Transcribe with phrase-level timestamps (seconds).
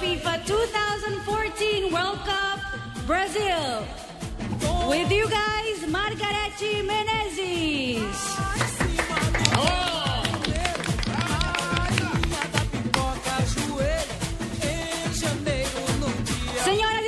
[0.00, 2.60] FIFA 2014 World Cup
[3.06, 3.84] Brazil.
[4.88, 8.02] With you guys, Margarete Menezes.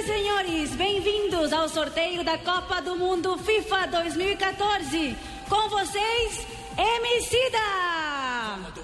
[0.07, 5.17] Senhores, bem-vindos ao sorteio da Copa do Mundo FIFA 2014.
[5.48, 8.14] Com vocês, Emicida!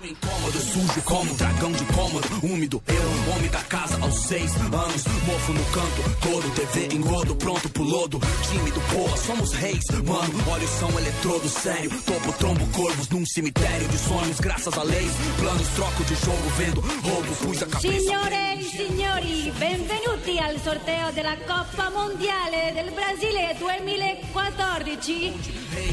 [0.02, 5.52] Incômodo, sujo como dragão de cômodo Úmido, eu homem da casa aos seis anos Mofo
[5.52, 8.18] no canto, todo TV engodo Pronto pro lodo,
[8.50, 13.98] tímido, porra, somos reis Mano, olhos são eletrodo sério Topo, trombo, corvos num cemitério de
[13.98, 18.64] sonhos Graças a leis, planos, troco de jogo Vendo roubo, pus a cabeça Signore e
[18.64, 25.32] signori, benvenuti al sorteo della Coppa Mondiale del Brasile 2014.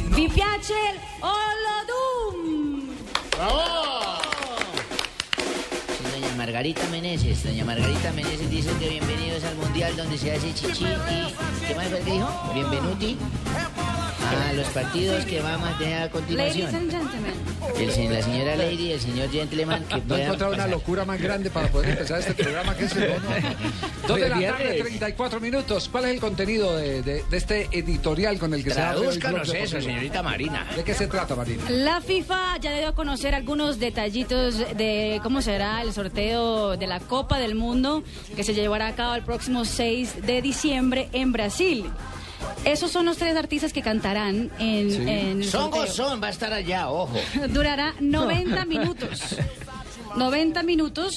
[0.09, 0.73] Vi piace
[1.19, 2.86] Olodum?
[3.37, 3.43] Sí,
[6.11, 10.85] Doña Margarita Meneses, doña Margarita Meneses dice que bienvenidos al mundial donde se hace chichi
[11.67, 12.27] ¿qué más fue que dijo?
[12.55, 13.15] Bienvenuti
[14.33, 16.75] a los partidos que vamos a tener a Ladies continuación.
[16.75, 17.33] and gentlemen.
[17.77, 20.63] El, se- la señora Lady y el señor Gentleman que No he puedan encontrado una
[20.63, 20.77] pasar.
[20.77, 23.09] locura más grande para poder empezar este programa que es el
[24.07, 25.89] Dos de la tarde, 34 minutos.
[25.89, 29.41] ¿Cuál es el contenido de, de- de este editorial con el que se abre Tradúzcanos
[29.43, 29.81] Blog eso, Deportivo?
[29.91, 30.67] señorita Marina.
[30.75, 31.63] ¿De qué se trata, Marina?
[31.69, 36.99] La FIFA ya dio a conocer algunos detallitos de cómo será el sorteo de la
[36.99, 38.03] Copa del Mundo
[38.35, 41.85] que se llevará a cabo el próximo 6 de diciembre en Brasil.
[42.65, 45.81] Esos son los tres artistas que cantarán en, en el Son sorteo.
[45.81, 47.17] Gozón va a estar allá, ojo.
[47.49, 49.35] Durará 90 minutos.
[50.15, 51.15] 90 minutos.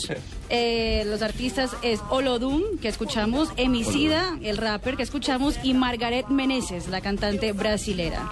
[0.51, 6.89] Eh, los artistas es Olodum, que escuchamos, Emicida, el rapper que escuchamos, y Margaret Meneses,
[6.89, 8.31] la cantante brasilera.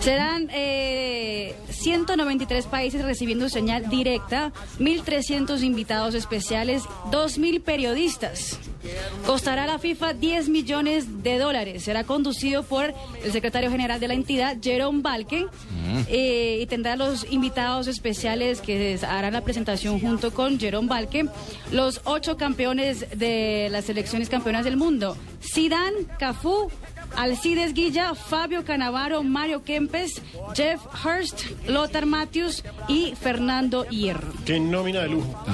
[0.00, 8.58] Serán eh, 193 países recibiendo señal directa, 1.300 invitados especiales, 2.000 periodistas.
[9.26, 11.84] Costará a la FIFA 10 millones de dólares.
[11.84, 12.92] Será conducido por
[13.24, 15.46] el secretario general de la entidad, Jerome Balke,
[16.08, 21.28] eh, y tendrá los invitados especiales que harán la presentación junto con Jerome Balke,
[21.70, 26.70] los ocho campeones de las selecciones campeonas del mundo, Zidane, Cafú,
[27.16, 30.20] Alcides Guilla, Fabio Canavaro, Mario Kempes,
[30.54, 34.32] Jeff Hurst, Lothar Matthews y Fernando Hierro.
[34.44, 35.44] Qué nómina de lujo.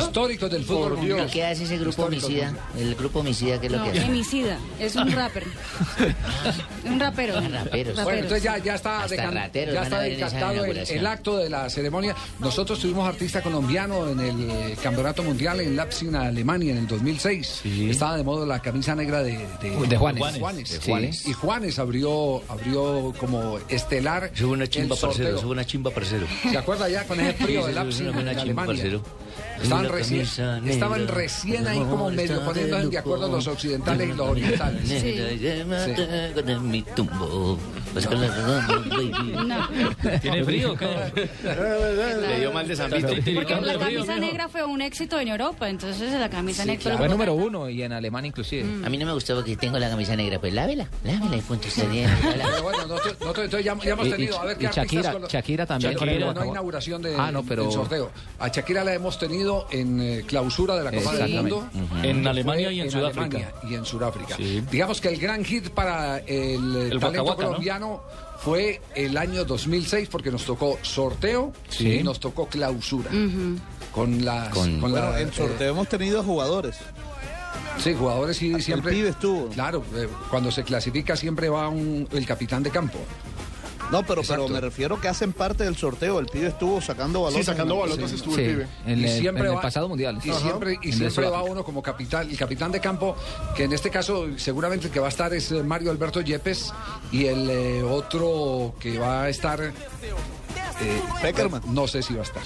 [0.00, 1.26] Histórico del fútbol Por mundial.
[1.28, 2.68] ¿Y qué hace ese grupo Histórico del homicida?
[2.78, 4.06] El grupo homicida, ¿qué es lo No, que hace?
[4.08, 5.44] Emicida, es un rapper.
[6.84, 7.40] un rapero.
[7.40, 8.02] Raperos.
[8.04, 12.14] Bueno, entonces ya, ya está, decan- rateros ya está decantado el, acto de la ceremonia.
[12.38, 17.62] Nosotros tuvimos artista colombiano en el eh, Campeonato Mundial en Leipzig, Alemania, en el 2006.
[17.64, 20.38] Estaba de moda la camisa negra de, de, De Juanes.
[20.38, 20.70] Juanes.
[20.70, 20.90] De Sí.
[20.92, 21.26] Juanes.
[21.26, 24.30] Y Juanes abrió, abrió como estelar.
[24.34, 26.26] Subo una chimba, parcero, subo una chimba, parcero.
[26.50, 29.02] ¿Se acuerda ya con ese frío Sí, de sí, sí, Leipzig, una chimba, parcero.
[29.62, 30.26] Estaban recién,
[30.66, 34.82] estaban recién ahí como medio poniendo de acuerdo los occidentales y los orientales.
[36.96, 37.58] Tumbo.
[37.92, 38.08] Pues
[40.22, 40.74] ¿Tiene frío?
[40.76, 41.28] ¿Qué?
[41.44, 43.08] Le dio mal de Zambito.
[43.34, 46.96] porque la camisa negra fue un éxito en Europa, entonces la camisa negra...
[46.96, 48.62] Fue número uno y en Alemania inclusive.
[48.84, 50.38] A mí no me gustó porque tengo la camisa negra.
[50.40, 51.68] Pues lávela, lávela y punto.
[51.76, 55.66] Pero bueno, nosotros, ya, ya hemos tenido, a ver qué y artistas Shakira- con- Shakira
[55.66, 55.92] también.
[55.92, 58.10] Shakira, no, no inauguración de, Ah, no, pero- del sorteo.
[58.38, 61.34] A Shakira la hemos tenido en eh, clausura de la Copa del.
[61.34, 61.66] Mundo.
[62.02, 63.24] En que Alemania y en Sudáfrica.
[63.24, 64.36] Alemania y en Sudáfrica.
[64.36, 64.62] Sí.
[64.70, 67.48] Digamos que el gran hit para el, eh, El talento Waka Waka, ¿no?
[67.48, 68.02] colombiano
[68.38, 71.88] fue el año 2006 porque nos tocó sorteo Sí.
[71.94, 73.10] y nos tocó clausura.
[73.92, 74.48] Con las...
[74.50, 76.76] Con- con la, en eh, sorteo hemos tenido jugadores.
[77.78, 78.92] Sí, jugadores sí siempre.
[78.92, 79.48] pibe estuvo.
[79.48, 82.98] Claro, eh, cuando se clasifica siempre va un- el capitán de campo.
[83.92, 86.18] No, pero, pero me refiero que hacen parte del sorteo.
[86.18, 87.44] El pibe estuvo sacando balotas.
[87.44, 88.14] Sí, sacando sí.
[88.14, 88.66] estuvo Sí, el pibe.
[88.86, 90.18] en Y el, siempre en el pasado mundial.
[90.24, 93.14] Y siempre, y siempre va uno como capitán, el capitán de campo,
[93.54, 96.72] que en este caso seguramente el que va a estar es eh, Mario Alberto Yepes
[97.12, 99.60] y el eh, otro que va a estar...
[99.62, 99.72] eh,
[101.20, 101.62] Peckerman.
[101.66, 102.42] No sé si va a estar.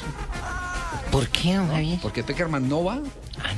[1.12, 1.98] ¿Por qué, Javier?
[2.02, 2.98] Porque Peckerman no va.
[3.42, 3.52] Ah,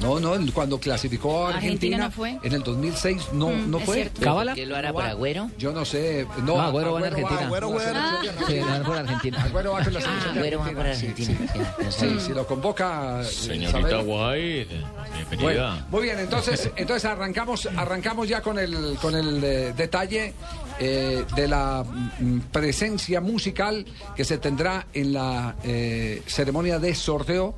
[0.00, 0.20] no.
[0.20, 2.38] No, no, cuando clasificó a Argentina Argentina, no fue.
[2.42, 4.10] en el 2006 no, Mm, no fue.
[4.20, 4.54] ¿Cábala?
[4.54, 5.04] ¿Qué lo hará No por.
[5.04, 5.50] Agüero?
[5.58, 6.26] Yo no sé.
[6.38, 7.40] No, No, Agüero va en Argentina.
[7.46, 8.66] Agüero selección de Sí, Argentina.
[8.66, 9.42] van por Argentina.
[9.44, 12.20] Agüero va con la Ah, selección Agüero va por Argentina, sí, no Sí, sabía.
[12.20, 13.20] si lo convoca.
[13.22, 14.06] eh, Señorita Isabel.
[14.06, 14.68] White,
[15.14, 15.40] bienvenida.
[15.42, 20.34] Bueno, muy bien, entonces, entonces arrancamos, arrancamos ya con el, con el eh, detalle
[20.78, 23.84] eh, de la mm, presencia musical
[24.16, 27.54] que se tendrá en la eh, ceremonia de sorteo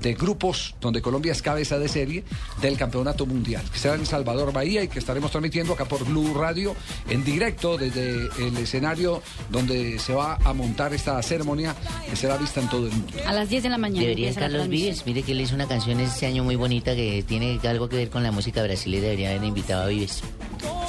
[0.00, 2.24] de grupos donde Colombia es cabeza de serie
[2.60, 6.34] del campeonato mundial, que será en Salvador Bahía y que estaremos transmitiendo acá por Blue
[6.34, 6.74] Radio
[7.08, 11.74] en directo desde el escenario donde se va a montar esta ceremonia
[12.08, 13.12] que será vista en todo el mundo.
[13.26, 14.00] A las 10 de la mañana.
[14.00, 14.90] Debería empieza la estar los transmisión.
[14.92, 15.06] Vives.
[15.06, 18.10] Mire que él hizo una canción este año muy bonita que tiene algo que ver
[18.10, 19.02] con la música brasileña.
[19.04, 20.22] Debería haber invitado a Vives.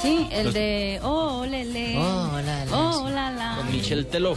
[0.02, 1.96] Sí, el de Oh, lele.
[1.98, 3.62] Oh, la, la, Oh, la, la.
[3.70, 4.36] Michel Teló.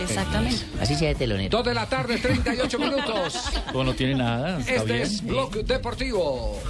[0.00, 0.64] Exactamente.
[0.80, 1.50] Así sea de telonero.
[1.58, 3.44] Dos de la tarde, 38 minutos.
[3.72, 5.02] Pues no tiene nada, está Este bien.
[5.02, 6.60] es Blog Deportivo.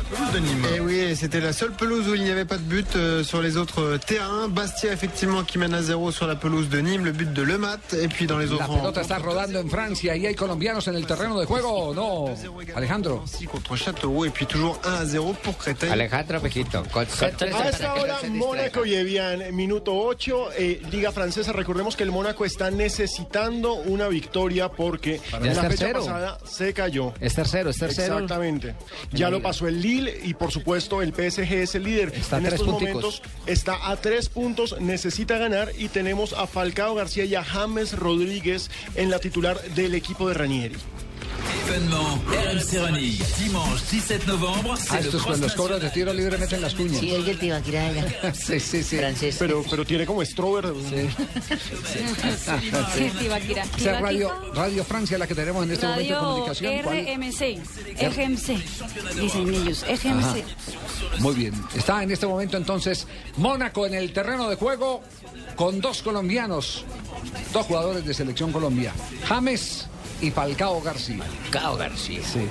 [0.74, 3.40] Et oui, c'était la seule pelouse où il n'y avait pas de but euh, sur
[3.42, 4.48] les autres euh, terrains.
[4.48, 7.78] Bastia, effectivement, qui mène à zéro sur la pelouse de Nîmes, le but de Lemat.
[8.00, 10.94] Et puis dans les La autres pelota está rodando en Francia y hay colombianos en
[10.96, 12.34] el terreno de juego, ¿o ¿no?
[12.74, 13.24] Alejandro.
[13.50, 14.26] contre Châteauroux.
[14.26, 15.90] Et puis toujours 1 à 0 pour Créteil.
[15.90, 16.82] Alejandro Pejito.
[16.94, 21.52] A esta hora, Mónaco y Evian, minuto 8, eh, Liga Francesa.
[21.52, 22.70] Recordemos que el Mónaco está
[23.12, 26.00] necesitando una victoria porque en la fecha tercero.
[26.00, 27.12] pasada se cayó.
[27.20, 28.14] Es tercero, es tercero.
[28.14, 28.74] Exactamente.
[29.12, 32.12] Ya lo pasó el Lille y por supuesto el PSG es el líder.
[32.14, 32.94] Está en estos punticos.
[32.94, 37.98] momentos está a tres puntos, necesita ganar y tenemos a Falcao García y a James
[37.98, 40.76] Rodríguez en la titular del equipo de Ranieri.
[41.52, 46.38] Événement RMC Running, dimanche 17 novembre, Ah, estos cross cuando los cobros de tiro libre
[46.38, 46.98] meten las cuñas.
[46.98, 48.32] Sí, oiga el Tibaquira allá.
[48.34, 48.96] Sí, sí, sí.
[48.96, 49.36] Francés.
[49.38, 50.72] Pero, pero tiene como Strober.
[52.94, 53.64] Sí, Tibaquira.
[53.76, 56.82] Esa es Radio, Radio Francia la que tenemos en este momento de comunicación.
[56.82, 57.06] ¿Cuál?
[57.06, 57.40] RMC.
[58.00, 59.20] RMC.
[59.20, 59.84] Dicen ellos.
[59.86, 60.44] RMC.
[61.20, 61.52] Muy bien.
[61.74, 63.06] Está en este momento entonces
[63.36, 65.02] Mónaco en el terreno de juego
[65.56, 66.84] con dos colombianos,
[67.52, 68.92] dos jugadores de selección Colombia,
[69.26, 69.86] James
[70.22, 71.24] y Falcao García.
[71.50, 72.22] Cao García.
[72.24, 72.46] Sí.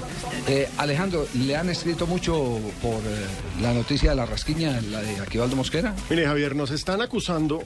[0.47, 3.25] Eh, Alejandro, ¿le han escrito mucho por eh,
[3.61, 5.95] la noticia de la rasquiña, la de Aquivaldo Mosquera?
[6.09, 7.63] Mire, Javier, nos están acusando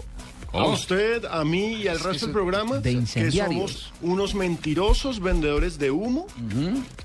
[0.60, 0.74] a Oh.
[0.74, 5.92] usted, a mí y al resto del programa de que somos unos mentirosos vendedores de
[5.92, 6.28] humo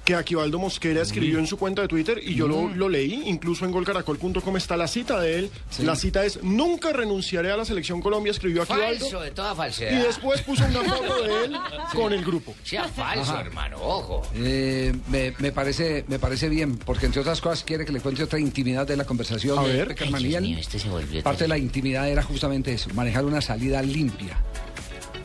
[0.04, 3.64] que Aquivaldo Mosquera escribió en su cuenta de Twitter y yo lo, lo leí, incluso
[3.64, 5.50] en golcaracol.com está la cita de él.
[5.80, 9.00] La cita es, nunca renunciaré a la selección Colombia, escribió Aquivaldo.
[9.00, 10.02] Falso, de toda Y falsedad.
[10.06, 11.56] después puso una foto de él
[11.94, 12.54] con el grupo.
[12.64, 14.22] Sea falso, hermano, ojo.
[14.34, 18.22] Eh, me, me parece, me parece bien, porque entre otras cosas quiere que le cuente
[18.22, 19.94] otra intimidad de la conversación A ver.
[20.00, 23.39] Ay, y mío, este se volvió Parte de la intimidad era justamente eso, manejar una
[23.40, 24.36] salida limpia.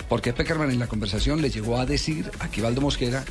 [0.09, 3.23] Porque Peckerman en la conversación le llegó a decir a Aquivaldo Mosquera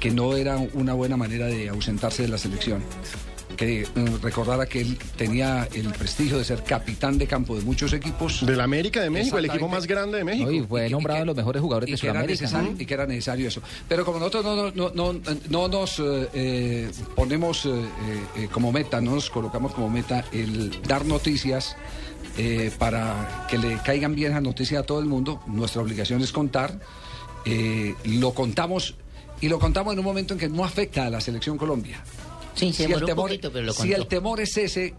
[0.00, 2.82] que no era una buena manera de ausentarse de la selección.
[3.56, 7.92] Que mm, recordara que él tenía el prestigio de ser capitán de campo de muchos
[7.92, 8.44] equipos.
[8.44, 10.46] Del América de México, el equipo más grande de México.
[10.50, 12.64] No, y fue nombrado de los mejores jugadores de Sudamérica.
[12.78, 13.62] y que era necesario eso.
[13.88, 17.70] Pero como nosotros no, no, no, no, no nos eh, eh, ponemos eh,
[18.36, 21.76] eh, como meta, no nos colocamos como meta el dar noticias
[22.38, 26.32] eh, para que le caigan bien las noticias a todo el mundo, nuestra obligación es
[26.32, 26.78] contar.
[27.46, 28.96] eh, lo contamos
[29.40, 32.02] y lo contamos en un momento en que no afecta a la selección Colombia.
[32.56, 33.96] Sí, se Si el, un temor, poquito, pero lo si contó.
[33.96, 34.94] el temor es ese,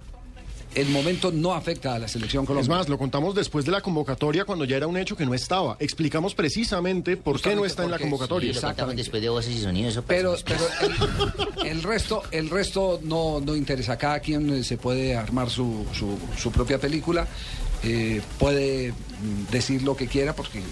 [0.76, 2.76] el momento no afecta a la selección Es Colombia.
[2.76, 5.76] más, lo contamos después de la convocatoria cuando ya era un hecho que no estaba.
[5.80, 8.52] Explicamos precisamente por qué no está en la convocatoria.
[8.52, 9.02] Exactamente.
[9.02, 10.00] después de voces y sonidos.
[10.08, 10.62] Pero, pero
[11.64, 13.98] el, el resto, el resto no, no interesa.
[13.98, 17.28] Cada quien eh, se puede armar su, su, su propia película.
[17.84, 20.64] Eh, puede mm, decir lo que quiera porque eh,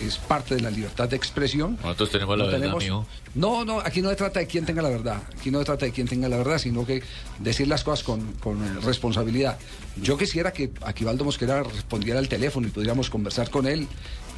[0.00, 1.78] es parte de la libertad de expresión.
[1.82, 3.06] Nosotros tenemos la No verdad, tenemos- amigo.
[3.34, 5.20] No, no, aquí no se trata de quién tenga la verdad.
[5.38, 7.02] Aquí no se trata de quién tenga la verdad, sino que
[7.40, 9.58] decir las cosas con, con, eh, responsabilidad.
[10.00, 13.88] Yo quisiera que Aquivaldo Mosquera respondiera al teléfono y pudiéramos conversar con él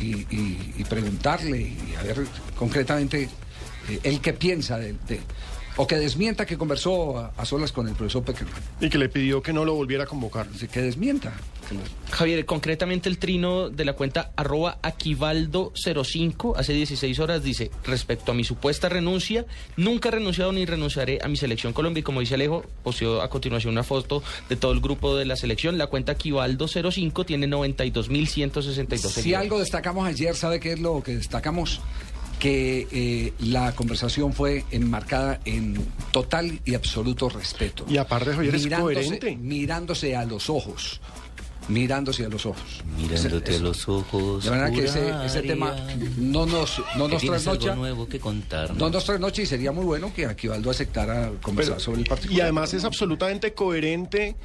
[0.00, 2.26] y, y- y preguntarle y a ver
[2.58, 3.28] concretamente
[3.88, 5.20] eh, él qué piensa de, de-
[5.76, 8.62] O que desmienta que conversó a, a solas con el profesor Peckerman.
[8.80, 10.46] Y que le pidió que no lo volviera a convocar.
[10.48, 11.34] Que desmienta.
[12.10, 18.34] Javier, concretamente el trino de la cuenta arroba Aquivaldo05 hace 16 horas dice, respecto a
[18.34, 22.00] mi supuesta renuncia, nunca he renunciado ni renunciaré a mi selección Colombia.
[22.00, 25.36] Y como dice Alejo, posteó a continuación una foto de todo el grupo de la
[25.36, 25.78] selección.
[25.78, 31.80] La cuenta Aquivaldo05 tiene 92.162 Si algo destacamos ayer, ¿sabe qué es lo que destacamos?
[32.38, 35.74] Que eh, la conversación fue enmarcada en
[36.12, 37.86] total y absoluto respeto.
[37.88, 39.36] Y aparte, Javier, es coherente.
[39.36, 41.00] Mirándose a los ojos.
[41.68, 42.84] Mirándose a los ojos.
[42.96, 44.44] Mirándote a los ojos.
[44.44, 45.74] De manera que ese, ese tema
[46.16, 47.74] no nos, no nos algo trasnocha.
[47.74, 48.72] nuevo que contar.
[48.76, 52.32] No nos trasnocha y sería muy bueno que Aquivaldo aceptara conversar Pero- sobre el partido.
[52.34, 54.36] y además es absolutamente coherente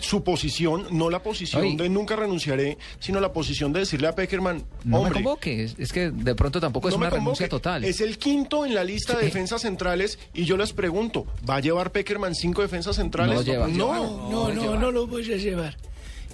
[0.00, 1.76] su posición, no la posición Ay.
[1.76, 5.74] de nunca renunciaré, sino la posición de decirle a Peckerman, No me hombre, convoque, es,
[5.78, 7.62] es que de pronto tampoco es no me una renuncia convoque.
[7.62, 7.84] total.
[7.84, 11.60] Es el quinto en la lista de defensas centrales y yo les pregunto, ¿va a
[11.60, 13.34] llevar Peckerman cinco defensas centrales?
[13.36, 13.68] No lleva.
[13.68, 15.76] No, No, no, no lo voy a llevar.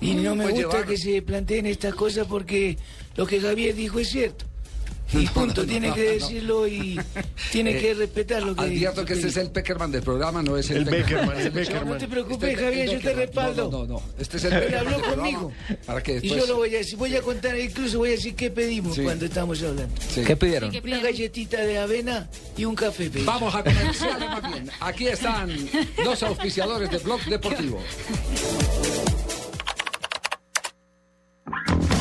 [0.00, 0.86] Y No, me gusta llevar.
[0.86, 2.76] que se planteen estas cosas porque
[3.16, 4.44] lo que Javier dijo es cierto.
[5.12, 6.98] Y punto, tiene que decirlo y
[7.52, 10.68] tiene que respetar lo que Advierto que este es el Peckerman del programa, no es
[10.70, 11.88] el, El Beckerman, el Beckerman.
[11.96, 13.70] No te preocupes, Este es Javier, yo te respaldo.
[13.70, 15.52] No, no, no, Este es el Él Beckerman habló conmigo.
[15.86, 18.34] Para que Y yo lo voy a decir, voy a contar, incluso voy a decir
[18.34, 19.02] qué pedimos Sí.
[19.02, 19.94] cuando estamos hablando.
[20.08, 20.22] Sí.
[20.24, 20.72] ¿Qué pidieron?
[20.84, 23.08] Una galletita de avena y un café.
[23.10, 23.26] pedimos.
[23.26, 24.70] Vamos a comerciales más bien.
[24.80, 25.50] Aquí están
[26.04, 27.80] los auspiciadores de Blog Deportivo.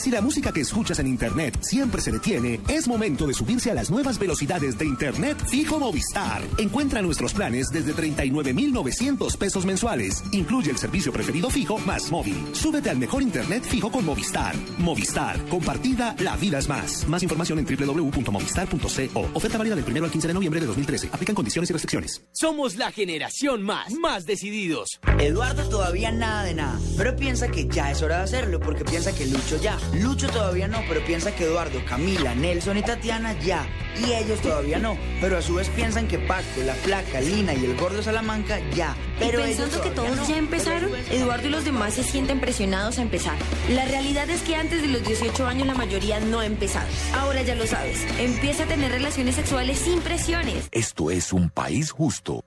[0.00, 3.74] Si la música que escuchas en Internet siempre se detiene, es momento de subirse a
[3.74, 6.40] las nuevas velocidades de Internet fijo Movistar.
[6.56, 10.24] Encuentra nuestros planes desde 39,900 pesos mensuales.
[10.32, 12.34] Incluye el servicio preferido fijo más móvil.
[12.52, 14.54] Súbete al mejor Internet fijo con Movistar.
[14.78, 15.38] Movistar.
[15.50, 17.06] Compartida, la vida es más.
[17.06, 19.30] Más información en www.movistar.co.
[19.34, 21.10] Oferta válida del 1 al 15 de noviembre de 2013.
[21.12, 22.22] Aplican condiciones y restricciones.
[22.32, 24.98] Somos la generación más, más decididos.
[25.18, 29.14] Eduardo todavía nada de nada, pero piensa que ya es hora de hacerlo porque piensa
[29.14, 29.76] que Lucho ya.
[29.94, 33.66] Lucho todavía no, pero piensa que Eduardo, Camila, Nelson y Tatiana ya.
[33.98, 37.64] Y ellos todavía no, pero a su vez piensan que Paco, la Flaca, Lina y
[37.64, 38.96] el Gordo Salamanca ya.
[39.18, 40.28] Pero y pensando que todos no.
[40.28, 43.36] ya empezaron, Eduardo y los demás se sienten presionados a empezar.
[43.70, 46.86] La realidad es que antes de los 18 años la mayoría no ha empezado.
[47.18, 50.68] Ahora ya lo sabes, empieza a tener relaciones sexuales sin presiones.
[50.70, 52.44] Esto es un país justo.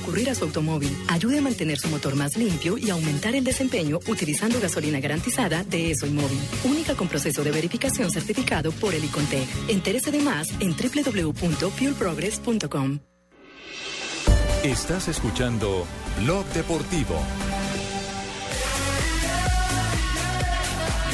[0.00, 0.96] Ocurrir a su automóvil.
[1.08, 5.90] Ayude a mantener su motor más limpio y aumentar el desempeño utilizando gasolina garantizada de
[5.90, 6.38] ESO y Móvil.
[6.64, 9.46] Única con proceso de verificación certificado por el Icontec.
[9.68, 13.00] Entérese de más en www.fuelprogress.com.
[14.62, 15.86] Estás escuchando
[16.18, 17.16] Blog Deportivo.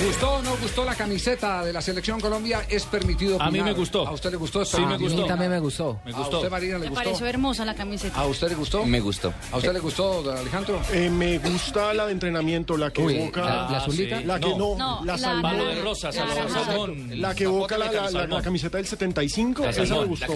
[0.05, 2.67] ¿Gustó o no gustó la camiseta de la Selección Colombia?
[2.69, 3.67] Es permitido A mí opinar.
[3.69, 4.07] me gustó.
[4.07, 4.63] ¿A usted le gustó?
[4.65, 5.19] Sí, me Ah, gustó.
[5.21, 5.99] A mí también me gustó.
[6.05, 6.37] Me ¿A gustó.
[6.37, 7.03] usted, Marina, le Me gustó?
[7.05, 8.21] pareció hermosa la camiseta.
[8.21, 8.85] ¿A usted le gustó?
[8.85, 9.33] Me gustó.
[9.53, 10.81] ¿A usted le gustó, don Alejandro?
[10.93, 13.41] Eh, me gusta la de entrenamiento, la que Uy, evoca...
[13.41, 14.21] ¿la- la azulita?
[14.21, 15.57] La que no, No, la salmón.
[15.59, 16.65] De rosa, La salmón, naranja.
[16.67, 17.21] salmón.
[17.21, 20.33] La que evoca la, la- la- la camiseta del 75, La esa me gustó.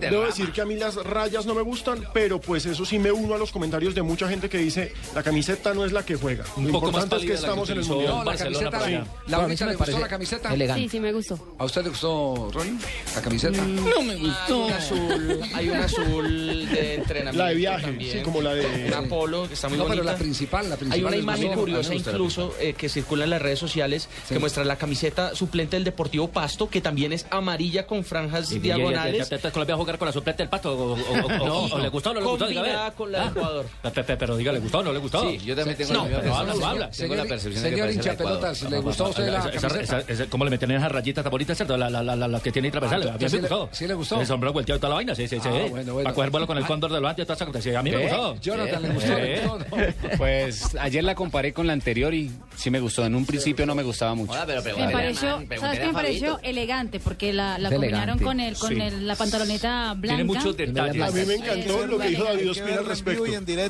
[0.00, 3.12] Debo decir que a mí las rayas no me gustan, pero pues eso sí me
[3.12, 6.16] uno a los comentarios de mucha gente que dice la camiseta no es la que
[6.16, 6.44] juega.
[6.56, 8.14] Lo importante es que estamos en el mundial.
[8.14, 9.10] No, la camiseta, para sí.
[9.10, 9.24] allá.
[9.26, 10.54] ¿La Bueno, a mí única sí me le gustó la camiseta?
[10.54, 10.82] elegante.
[10.82, 11.54] Sí, sí me gustó.
[11.58, 12.78] ¿A usted le gustó, Ronnie?
[13.14, 13.62] ¿La camiseta?
[13.64, 14.64] No me gustó.
[14.64, 18.18] Hay un azul, hay un azul de entrenamiento La de viaje, también.
[18.18, 20.12] sí, como la de- Una polo que está muy No, pero bonita.
[20.12, 23.42] la principal, la Hay principal una les imagen curiosa incluso eh, que circula en las
[23.42, 28.04] redes sociales que muestra la camiseta suplente del Deportivo Pasto, que también es amarilla con
[28.04, 29.28] franjas Y- diagonales.
[29.30, 30.72] y- y- Colombia va a jugar con la suplente del pasto.
[30.76, 30.96] O, o- o-
[31.44, 32.46] o- o- o le gustó o no le gustó?
[32.46, 33.28] Diga, con la de Ah.
[33.34, 33.66] Ecuador.
[33.82, 35.22] Pe- pe- Pero diga, ¿le gustó o no le gustó?
[35.30, 36.70] Sí, yo también tengo no, la misma pero habla, percepción.
[36.70, 36.90] habla.
[36.90, 38.78] Tengo la Señor- percepción de que hinchapelotas, Ecuador.
[38.78, 41.76] ¿le gustó a usted la Esa- esa- ¿Cómo le meten esas rayitas tan bonitas, cierto?
[41.76, 43.08] La, la, la, la, la que tiene ahí transversales.
[43.08, 43.68] Ah, a mí ¿sí me le- gustó.
[43.72, 44.20] sí le gustó?
[44.20, 45.48] El sombrero volteado y toda la vaina, sí, sí, sí.
[45.48, 46.04] Ah, bueno, bueno.
[46.04, 47.60] Para coger vuelo con el cóndor delante y toda esa cosa.
[47.60, 48.02] Sí, a mí me ¿Qué?
[48.04, 48.36] gustó.
[48.40, 48.92] Jonathan, ¿le Eh.
[48.94, 49.58] gustó?
[49.58, 49.76] No.
[50.18, 53.04] Pues ayer la comparé con la anterior y sí me gustó.
[53.04, 54.32] En un principio no me gustaba mucho.
[54.32, 56.38] Hola, pero Me a pareció, ¿sabes qué a me pareció?
[56.42, 58.80] Elegante, porque la, la combinaron con el con Sí.
[58.80, 60.16] el, la pantaloneta blanca.
[60.16, 61.02] Tiene muchos detalles.
[61.02, 63.24] A mí me encantó lo que dijo David Ospina al respecto.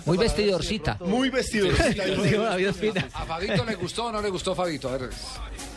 [0.07, 0.99] Muy vestidorcita.
[1.01, 3.09] Muy vestidorcita.
[3.15, 4.89] ¿A Fabito le gustó o no le gustó, Fabito?
[4.89, 5.04] A ver,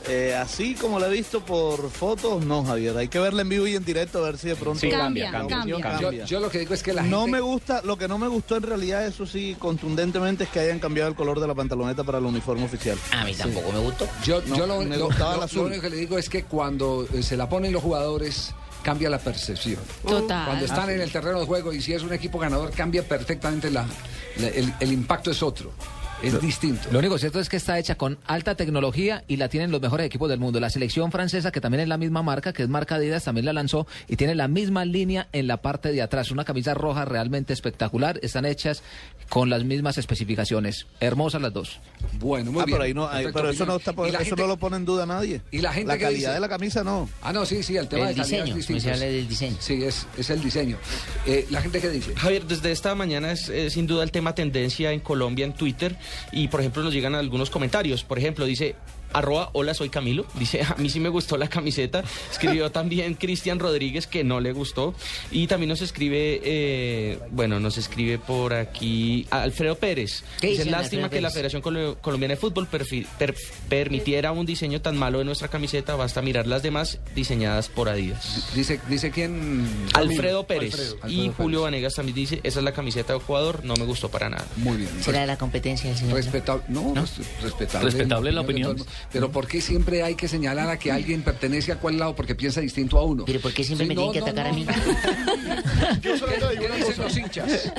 [0.10, 2.96] Eh, así como la he visto por fotos, no, Javier.
[2.96, 5.31] Hay que verla en vivo y en directo a ver si de pronto Sí, cambia,
[5.31, 5.81] Cambia, cambia.
[5.81, 6.12] cambia.
[6.24, 8.17] Yo- yo lo que digo es que la no gente- me gusta, lo que no
[8.17, 11.55] me gustó en realidad, eso sí, contundentemente es que hayan cambiado el color de la
[11.55, 12.98] pantaloneta para el uniforme oficial.
[13.12, 14.07] A mí tampoco me gustó.
[14.24, 15.60] Yo, No, yo lo, me lo- gustaba lo- el azul.
[15.63, 18.53] lo único que le digo es que cuando eh, se la ponen los jugadores
[18.84, 19.81] cambia la percepción.
[20.07, 20.46] Total.
[20.46, 23.69] Cuando están en el terreno de juego y si es un equipo ganador cambia perfectamente
[23.69, 23.86] la,
[24.38, 25.74] la- el, el impacto es otro,
[26.24, 26.89] es distinto.
[26.91, 30.05] Lo único cierto es que está hecha con alta tecnología y la tienen los mejores
[30.05, 30.59] equipos del mundo.
[30.59, 33.53] La selección francesa, que también es la misma marca, que es marca Adidas, también la
[33.53, 36.31] lanzó y tiene la misma línea en la parte de atrás.
[36.31, 38.19] Una camisa roja realmente espectacular.
[38.24, 38.83] Están hechas
[39.29, 40.88] con las mismas especificaciones.
[41.00, 41.79] Hermosas las dos.
[42.19, 44.86] Bueno, ah, pero, ahí no, ahí- pero eso, no, está, eso no lo pone en
[44.86, 45.41] duda nadie.
[45.51, 46.31] ¿Y la gente La calidad dice?
[46.33, 47.09] de la camisa no.
[47.21, 48.67] Ah, no, sí, sí, el tema El de diseño, es
[49.00, 49.57] del diseño.
[49.59, 50.77] Sí, es, es el diseño.
[51.25, 52.15] Eh, ¿La gente qué dice?
[52.15, 55.95] Javier, desde esta mañana es eh, sin duda el tema tendencia en Colombia en Twitter
[56.31, 58.03] y por ejemplo nos llegan algunos comentarios.
[58.03, 58.75] Por ejemplo, dice
[59.17, 62.03] arroba hola soy Camilo, dice a mí sí me gustó la camiseta.
[62.31, 64.93] Escribió también Cristian Rodríguez que no le gustó
[65.31, 70.24] y también nos escribe, eh, bueno, nos escribe por aquí Alfredo Pérez.
[70.41, 71.31] ¿Qué Dice lástima Alfredo que la?
[71.31, 72.86] Federación Colo- Colombiana de Fútbol per-
[73.69, 78.50] permitiera un diseño tan malo de nuestra camiseta, basta mirar las demás diseñadas por Adidas.
[78.55, 79.67] Dice, dice quién.
[79.93, 80.95] Alfredo Pérez Alfredo.
[81.09, 84.09] y Alfredo Julio Vanegas también dice, esa es la camiseta de jugador, no me gustó
[84.09, 84.45] para nada.
[84.57, 84.89] Muy bien.
[85.01, 86.15] ¿Será de la competencia el señor?
[86.15, 87.86] Respetable, no, res- respetable.
[87.89, 88.77] Respetable la opinión.
[89.11, 92.35] Pero ¿por qué siempre hay que señalar a que alguien pertenece a cuál lado porque
[92.35, 93.23] piensa distinto a uno?
[93.25, 94.49] Pero ¿por qué siempre Sí, me no, tienen que no, atacar no.
[94.51, 94.65] a mí?
[96.01, 97.03] Yo solo digo una cosa.
[97.03, 97.71] los hinchas?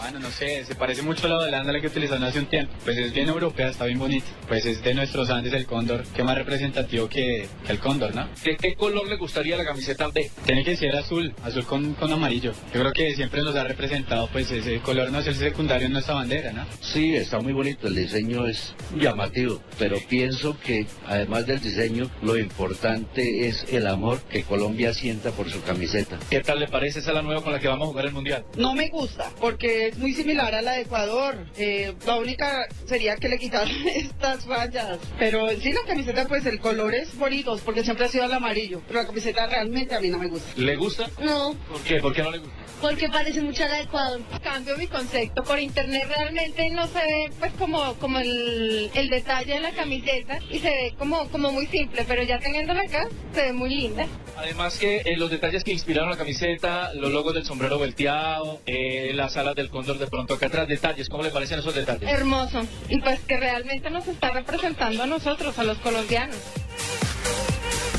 [0.00, 2.72] Hermano, no sé, se parece mucho a la holanda la que utilizaron hace un tiempo.
[2.84, 4.26] Pues es bien europea, está bien bonita.
[4.48, 8.26] Pues es de nuestros Andes el cóndor, qué más representativo que, que el cóndor, ¿no?
[8.42, 10.30] ¿De qué color le gustaría la camiseta B?
[10.46, 12.54] Tiene que ser azul, azul con, con amarillo.
[12.72, 15.92] Yo creo que siempre nos ha representado, pues ese color no es el secundario en
[15.92, 16.64] nuestra bandera, ¿no?
[16.80, 22.38] Sí, está muy bonito, el diseño es llamativo, pero pienso que además del diseño, lo
[22.38, 26.18] importante es el amor que Colombia sienta por su camiseta.
[26.30, 27.00] ¿Qué tal le parece?
[27.00, 28.46] Esa es la nueva con la que vamos a jugar el Mundial.
[28.56, 31.36] No me gusta, porque es muy similar a la de Ecuador.
[31.56, 34.98] Eh, la única sería que le quitaran estas rayas.
[35.18, 38.82] Pero sí, la camiseta, pues el color es bonito, porque siempre ha sido el amarillo.
[38.86, 40.52] Pero la camiseta realmente a mí no me gusta.
[40.56, 41.10] ¿Le gusta?
[41.20, 42.00] No, ¿Por qué?
[42.00, 42.54] ¿Por qué no le gusta?
[42.80, 44.20] Porque parece mucho a la de Ecuador.
[44.42, 45.42] Cambio mi concepto.
[45.42, 50.38] Por internet realmente no se ve, pues, como, como el, el detalle de la camiseta
[50.50, 52.04] y se ve como, como muy simple.
[52.06, 54.06] Pero ya teniéndola acá, se ve muy linda.
[54.36, 59.12] Además que eh, los detalles que inspiraron la camiseta, los logos del sombrero volteado, eh,
[59.14, 62.08] las alas del cóndor de pronto acá atrás, detalles, ¿cómo le parecen esos detalles?
[62.08, 62.62] Hermoso.
[62.88, 66.38] Y pues que realmente nos está representando a nosotros, a los colombianos.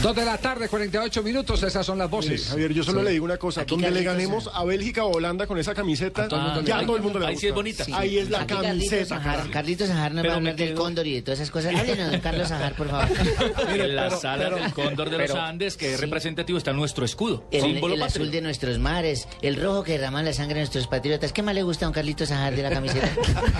[0.01, 2.31] Dos de la tarde, 48 minutos, esas son las voces.
[2.31, 3.05] Mire, Javier, yo solo Sí.
[3.05, 3.61] le digo una cosa.
[3.61, 6.61] Aquí Donde le Carlitos, ganemos a Bélgica o Holanda con esa camiseta, todo el mundo
[6.61, 7.85] le ya todo el mundo le Ahí sí es bonita.
[7.93, 9.51] Ahí es la Aquí Carlitos camiseta, carajo.
[9.51, 11.75] Carlitos Ajar nos va a hablar del cóndor y de todas esas cosas.
[11.75, 13.09] Háblenos, Carlos Ajar, por favor.
[13.75, 16.01] en la pero- sala pero- del cóndor de los Andes, que es sí.
[16.01, 17.45] representativo, está nuestro escudo.
[17.51, 20.87] El, símbolo el azul de nuestros mares, el rojo que derrama la sangre de nuestros
[20.87, 21.31] patriotas.
[21.31, 23.07] ¿Qué más le gusta a don Carlitos Ajar de la camiseta?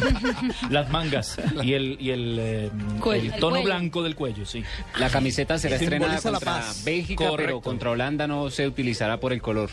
[0.71, 2.71] Las mangas y el, y el, eh,
[3.13, 3.63] el tono cuello.
[3.63, 4.63] blanco del cuello, sí.
[4.97, 6.83] La camiseta será estrenada Simboliza la contra paz.
[6.83, 7.61] Bélgica, pero Correcto.
[7.61, 9.69] contra Holanda no se utilizará por el color.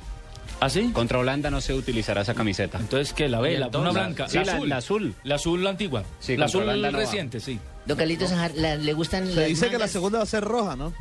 [0.60, 0.90] ¿Ah, sí?
[0.92, 2.78] Contra Holanda no se utilizará esa camiseta.
[2.78, 3.28] Entonces, ¿qué?
[3.28, 3.90] La ¿Y B, la, entonces?
[3.92, 4.28] una blanca.
[4.28, 4.68] Sí, la, azul.
[4.68, 5.14] la azul.
[5.22, 6.02] La azul la antigua.
[6.18, 7.04] Sí, la contra azul Holanda no va.
[7.04, 7.60] reciente, sí.
[7.86, 10.74] Don Carlitos la- ¿le gustan Se las dice que la segunda va a ser roja,
[10.74, 10.92] ¿no?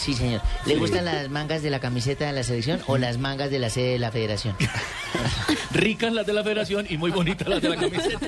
[0.00, 0.40] Sí, señor.
[0.64, 3.68] ¿Le gustan las mangas de la camiseta de la selección o las mangas de la
[3.68, 4.56] sede de la federación?
[5.72, 8.18] Ricas las de la federación y muy bonitas las de la camiseta.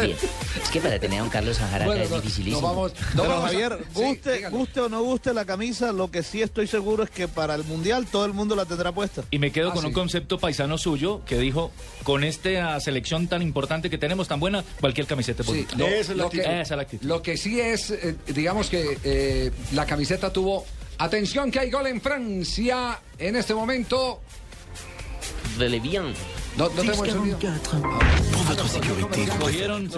[0.00, 0.16] Bien.
[0.62, 2.60] Es que para tener a don Carlos Ajar acá Bueno, es no- dificilísimo.
[2.60, 6.22] no vamos- Pero vamos a- Javier, guste, guste o no guste la camisa, lo que
[6.22, 9.22] sí estoy seguro es que para el Mundial todo el mundo la tendrá puesta.
[9.30, 9.88] Y me quedo Ah, con sí.
[9.88, 11.72] un concepto paisano suyo que dijo,
[12.04, 15.76] con esta selección tan importante que tenemos, tan buena, cualquier camiseta es Sí, bonita.
[15.76, 17.06] lo, Esa lo que, Esa es la actitud.
[17.06, 20.64] lo que sí es, eh, digamos que eh, la camiseta tuvo.
[20.98, 24.20] Atención que hay gol en Francia en este momento.
[25.58, 26.12] Relevian.
[26.56, 27.38] No, no tenemos el sonido.
[27.38, 29.88] Pour votre sécurité, Escogieron,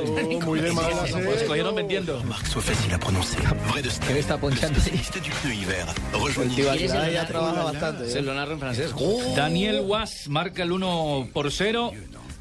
[0.45, 1.29] muy de mala Sí, sed.
[1.29, 2.23] escogieron vendiendo.
[2.25, 3.41] marque soit facile à prononcer.
[3.71, 4.79] Vrai de ¿Qué le está ponchando?
[4.79, 5.87] spécialiste du pneu hiver.
[6.13, 8.11] Rejoignez Tibaquirá ya trabaja bastante.
[8.11, 8.23] Se ¿eh?
[8.23, 8.93] lo narro en francés.
[9.35, 11.93] Daniel Was marca el 1 por 0.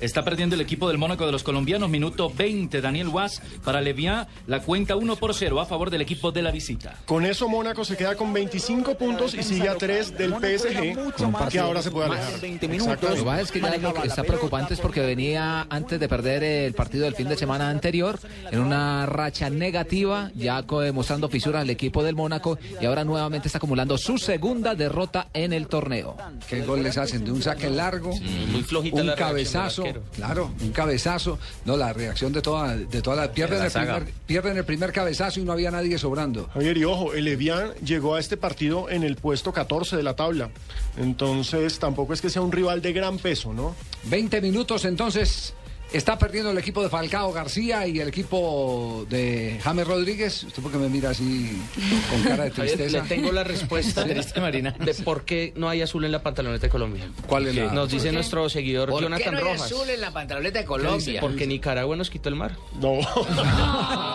[0.01, 1.89] Está perdiendo el equipo del Mónaco de los colombianos.
[1.89, 2.81] Minuto 20.
[2.81, 4.27] Daniel Was para Levian.
[4.47, 6.95] La cuenta 1 por 0 a favor del equipo de la visita.
[7.05, 11.59] Con eso Mónaco se queda con 25 puntos y sigue a 3 del PSG, que
[11.59, 12.33] ahora se puede alejar.
[12.33, 16.43] Lo que es que ya lo que está preocupante es porque venía antes de perder
[16.43, 18.19] el partido del fin de semana anterior
[18.51, 23.59] en una racha negativa, ya demostrando fisuras al equipo del Mónaco y ahora nuevamente está
[23.59, 26.17] acumulando su segunda derrota en el torneo.
[26.49, 27.23] ¿Qué gol les hacen?
[27.23, 28.11] De un saque largo,
[28.51, 29.83] muy flojita un la cabezazo.
[30.13, 31.39] Claro, un cabezazo.
[31.65, 33.31] No, la reacción de toda, de toda la.
[33.31, 36.49] Pierden, la el primer, pierden el primer cabezazo y no había nadie sobrando.
[36.53, 40.15] Javier, y ojo, el Evian llegó a este partido en el puesto 14 de la
[40.15, 40.49] tabla.
[40.97, 43.75] Entonces, tampoco es que sea un rival de gran peso, ¿no?
[44.05, 45.53] 20 minutos entonces.
[45.93, 50.43] Está perdiendo el equipo de Falcao García y el equipo de James Rodríguez.
[50.45, 51.61] ¿Usted por qué me mira así
[52.09, 52.99] con cara de tristeza?
[53.01, 54.71] le tengo la respuesta Triste, Marina.
[54.79, 57.09] de por qué no hay azul en la pantaloneta de Colombia.
[57.27, 58.11] ¿Cuál es la- Nos dice qué?
[58.13, 59.61] nuestro seguidor ¿Por qué Jonathan no hay Rojas.
[59.63, 61.19] azul en la pantaloneta de Colombia?
[61.19, 62.55] Porque Nicaragua nos quitó el mar.
[62.79, 62.93] No.
[63.01, 63.01] No,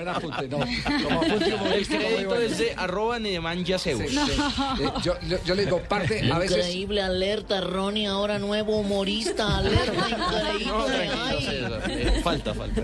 [0.00, 0.58] era apunte, no.
[0.58, 2.42] Como apunte El crédito bueno.
[2.44, 4.00] es de arroba Yaceus.
[4.00, 4.32] Sí, sí.
[4.82, 6.56] Eh, yo, yo- yo le digo, parte, a veces...
[6.58, 11.10] Increíble alerta, Ronnie, ahora nuevo humorista, alerta increíble.
[11.88, 12.82] Eh, Falta, falta.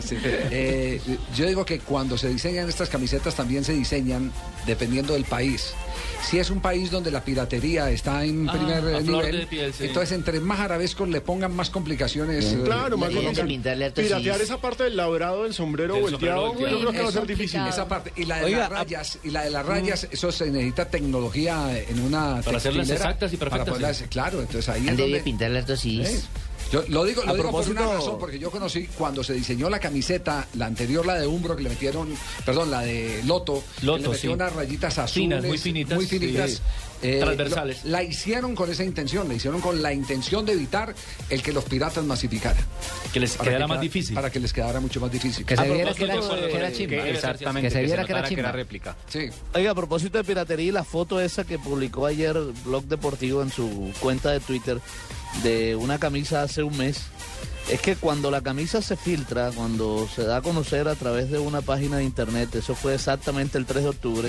[0.51, 1.01] Eh,
[1.35, 4.33] yo digo que cuando se diseñan estas camisetas también se diseñan
[4.67, 5.75] dependiendo del país.
[6.23, 9.85] Si es un país donde la piratería está en Ah, primer nivel, de piel, sí.
[9.87, 12.57] entonces entre más arabescos le pongan más complicaciones.
[12.65, 13.45] Claro, más hartos
[14.05, 17.61] Piratear esa parte del labrado del sombrero volteado, yo creo que va a ser difícil.
[17.67, 20.51] esa parte y la de Oiga, las rayas y la de las rayas eso se
[20.51, 24.05] necesita tecnología en una Para hacerlas exactas y para perfectas, poderlas- sí.
[24.09, 26.09] claro entonces ahí es Han debido donde pintarle hartos sis.
[26.09, 26.21] ¿Eh?
[26.73, 29.35] Yo lo digo, lo A digo por una propósito- razón, porque yo conocí cuando se
[29.35, 32.09] diseñó la camiseta, la anterior, la de Umbro, que le metieron,
[32.47, 34.35] perdón, la de Loto, que Loto, le metió sí.
[34.35, 36.59] unas rayitas azules, Finas, muy finitas, muy finitas, sí.
[37.03, 37.85] eh, Transversales.
[37.85, 40.95] lo- la hicieron con esa intención, la hicieron con la intención de evitar
[41.29, 42.65] el que los piratas masificaran.
[43.13, 44.15] Que les quedara que más queda- difícil.
[44.15, 45.45] Para que les quedara mucho más difícil.
[45.45, 47.09] Que se viera que era, propósito que que- chimba.
[47.09, 47.69] Exactamente.
[47.69, 48.51] Que se viera que era chimba.
[48.53, 48.97] réplica.
[49.11, 49.29] Sí.
[49.55, 53.51] Oiga, a propósito de piratería y la foto esa que publicó ayer Blog Deportivo en
[53.51, 54.81] su cuenta de Twitter
[55.43, 57.01] de una camisa hace un mes,
[57.71, 61.39] es que cuando la camisa se filtra, cuando se da a conocer a través de
[61.39, 64.29] una página de internet, eso fue exactamente el 3 de octubre,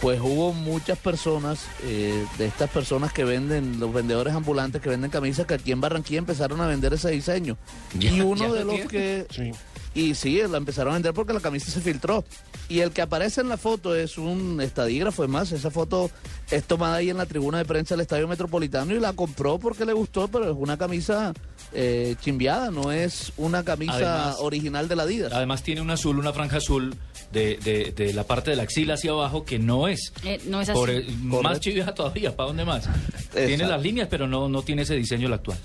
[0.00, 5.10] pues hubo muchas personas, eh, de estas personas que venden, los vendedores ambulantes que venden
[5.10, 7.58] camisas, que aquí en Barranquilla empezaron a vender ese diseño.
[7.98, 9.26] Ya- y uno de lo los que...
[9.30, 9.52] Sí.
[9.94, 12.24] Y sí, la empezaron a vender porque la camisa se filtró.
[12.68, 16.08] Y el que aparece en la foto es un estadígrafo, es más, esa foto
[16.52, 19.84] es tomada ahí en la tribuna de prensa del Estadio Metropolitano y la compró porque
[19.84, 21.32] le gustó, pero es una camisa
[21.72, 25.32] eh, chimbiada, no es una camisa Además- original de la Adidas.
[25.32, 26.94] Además tiene un azul, una franja azul
[27.32, 30.12] de, de- de la parte de la axila hacia abajo que no es.
[30.24, 30.78] Eh, no es así.
[30.78, 32.88] Por, el- más chivia todavía, ¿para dónde más?
[33.32, 35.58] Tiene las líneas, pero no, no tiene ese diseño el actual.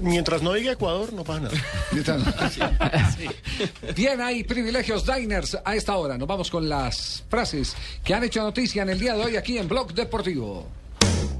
[0.00, 1.54] Mientras no diga Ecuador, no pasa nada.
[3.96, 6.16] Bien, hay privilegios diners a esta hora.
[6.18, 9.58] Nos vamos con las frases que han hecho noticia en el día de hoy aquí
[9.58, 10.66] en Blog Deportivo.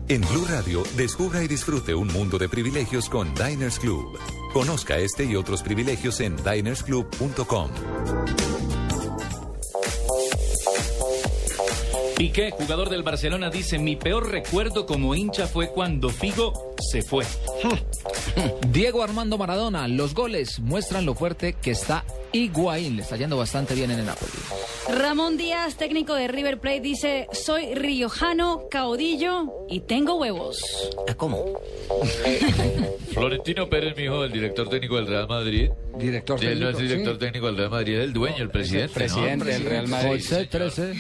[0.09, 4.19] En Blue Radio, descubra y disfrute un mundo de privilegios con Diners Club.
[4.55, 7.71] Conozca este y otros privilegios en dinersclub.com.
[12.19, 17.25] Piqué, jugador del Barcelona, dice, mi peor recuerdo como hincha fue cuando Figo se fue.
[18.73, 22.97] Diego Armando Maradona, los goles muestran lo fuerte que está Higuaín.
[22.97, 24.33] Le está yendo bastante bien en el Napoli.
[24.89, 30.61] Ramón Díaz, técnico de River Plate, dice, soy riojano, caudillo y tengo huevos.
[31.17, 31.45] ¿Cómo?
[33.13, 35.71] Florentino Pérez, mi hijo, el director técnico del Real Madrid.
[35.99, 37.19] Director Él no es técnico, director sí.
[37.21, 38.95] técnico del Real Madrid, es el dueño, el presidente.
[38.95, 39.51] presidente ¿no?
[39.51, 40.21] del Real Madrid.
[40.21, 40.35] Sí,
[40.71, 40.95] señor.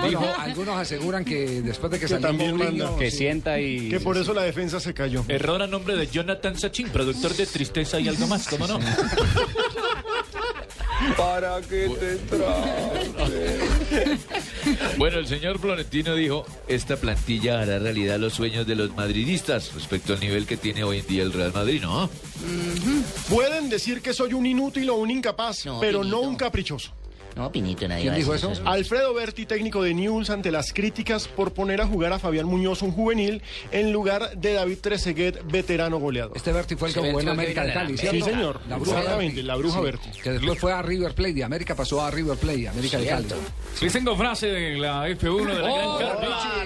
[0.00, 2.96] Bueno, algunos aseguran que después de que, Que salió también Mourinho.
[2.96, 3.18] Que sí.
[3.18, 3.88] sienta y...
[3.88, 5.24] Que por eso la defensa se cayó.
[5.28, 8.78] Error a nombre de Jonathan Sachin, productor de Tristeza y algo más, ¿cómo no?
[11.16, 12.18] ¿Para qué te
[14.96, 20.14] Bueno, el señor Florentino dijo, esta plantilla hará realidad los sueños de los madridistas respecto
[20.14, 22.08] al nivel que tiene hoy en día el Real Madrid, ¿no?
[23.28, 26.92] Pueden decir que soy un inútil o un incapaz, No, pero no un caprichoso.
[27.36, 28.10] No, Pinito, nadie.
[28.64, 32.80] Alfredo Berti, técnico de Newell's, ante las críticas por poner a jugar a Fabián Muñoz,
[32.80, 36.34] un juvenil, en lugar de David Trezeguet, veterano goleador.
[36.34, 38.24] Este Berti fue el que jugó en América de Cali, ¿cierto?
[38.24, 38.60] Sí, señor.
[38.70, 39.46] La bruja Exactamente, Berti.
[39.46, 40.10] la bruja Berti.
[40.22, 43.26] Que después fue a River Plate, de América pasó a River Plate, América de Cali.
[43.74, 46.64] Sí, tengo frase de la F1 de la Oh, Gran hola,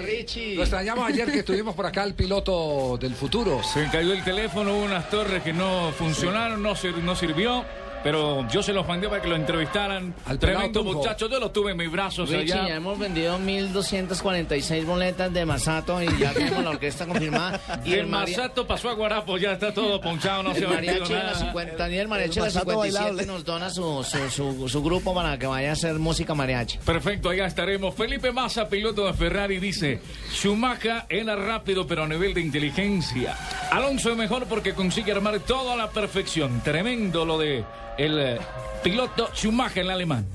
[0.54, 3.60] Lo extrañamos ayer que estuvimos por acá el piloto del futuro.
[3.64, 7.64] Se cayó el teléfono, hubo unas torres que no funcionaron, no, sir- no sirvió.
[8.02, 10.14] Pero yo se los mandé para que lo entrevistaran.
[10.26, 12.68] Al Tremendo muchacho, yo lo tuve en mis brazos Richie, allá.
[12.68, 17.60] ya hemos vendido 1.246 boletas de Masato y ya tenemos la orquesta confirmada.
[17.84, 21.34] Y el Masato pasó a Guarapo, ya está todo ponchado, no se El la nada.
[21.34, 23.26] 50, Daniel Mariachi de la El Masato 57 bailable.
[23.26, 26.78] nos dona su, su, su, su grupo para que vaya a hacer música mariachi.
[26.78, 27.94] Perfecto, allá estaremos.
[27.94, 30.00] Felipe Massa, piloto de Ferrari, dice:
[30.32, 33.36] Schumacher era rápido, pero a nivel de inteligencia.
[33.70, 36.60] Alonso es mejor porque consigue armar todo a la perfección.
[36.62, 37.64] Tremendo lo de
[38.04, 38.38] el eh,
[38.82, 40.26] piloto Schumacher, el alemán.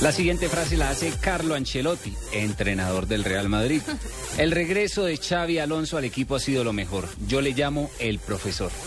[0.00, 3.82] La siguiente frase la hace Carlo Ancelotti, entrenador del Real Madrid.
[4.36, 7.08] El regreso de Xavi Alonso al equipo ha sido lo mejor.
[7.28, 8.70] Yo le llamo el profesor.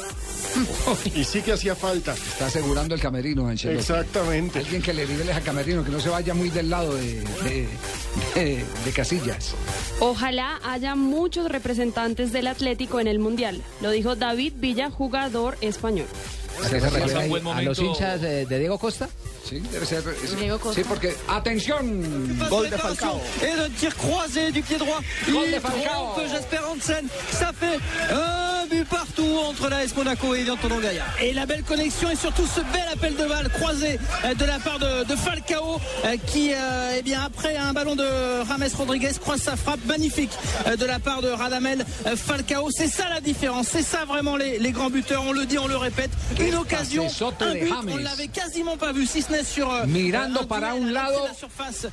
[1.15, 2.13] Y sí que hacía falta.
[2.13, 3.79] Está asegurando el camerino, Ancelotti.
[3.79, 4.59] Exactamente.
[4.59, 7.67] Alguien que le revele a camerino, que no se vaya muy del lado de, de-
[8.35, 9.53] de- de Casillas.
[9.99, 13.61] Ojalá haya muchos representantes del Atlético en el Mundial.
[13.81, 16.07] Lo dijo David Villa, jugador español.
[16.63, 17.31] ¿A qué se refiere ahí?
[17.53, 19.07] ¿A los hinchas de, de Diego Costa?
[19.47, 20.03] Sí, debe ser.
[20.39, 20.81] Diego Costa.
[20.81, 21.15] Sí, porque.
[21.27, 22.01] ¡Atención!
[22.49, 23.21] Gol de Falcao.
[23.41, 25.01] Et le tir croisé du pied droit.
[25.31, 26.15] Gol de Falcao.
[26.31, 27.07] Jasper Hansen.
[27.31, 27.79] Ça fait
[28.11, 31.05] un but partout entre l'AS Monaco et Gaillard.
[31.21, 34.59] Et la belle connexion et surtout ce bel appel de balle croisé euh, de la
[34.59, 39.11] part de, de Falcao euh, qui, euh, eh bien, après un ballon de Rames Rodriguez,
[39.21, 40.31] croise sa frappe magnifique
[40.77, 42.69] de la part de Radamel Falcao.
[42.71, 43.67] C'est ça la différence.
[43.71, 45.23] C'est ça vraiment les, les grands buteurs.
[45.27, 46.11] On le dit, on le répète.
[46.47, 47.69] Une occasion, cabezote un de but.
[47.69, 47.89] James.
[47.93, 49.71] On l'avait quasiment pas vu, si ce n'est sur.
[49.87, 51.87] Mirando un para un lado, la surface,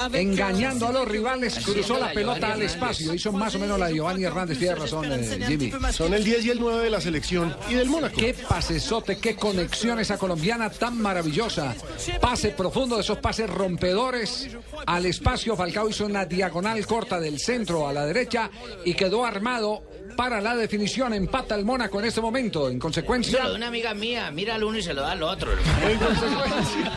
[0.00, 3.12] avec, Engañando a los rivales, Así cruzó la la pelota al espacio.
[3.14, 4.58] Hizo más o menos la de Giovanni Hernández.
[4.58, 5.72] Tiene razón, eh, Jimmy.
[5.92, 8.16] Son el 10 y el 9 de la selección y del Mónaco.
[8.16, 11.74] Qué pasesote, qué conexión esa colombiana tan maravillosa.
[12.20, 14.48] Pase profundo de esos pases rompedores
[14.86, 15.56] al espacio.
[15.56, 18.50] Falcao hizo una diagonal corta del centro a la derecha
[18.84, 19.82] y quedó armado
[20.16, 21.14] para la definición.
[21.14, 22.68] Empata el Mónaco en este momento.
[22.68, 25.52] En Se consecuencia, una amiga mía, mira al uno y se lo da al otro.
[25.52, 26.92] En consecuencia,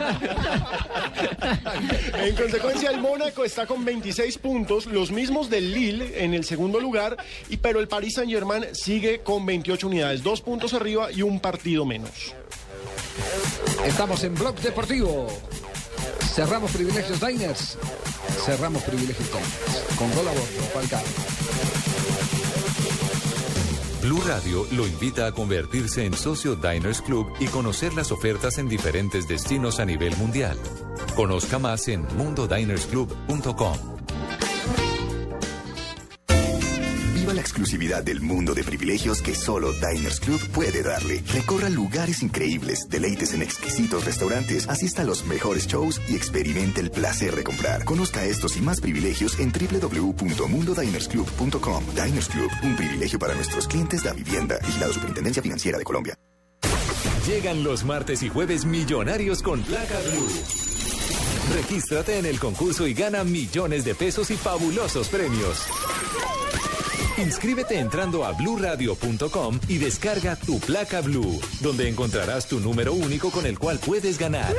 [2.13, 6.79] en consecuencia, el Mónaco está con 26 puntos, los mismos del Lille en el segundo
[6.79, 7.17] lugar,
[7.49, 11.39] y pero el Paris Saint Germain sigue con 28 unidades, dos puntos arriba y un
[11.39, 12.33] partido menos.
[13.85, 15.27] estamos en Blog Deportivo.
[16.33, 17.77] Cerramos privilegios Diners.
[18.45, 19.97] Cerramos privilegios Diners.
[19.97, 21.48] Con gol a bordo, Falcao.
[24.01, 28.69] Blue Radio lo invita a convertirse en socio Diners Club y conocer las ofertas en
[28.69, 30.57] diferentes destinos a nivel mundial.
[31.15, 33.98] Conozca más en mundodinersclub.com.
[37.39, 41.23] la exclusividad del mundo de privilegios que solo Diners Club puede darle.
[41.33, 46.91] Recorra lugares increíbles, deleites en exquisitos restaurantes, asista a los mejores shows y experimente el
[46.91, 47.85] placer de comprar.
[47.85, 51.85] Conozca estos y más privilegios en www.mundodinersclub.com.
[51.95, 54.59] Diners Club, un privilegio para nuestros clientes de vivienda.
[54.65, 56.15] Vigilado Superintendencia Financiera de Colombia.
[57.25, 60.27] Llegan los martes y jueves millonarios con placa blue.
[61.55, 65.65] Regístrate en el concurso y gana millones de pesos y fabulosos premios.
[67.19, 73.45] Inscríbete entrando a bluradio.com y descarga tu placa blue, donde encontrarás tu número único con
[73.45, 74.55] el cual puedes ganar.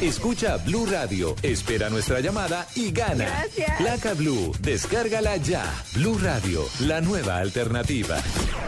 [0.00, 3.26] Escucha Blue Radio, espera nuestra llamada y gana.
[3.26, 3.76] Gracias.
[3.78, 5.64] Placa Blue, descárgala ya.
[5.94, 8.16] Blue Radio, la nueva alternativa.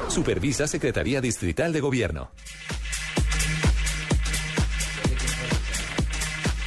[0.09, 2.31] Supervisa Secretaría Distrital de Gobierno.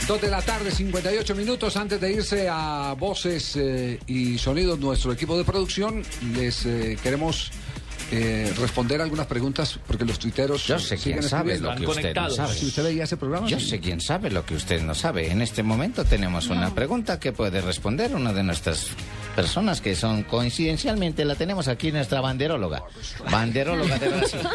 [0.07, 1.77] Dos de la tarde, 58 minutos.
[1.77, 6.03] Antes de irse a voces eh, y sonidos, nuestro equipo de producción,
[6.35, 7.51] les eh, queremos
[8.15, 10.67] eh, responder algunas preguntas porque los tuiteros.
[10.67, 12.53] Yo sé quién sabe lo que usted no sabe.
[12.53, 13.47] Si usted veía ese programa.
[13.47, 13.69] Yo sí.
[13.69, 15.31] sé quién sabe lo que usted no sabe.
[15.31, 18.87] En este momento tenemos una pregunta que puede responder una de nuestras
[19.35, 22.83] personas que son coincidencialmente la tenemos aquí nuestra banderóloga.
[23.31, 24.39] Banderóloga de Brasil.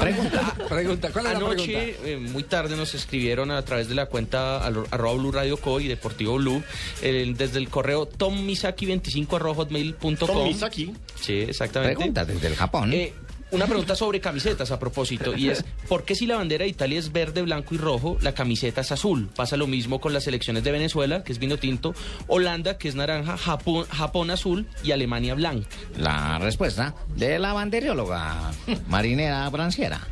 [0.00, 1.64] Pregunta, pregunta, ¿cuál es la Anoche,
[1.94, 2.08] pregunta?
[2.08, 5.80] eh, muy tarde, nos escribieron a través de la cuenta al- arroba Blue Radio Co
[5.80, 6.62] y Deportivo Blue,
[7.02, 10.16] eh, desde el correo tommisaki25 arroba hotmail.com.
[10.16, 10.92] Tom Misaki.
[11.20, 11.96] Sí, exactamente.
[11.96, 12.92] Pregunta desde el Japón.
[12.92, 13.12] Eh,
[13.50, 16.98] una pregunta sobre camisetas a propósito, y es, ¿por qué si la bandera de Italia
[16.98, 19.30] es verde, blanco y rojo, la camiseta es azul?
[19.34, 21.94] Pasa lo mismo con las selecciones de Venezuela, que es vino tinto,
[22.26, 25.66] Holanda, que es naranja, Japón, Japón azul y Alemania blanca.
[25.96, 28.50] La respuesta de la banderóloga
[28.86, 30.06] marinera branciera.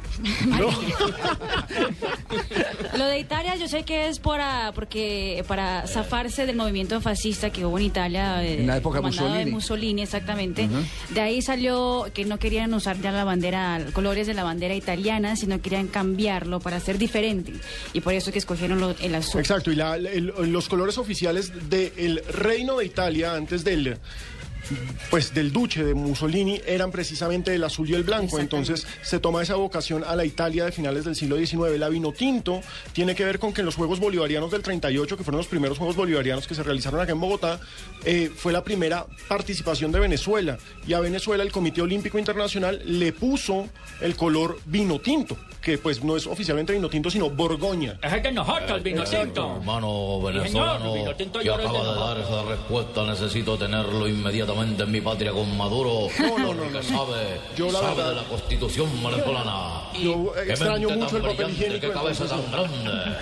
[2.97, 7.65] Lo de Italia yo sé que es para, porque, para zafarse del movimiento fascista que
[7.67, 8.43] hubo en Italia.
[8.45, 9.39] eh, En la época de Mussolini.
[9.45, 10.69] de Mussolini, exactamente.
[11.11, 15.37] De ahí salió que no querían usar ya la bandera, colores de la bandera italiana,
[15.37, 17.53] sino querían cambiarlo para ser diferente.
[17.93, 19.41] Y por eso que escogieron lo- el azul.
[19.41, 23.99] Exacto, y la- el- los colores oficiales del Reino de Italia antes del
[25.11, 29.43] pues del duce de Mussolini eran precisamente el azul y el blanco, entonces se toma
[29.43, 31.79] esa vocación a la Italia de finales del siglo XIX.
[31.79, 32.61] La vino tinto
[32.93, 35.79] tiene que ver con que en los Juegos Bolivarianos del 38, que fueron los primeros
[35.79, 37.61] Juegos Bolivarianos que se realizaron acá en Bogotá,
[38.05, 43.13] eh, fue la primera participación de Venezuela y a Venezuela el Comité Olímpico Internacional le
[43.13, 43.69] puso
[44.01, 47.99] el color vino tinto, que pues no es oficialmente vino tinto, sino Borgoña.
[48.03, 49.25] Es el de nosotros, el vino Exacto.
[49.27, 49.57] tinto.
[49.57, 53.57] Hermano Sí, venezolano señor, vino tinto que yo lo acaba de dar esa respuesta, necesito
[53.57, 56.83] tenerlo inmediatamente definitivamente en mi patria con Maduro, No, no, no, no.
[56.83, 59.83] sabe, Yo la sabe verdad- de la constitución venezolana.
[60.03, 63.17] Yo extraño mucho el papel higiénico, Qué cabeza tan grande.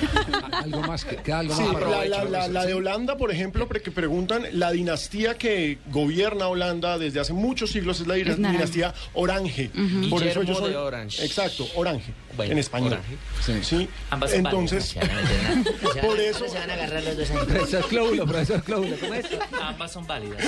[0.52, 3.66] Algo más que, que algo Sí, más la, la- la- la de Holanda, por ejemplo,
[3.68, 8.94] porque preguntan, la dinastía que gobierna Holanda desde hace muchos siglos es la Es dinastía
[9.14, 9.70] Orange.
[9.74, 10.10] Ujú.
[10.10, 11.24] Por eso Guillermo ellos son, de Orange.
[11.24, 12.92] Exacto, Orange, Bueno, en español.
[12.92, 13.64] Orange.
[13.64, 13.88] Sí.
[14.10, 16.00] Ambas son Entonces, válidas.
[16.04, 16.48] por eso...
[16.48, 17.36] Se van a agarrar los dos ahí.
[17.46, 19.26] Profesor Clóbulo, profesor Clóbulo, ¿cómo es?
[19.60, 20.38] Ambas son válidas.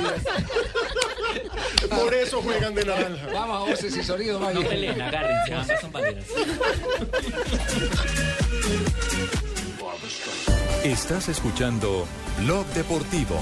[1.90, 3.26] Por eso juegan de naranja.
[3.32, 6.24] Vamos a voces y sonido, No peleen, agárrense, ambas son válidas.
[10.84, 12.06] Estás escuchando
[12.38, 13.38] Blog Deportivo.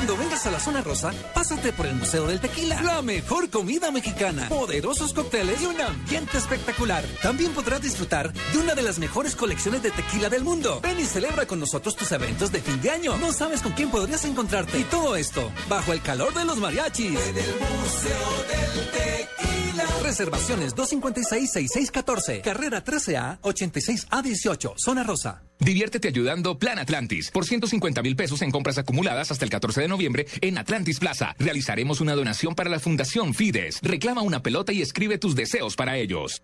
[0.00, 2.80] Cuando vengas a la zona rosa, pásate por el Museo del Tequila.
[2.80, 7.04] La mejor comida mexicana, poderosos cócteles y un ambiente espectacular.
[7.22, 10.80] También podrás disfrutar de una de las mejores colecciones de tequila del mundo.
[10.82, 13.18] Ven y celebra con nosotros tus eventos de fin de año.
[13.18, 14.78] No sabes con quién podrías encontrarte.
[14.78, 17.20] Y todo esto bajo el calor de los mariachis.
[17.20, 19.59] En el Museo del Tequila.
[20.02, 22.42] Reservaciones 256-6614.
[22.42, 24.74] Carrera 13A 86A18.
[24.76, 25.42] Zona Rosa.
[25.58, 29.88] Diviértete ayudando Plan Atlantis por 150 mil pesos en compras acumuladas hasta el 14 de
[29.88, 31.34] noviembre en Atlantis Plaza.
[31.38, 33.78] Realizaremos una donación para la Fundación Fides.
[33.82, 36.42] Reclama una pelota y escribe tus deseos para ellos.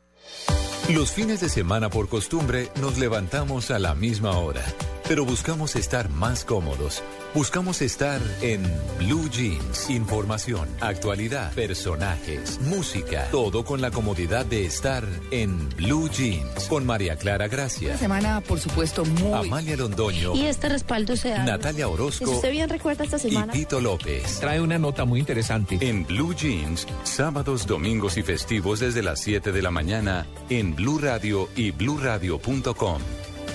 [0.90, 4.62] Los fines de semana por costumbre nos levantamos a la misma hora,
[5.08, 7.02] pero buscamos estar más cómodos.
[7.32, 8.62] Buscamos estar en
[8.98, 9.90] Blue Jeans.
[9.90, 16.64] Información, actualidad, personajes, música, todo con la comodidad de estar en Blue Jeans.
[16.68, 19.46] Con María Clara Gracia, Una semana, por supuesto, muy...
[19.46, 21.44] Amalia Londoño, Y este respaldo se da...
[21.44, 23.52] Natalia Si Orozco usted bien recuerda esta y semana...
[23.52, 24.40] Tito López.
[24.40, 25.78] Trae una nota muy interesante.
[25.80, 30.98] En Blue Jeans, sábados, domingos y festivos desde las 7 de la mañana en Blue
[30.98, 33.02] Radio y bluradio.com.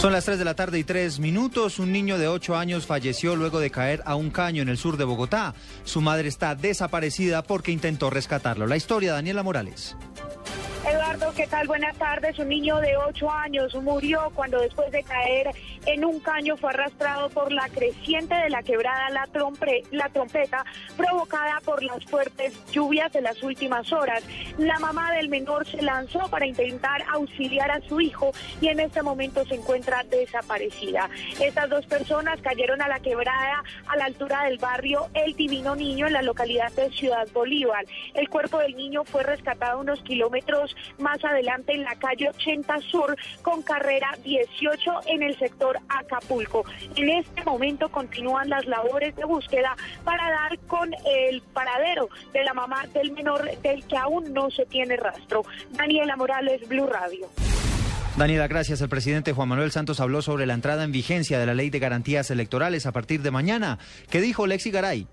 [0.00, 1.78] Son las 3 de la tarde y 3 minutos.
[1.78, 4.96] Un niño de 8 años falleció luego de caer a un caño en el sur
[4.96, 5.54] de Bogotá.
[5.84, 8.66] Su madre está desaparecida porque intentó rescatarlo.
[8.66, 9.98] La historia, Daniela Morales.
[11.10, 11.66] Eduardo, ¿qué tal?
[11.66, 12.38] Buenas tardes.
[12.38, 15.50] Un niño de 8 años murió cuando después de caer
[15.86, 19.28] en un caño fue arrastrado por la creciente de la quebrada la,
[19.90, 20.64] la trompeta
[20.96, 24.22] provocada por las fuertes lluvias de las últimas horas.
[24.56, 29.02] La mamá del menor se lanzó para intentar auxiliar a su hijo y en este
[29.02, 31.10] momento se encuentra desaparecida.
[31.40, 36.06] Estas dos personas cayeron a la quebrada a la altura del barrio El Divino Niño
[36.06, 37.84] en la localidad de Ciudad Bolívar.
[38.14, 43.16] El cuerpo del niño fue rescatado unos kilómetros más adelante en la calle 80 Sur
[43.42, 46.64] con carrera 18 en el sector Acapulco.
[46.96, 52.54] En este momento continúan las labores de búsqueda para dar con el paradero de la
[52.54, 55.44] mamá del menor del que aún no se tiene rastro.
[55.70, 57.28] Daniela Morales, Blue Radio.
[58.16, 58.80] Daniela, gracias.
[58.80, 61.78] El presidente Juan Manuel Santos habló sobre la entrada en vigencia de la ley de
[61.78, 63.78] garantías electorales a partir de mañana.
[64.10, 65.06] ¿Qué dijo Lexi Garay?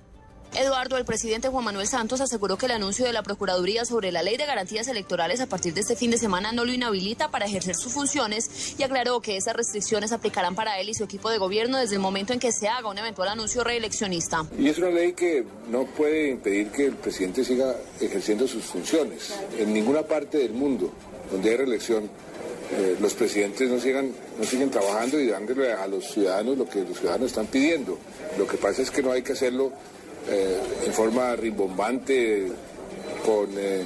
[0.60, 4.24] Eduardo, el presidente Juan Manuel Santos aseguró que el anuncio de la Procuraduría sobre la
[4.24, 7.46] ley de garantías electorales a partir de este fin de semana no lo inhabilita para
[7.46, 11.38] ejercer sus funciones y aclaró que esas restricciones aplicarán para él y su equipo de
[11.38, 14.46] gobierno desde el momento en que se haga un eventual anuncio reeleccionista.
[14.58, 19.36] Y es una ley que no puede impedir que el presidente siga ejerciendo sus funciones.
[19.60, 20.92] En ninguna parte del mundo
[21.32, 22.10] donde hay reelección,
[22.72, 26.80] eh, los presidentes no sigan, no siguen trabajando y dándole a los ciudadanos lo que
[26.84, 28.00] los ciudadanos están pidiendo.
[28.40, 29.72] Lo que pasa es que no hay que hacerlo
[30.30, 32.52] eh, en forma rimbombante,
[33.26, 33.86] con eh,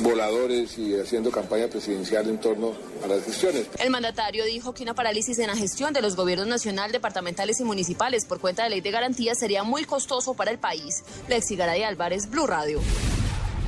[0.00, 3.66] voladores y haciendo campaña presidencial en torno a las gestiones.
[3.78, 7.64] El mandatario dijo que una parálisis en la gestión de los gobiernos nacional, departamentales y
[7.64, 11.04] municipales por cuenta de ley de garantías sería muy costoso para el país.
[11.28, 12.80] Lexi Garay Álvarez, Blue Radio.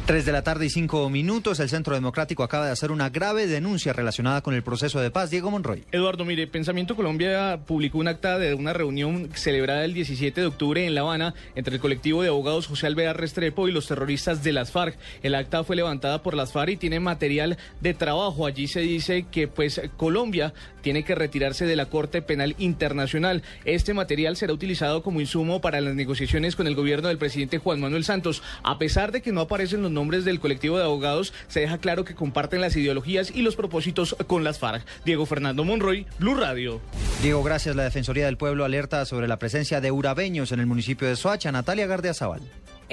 [0.06, 3.46] Tres de la tarde y cinco minutos, el Centro Democrático acaba de hacer una grave
[3.46, 5.30] denuncia relacionada con el proceso de paz.
[5.30, 5.84] Diego Monroy.
[5.92, 10.86] Eduardo, mire, Pensamiento Colombia publicó un acta de una reunión celebrada el 17 de octubre
[10.86, 14.52] en La Habana entre el colectivo de abogados José Alvear Restrepo y los terroristas de
[14.52, 14.98] las FARC.
[15.22, 18.44] El acta fue levantada por las FARC y tiene material de trabajo.
[18.44, 23.42] Allí se dice que pues Colombia tiene que retirarse de la Corte Penal Internacional.
[23.64, 27.80] Este material será utilizado como insumo para las negociaciones con el gobierno del presidente Juan
[27.80, 28.42] Manuel Santos.
[28.62, 32.04] A pesar de que no aparecen los nombres del colectivo de abogados, se deja claro
[32.04, 34.84] que comparten las ideologías y los propósitos con las FARC.
[35.04, 36.80] Diego Fernando Monroy, Blue Radio.
[37.22, 37.76] Diego, gracias.
[37.76, 41.52] La Defensoría del Pueblo alerta sobre la presencia de urabeños en el municipio de Soacha.
[41.52, 42.42] Natalia Gardeazabal.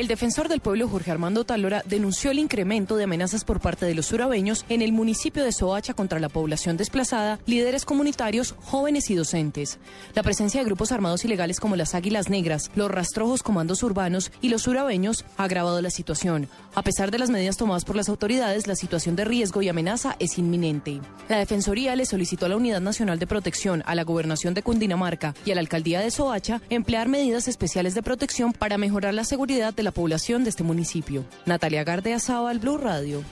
[0.02, 3.94] El defensor del pueblo Jorge Armando Talora denunció el incremento de amenazas por parte de
[3.94, 9.16] los urabeños en el municipio de Soacha contra la población desplazada, líderes comunitarios, jóvenes y
[9.16, 9.78] docentes.
[10.16, 14.50] La presencia de grupos armados ilegales como las Águilas Negras, los rastrojos comandos urbanos y
[14.50, 16.50] los urabeños ha agravado la situación.
[16.74, 20.16] A pesar de las medidas tomadas por las autoridades, la situación de riesgo y amenaza
[20.18, 21.00] es inminente.
[21.30, 25.36] La Defensoría le solicitó a la Unidad Nacional de Protección, a la Gobernación de Cundinamarca
[25.46, 29.76] y a la Alcaldía de Soacha emplear medidas especiales de protección para mejorar la seguridad
[29.76, 31.26] de la población de este municipio.
[31.46, 33.24] Natalia Gardea Saba, Blue Radio.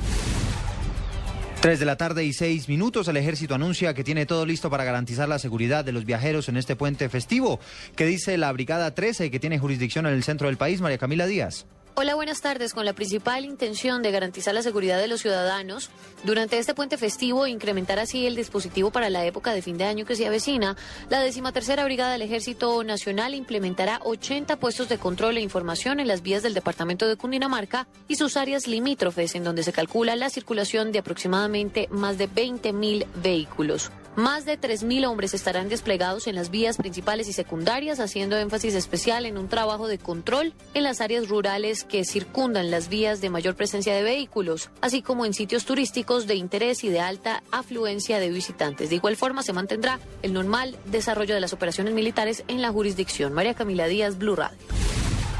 [1.62, 4.86] Tres de la tarde y seis minutos, el ejército anuncia que tiene todo listo para
[4.86, 7.60] garantizar la seguridad de los viajeros en este puente festivo.
[7.98, 11.26] ¿Qué dice la Brigada 13 que tiene jurisdicción en el centro del país, María Camila
[11.26, 11.66] Díaz?
[12.02, 12.74] Hola, buenas tardes.
[12.74, 15.90] Con la principal intención de garantizar la seguridad de los ciudadanos,
[16.24, 19.84] durante este puente festivo e incrementar así el dispositivo para la época de fin de
[19.84, 20.78] año que se avecina,
[21.10, 26.22] la decimatercera Brigada del Ejército Nacional implementará 80 puestos de control e información en las
[26.22, 30.94] vías del departamento de Cundinamarca y sus áreas limítrofes, en donde se calcula la circulación
[30.94, 33.92] de aproximadamente más de 20 mil vehículos.
[34.16, 39.26] Más de 3.000 hombres estarán desplegados en las vías principales y secundarias, haciendo énfasis especial
[39.26, 43.56] en un trabajo de control en las áreas rurales que circundan las vías de mayor
[43.56, 48.30] presencia de vehículos, así como en sitios turísticos de interés y de alta afluencia de
[48.30, 48.90] visitantes.
[48.90, 53.34] De igual forma, se mantendrá el normal desarrollo de las operaciones militares en la jurisdicción.
[53.34, 54.58] María Camila Díaz, Blue Radio.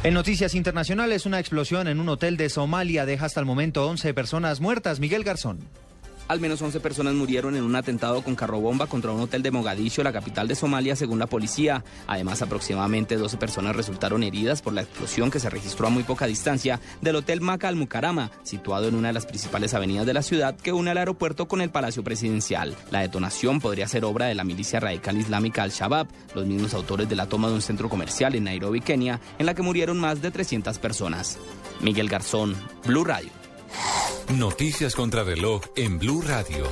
[0.02, 4.14] En noticias internacionales, una explosión en un hotel de Somalia deja hasta el momento 11
[4.14, 5.00] personas muertas.
[5.00, 5.60] Miguel Garzón.
[6.30, 10.04] Al menos 11 personas murieron en un atentado con carrobomba contra un hotel de Mogadiscio,
[10.04, 11.84] la capital de Somalia, según la policía.
[12.06, 16.28] Además, aproximadamente 12 personas resultaron heridas por la explosión que se registró a muy poca
[16.28, 20.22] distancia del hotel Maca al Mukarama, situado en una de las principales avenidas de la
[20.22, 22.76] ciudad que une al aeropuerto con el Palacio Presidencial.
[22.92, 27.16] La detonación podría ser obra de la milicia radical islámica Al-Shabaab, los mismos autores de
[27.16, 30.30] la toma de un centro comercial en Nairobi, Kenia, en la que murieron más de
[30.30, 31.40] 300 personas.
[31.82, 32.56] Miguel Garzón,
[32.86, 33.39] Blue Radio.
[34.38, 36.68] Noticias contra reloj en Blue Radio.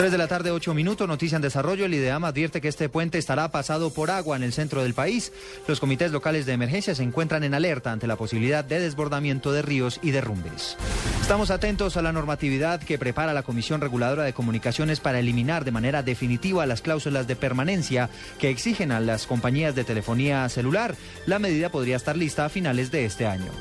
[0.00, 1.84] 3 de la tarde, 8 minutos, noticia en desarrollo.
[1.84, 5.30] El IDEAM advierte que este puente estará pasado por agua en el centro del país.
[5.68, 9.60] Los comités locales de emergencia se encuentran en alerta ante la posibilidad de desbordamiento de
[9.60, 10.78] ríos y derrumbes.
[11.20, 15.72] Estamos atentos a la normatividad que prepara la Comisión Reguladora de Comunicaciones para eliminar de
[15.72, 20.96] manera definitiva las cláusulas de permanencia que exigen a las compañías de telefonía celular.
[21.26, 23.52] La medida podría estar lista a finales de este año.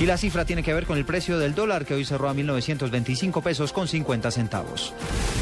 [0.00, 2.34] Y la cifra tiene que ver con el precio del dólar que hoy cerró a
[2.34, 4.92] 1.925 pesos con 50 centavos.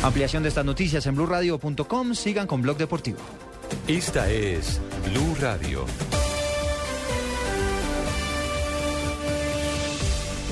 [0.03, 2.15] Ampliación de estas noticias en blurradio.com.
[2.15, 3.19] Sigan con Blog Deportivo.
[3.89, 4.81] Esta es
[5.11, 5.87] Blue Radio.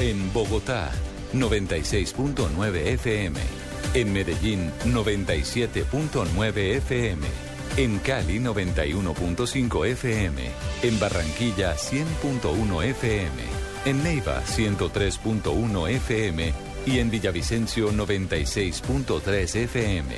[0.01, 0.91] En Bogotá,
[1.35, 3.39] 96.9 FM.
[3.93, 7.27] En Medellín, 97.9 FM.
[7.77, 10.43] En Cali, 91.5 FM.
[10.83, 13.60] En Barranquilla, 100.1 FM.
[13.85, 16.53] En Neiva 103.1 FM
[16.87, 20.14] y en Villavicencio 96.3 FM.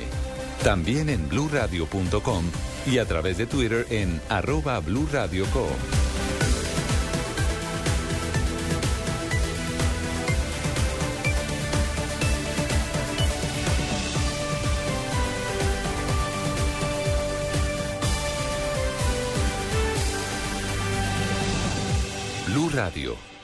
[0.63, 2.45] También en bluradio.com
[2.85, 6.03] y a través de Twitter en arroba bluradio.com.
[22.53, 23.17] Blue Radio,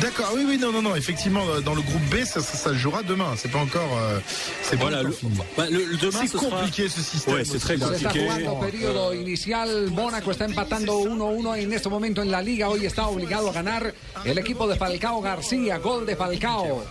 [0.00, 2.70] D'accord, oui, oui, non, non, non, effectivement, euh, dans le groupe B, ça, ça, ça
[2.70, 3.34] se jouera demain.
[3.36, 3.88] C'est pas encore.
[3.98, 4.18] euh,
[4.62, 7.34] c'est pas Voilà, encore le- bah, le- le demain, c'est ce sera- compliqué ce système.
[7.34, 9.90] Ouais, c'est très está jugando periodo inicial.
[9.90, 12.68] Mónaco está empatando 1-1 en este momento en la liga.
[12.68, 15.78] Hoy está obligado a ganar el equipo de Falcao García.
[15.78, 16.84] Gol de Falcao.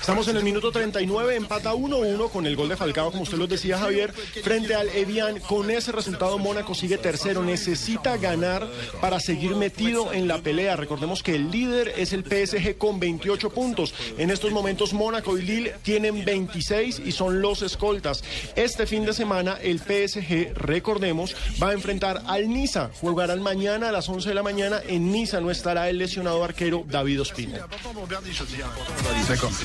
[0.00, 3.46] Estamos en el minuto 39, empata 1-1 con el gol de Falcao, como usted lo
[3.46, 5.40] decía Javier, frente al Evian.
[5.40, 8.68] Con ese resultado Mónaco sigue tercero, necesita ganar
[9.00, 10.76] para seguir metido en la pelea.
[10.76, 13.94] Recordemos que el líder líder es el PSG con 28 puntos.
[14.18, 18.22] En estos momentos Mónaco y Lille tienen 26 y son los escoltas.
[18.54, 22.90] Este fin de semana el PSG, recordemos, va a enfrentar al Niza.
[23.00, 24.80] Jugarán mañana a las 11 de la mañana.
[24.86, 27.66] En Niza no estará el lesionado arquero David Ospina.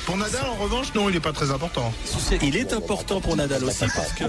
[0.06, 1.92] Pour Nadal, en revanche, non, il n'est pas très important.
[2.42, 4.24] Il est important pour Nadal aussi parce que...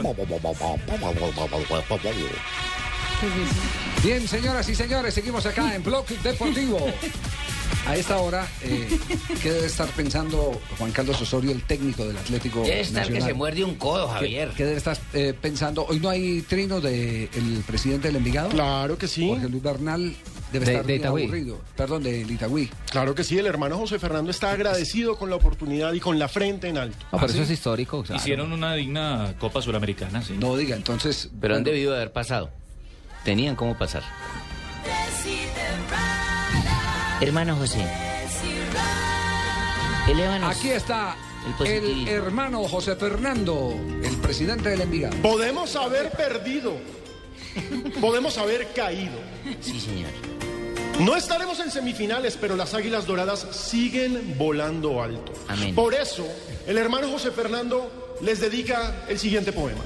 [4.03, 6.79] Bien, señoras y señores, seguimos acá en Blog Deportivo.
[7.85, 8.87] A esta hora, eh,
[9.41, 13.27] ¿qué debe estar pensando Juan Carlos Osorio, el técnico del Atlético Debe estar que Nacional?
[13.29, 14.49] se muerde un codo, ¿Qué- Javier.
[14.55, 15.85] ¿Qué, debe estar eh, pensando?
[15.85, 17.27] ¿Hoy no hay trino del
[17.67, 18.49] presidente del Envigado?
[18.49, 19.27] Claro que sí.
[19.27, 20.15] Jorge Luis Bernal
[20.53, 21.59] debe De- estar de aburrido.
[21.75, 22.69] Perdón, de Itagüí.
[22.89, 26.29] Claro que sí, el hermano José Fernando está agradecido con la oportunidad y con la
[26.29, 27.05] frente en alto.
[27.11, 28.01] No, pero eso es histórico.
[28.03, 28.21] claro.
[28.21, 30.35] Hicieron una digna Copa Suramericana, sí.
[30.39, 31.29] No diga, entonces.
[31.41, 32.49] Pero han debido de haber pasado.
[33.23, 34.03] Tenían cómo pasar.
[37.21, 37.85] Hermano José.
[40.09, 40.57] Elévanos.
[40.57, 41.15] Aquí está
[41.65, 45.15] El hermano José Fernando, el presidente del Envigado.
[45.21, 46.77] Podemos haber perdido.
[48.01, 49.19] Podemos haber caído.
[49.61, 50.11] Sí, señor.
[50.99, 55.33] No estaremos en semifinales, pero las Águilas Doradas siguen volando alto.
[55.47, 55.73] Amén.
[55.73, 56.25] Por eso,
[56.67, 59.81] el hermano José Fernando les dedica el siguiente poema.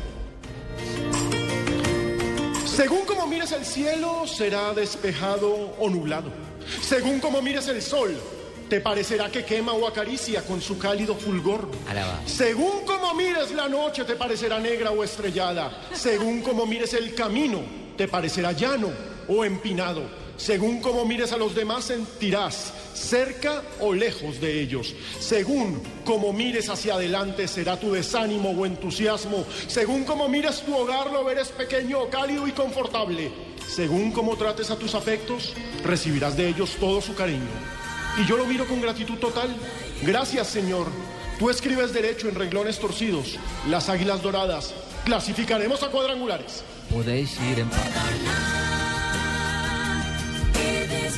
[2.78, 6.32] Según como mires el cielo, será despejado o nublado.
[6.80, 8.16] Según como mires el sol,
[8.70, 11.68] te parecerá que quema o acaricia con su cálido fulgor.
[11.90, 12.22] Alaba.
[12.28, 15.88] Según como mires la noche, te parecerá negra o estrellada.
[15.92, 17.64] Según como mires el camino,
[17.98, 18.92] te parecerá llano
[19.28, 20.04] o empinado.
[20.38, 24.96] Según como mires a los demás, sentirás cerca o lejos de ellos.
[25.20, 29.46] Según como mires hacia adelante, será tu desánimo o entusiasmo.
[29.68, 33.32] Según como mires tu hogar, lo verás pequeño, cálido y confortable.
[33.68, 37.42] Según como trates a tus afectos, recibirás de ellos todo su cariño.
[38.18, 39.56] Y yo lo miro con gratitud total.
[40.04, 40.88] Gracias, Señor.
[41.38, 43.38] Tú escribes derecho en renglones torcidos.
[43.70, 44.74] Las águilas doradas.
[45.06, 46.64] Clasificaremos a cuadrangulares.
[46.90, 48.77] Podéis ir en paz.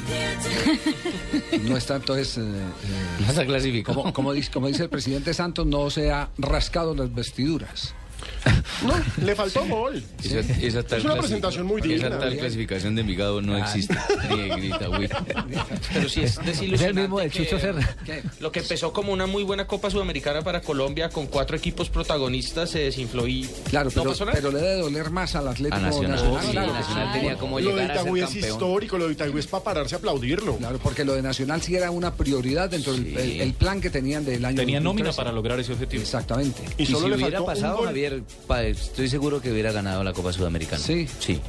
[1.64, 2.38] No está entonces.
[2.38, 3.94] eh, eh, No se clasificó.
[3.94, 7.94] Como, como dice, como dice el presidente Santos, no se ha rascado las vestiduras.
[8.86, 8.94] No,
[9.26, 10.02] le faltó gol.
[10.24, 12.20] Esa, esa tal Es una presentación muy Esa digna.
[12.20, 13.60] tal clasificación de Envigado no Ah.
[13.60, 13.96] existe.
[14.90, 15.10] Güey.
[15.94, 16.88] Pero sí es desilusionante.
[16.88, 17.96] el mismo que- Chucho Serra.
[18.40, 22.70] Lo que empezó como una muy buena Copa Sudamericana para Colombia con cuatro equipos protagonistas
[22.70, 24.36] se desinfló y Claro, no pero, pasó nada.
[24.38, 26.46] pero le debe doler más al Atlético A Nacional, Nacional.
[26.46, 26.74] sí, claro.
[26.74, 28.52] Nacional tenía como Lo de llegar a ser Itagüí es campeón.
[28.52, 30.58] histórico, lo de Itagüí es para pararse a aplaudirlo.
[30.58, 33.90] Claro, porque lo de Nacional sí era una prioridad dentro del el, el plan que
[33.90, 35.18] tenían del año Tenía nómina 2013.
[35.18, 36.02] para lograr ese objetivo.
[36.04, 36.62] Exactamente.
[36.78, 37.86] Y Y si solo le hubiera faltó un pasado, gol.
[37.88, 38.24] Javier,
[38.64, 40.82] estoy seguro que hubiera ganado la Copa Sudamericana.
[40.82, 41.08] Sí.
[41.20, 41.40] Sí.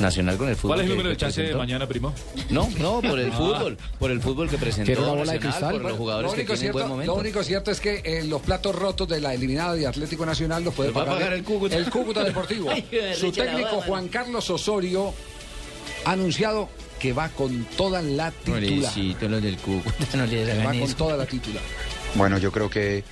[0.00, 0.76] Nacional con el fútbol.
[0.76, 2.14] ¿Cuál es el que- número de que chance de mañana, primo?
[2.50, 3.36] No, no, por el Ah.
[3.36, 3.78] fútbol.
[3.98, 4.86] Por el fútbol que presentó.
[4.86, 5.72] ¿Quiere una bola de Nacional, cristal?
[5.72, 7.14] Por los jugadores lo, que único tienen buen cierto, momento.
[7.14, 10.64] lo único cierto es que eh, los platos rotos de la eliminada de Atlético Nacional
[10.64, 11.76] los puede Los va a pagar, pagar el Cúcuta.
[11.76, 12.70] el Cúcuta Deportivo.
[12.70, 15.12] Ay, que Su técnico Juan Carlos Osorio
[16.04, 18.92] ha anunciado que va con toda la titular.
[19.20, 21.62] Los del Cúcuta, no les Que va con toda la titular.
[22.14, 23.02] Bueno, yo creo que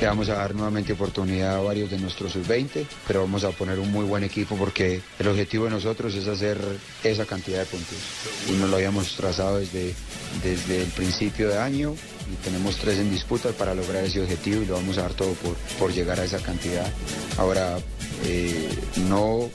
[0.00, 3.78] le vamos a dar nuevamente oportunidad a varios de nuestros sub-20, pero vamos a poner
[3.78, 6.58] un muy buen equipo porque el objetivo de nosotros es hacer
[7.02, 7.98] esa cantidad de puntos.
[8.48, 9.94] Y nos lo habíamos trazado desde,
[10.42, 11.94] desde el principio de año
[12.32, 15.32] y tenemos tres en disputa para lograr ese objetivo y lo vamos a dar todo
[15.34, 16.86] por, por llegar a esa cantidad.
[17.36, 17.78] Ahora,
[18.24, 18.68] eh,
[19.08, 19.50] no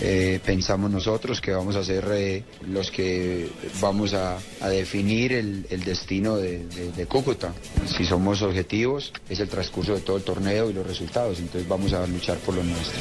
[0.00, 3.48] eh, pensamos nosotros que vamos a ser eh, los que
[3.80, 4.38] vamos a,
[4.68, 7.52] definir el, destino de, de- de Cúcuta.
[7.96, 11.92] Si somos objetivos, es el transcurso de todo el torneo y los resultados, entonces vamos
[11.92, 13.00] a luchar por lo nuestro.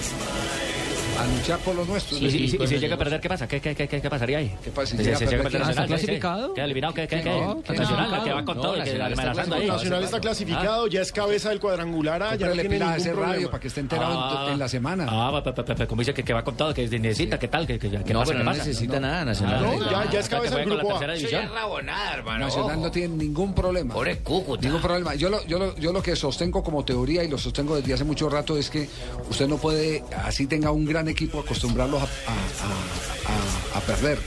[1.18, 2.22] A luchar por los nuestros.
[2.22, 3.48] Y, si- y si- llega a perder, ¿qué pasa?
[3.48, 4.54] ¿Qué, qué, qué, qué, qué pasaría ahí?
[4.64, 4.92] ¿Qué pasa?
[4.92, 5.68] Si Si- llega si a llega a perder, perder ¿qué?
[5.68, 6.54] Nacional, ¿Está clasificado?
[6.54, 7.30] Queda eliminado, ¿qué, qué, qué?
[7.30, 8.24] No, ¿qué Nacional, no?
[8.24, 9.68] que va con No, todo, que Nacional está ahí.
[9.68, 12.98] Nacional está clasificado, ya es cabeza del cuadrangular, ah, ya no le tiene pila a
[12.98, 14.50] ningún ese radio para que esté enterado en- Ah.
[14.54, 15.06] en la semana.
[15.08, 17.48] Ah, pa, pa, pa, pa, como dice que, que va con todo, que necesita, ¿qué
[17.48, 17.66] tal?
[17.66, 18.32] ¿Qué, qué, qué No, pasa?
[18.34, 18.66] pero ¿Qué no pasa?
[18.66, 19.62] necesita nada, Nacional.
[19.64, 21.14] No, ya, ya es cabeza que del grupo A.
[21.14, 22.46] Eso ya es rabonada, hermano.
[22.46, 23.94] Nacional no tiene ningún problema.
[23.94, 24.62] Pobre Cúcuta.
[24.64, 25.16] Ningún problema.
[25.16, 28.04] Yo lo, yo, lo, yo lo que sostengo como teoría y lo sostengo desde hace
[28.04, 28.90] mucho rato es que
[29.30, 34.20] usted no puede, así tenga un gran equipo, acostumbrarlos a, a- a- perder.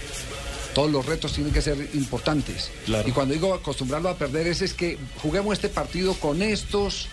[0.74, 2.70] Todos los retos tienen que ser importantes.
[3.08, 7.08] Y cuando digo acostumbrarlos a perder es, es que juguemos este partido con estos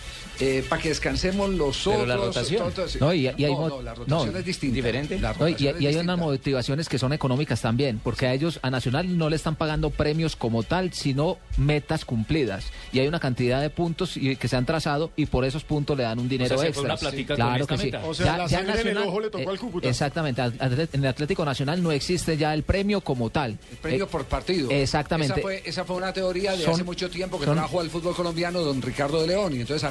[0.68, 2.08] para que descansemos los Pero otros.
[2.08, 2.72] la rotación.
[3.00, 4.38] No, y, y hay no, la rotación no.
[4.38, 4.74] es distinta.
[4.76, 5.18] Diferente.
[5.18, 6.14] La No, y, rotación es y hay distinta.
[6.14, 9.90] unas motivaciones que son económicas también, porque a ellos, a Nacional, no le están pagando
[9.90, 12.66] premios como tal, sino metas cumplidas.
[12.92, 15.96] Y hay una cantidad de puntos y- que se han trazado y por esos puntos
[15.96, 16.96] le dan un dinero extra.
[17.34, 17.90] claro que sí.
[18.04, 19.88] O sea, la sangre en el ojo le tocó al Cúcuta.
[19.88, 23.58] Exactamente, en el Atlético Nacional no existe ya el premio como tal.
[23.70, 24.70] El premio Eh, por partido.
[24.70, 25.32] Exactamente.
[25.34, 27.90] Esa fue, esa fue una teoría de Son- hace mucho tiempo que son- trajo al
[27.90, 29.84] fútbol colombiano don Ricardo de León y entonces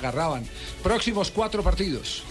[0.83, 2.23] próximos cuatro partidos.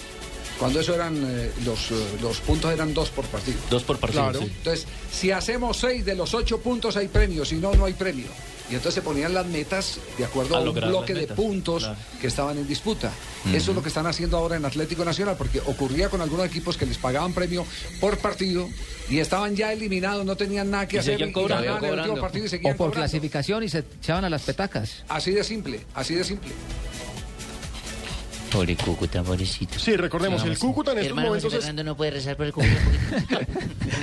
[0.59, 3.59] Cuando eso eran eh, los, eh, los puntos eran dos por partido.
[3.71, 4.39] Dos por partido, Claro.
[4.41, 4.53] sí.
[4.57, 8.27] Entonces, si hacemos seis de los ocho puntos hay premio, si no, no hay premio.
[8.71, 11.99] Y entonces se ponían las metas de acuerdo A a, un bloque de puntos claro.
[12.21, 13.11] que estaban en disputa.
[13.53, 16.79] Eso es lo que están haciendo ahora en Atlético Nacional, porque ocurría con algunos equipos
[16.79, 17.67] que les pagaban premio
[18.01, 18.67] por partido
[19.11, 21.65] y estaban ya eliminados, no tenían nada que Y hacer y cobrando.
[21.75, 23.03] ganaban el último partido y seguían O por cobrando.
[23.11, 25.03] clasificación y se echaban a las petacas.
[25.09, 26.51] Así de simple, así de simple.
[28.55, 29.81] Pobre Cúcuta, pobrecito.
[29.81, 32.71] Sí, recordemos, el Cúcuta en estos José momentos es no puede rezar por el Cúcuta.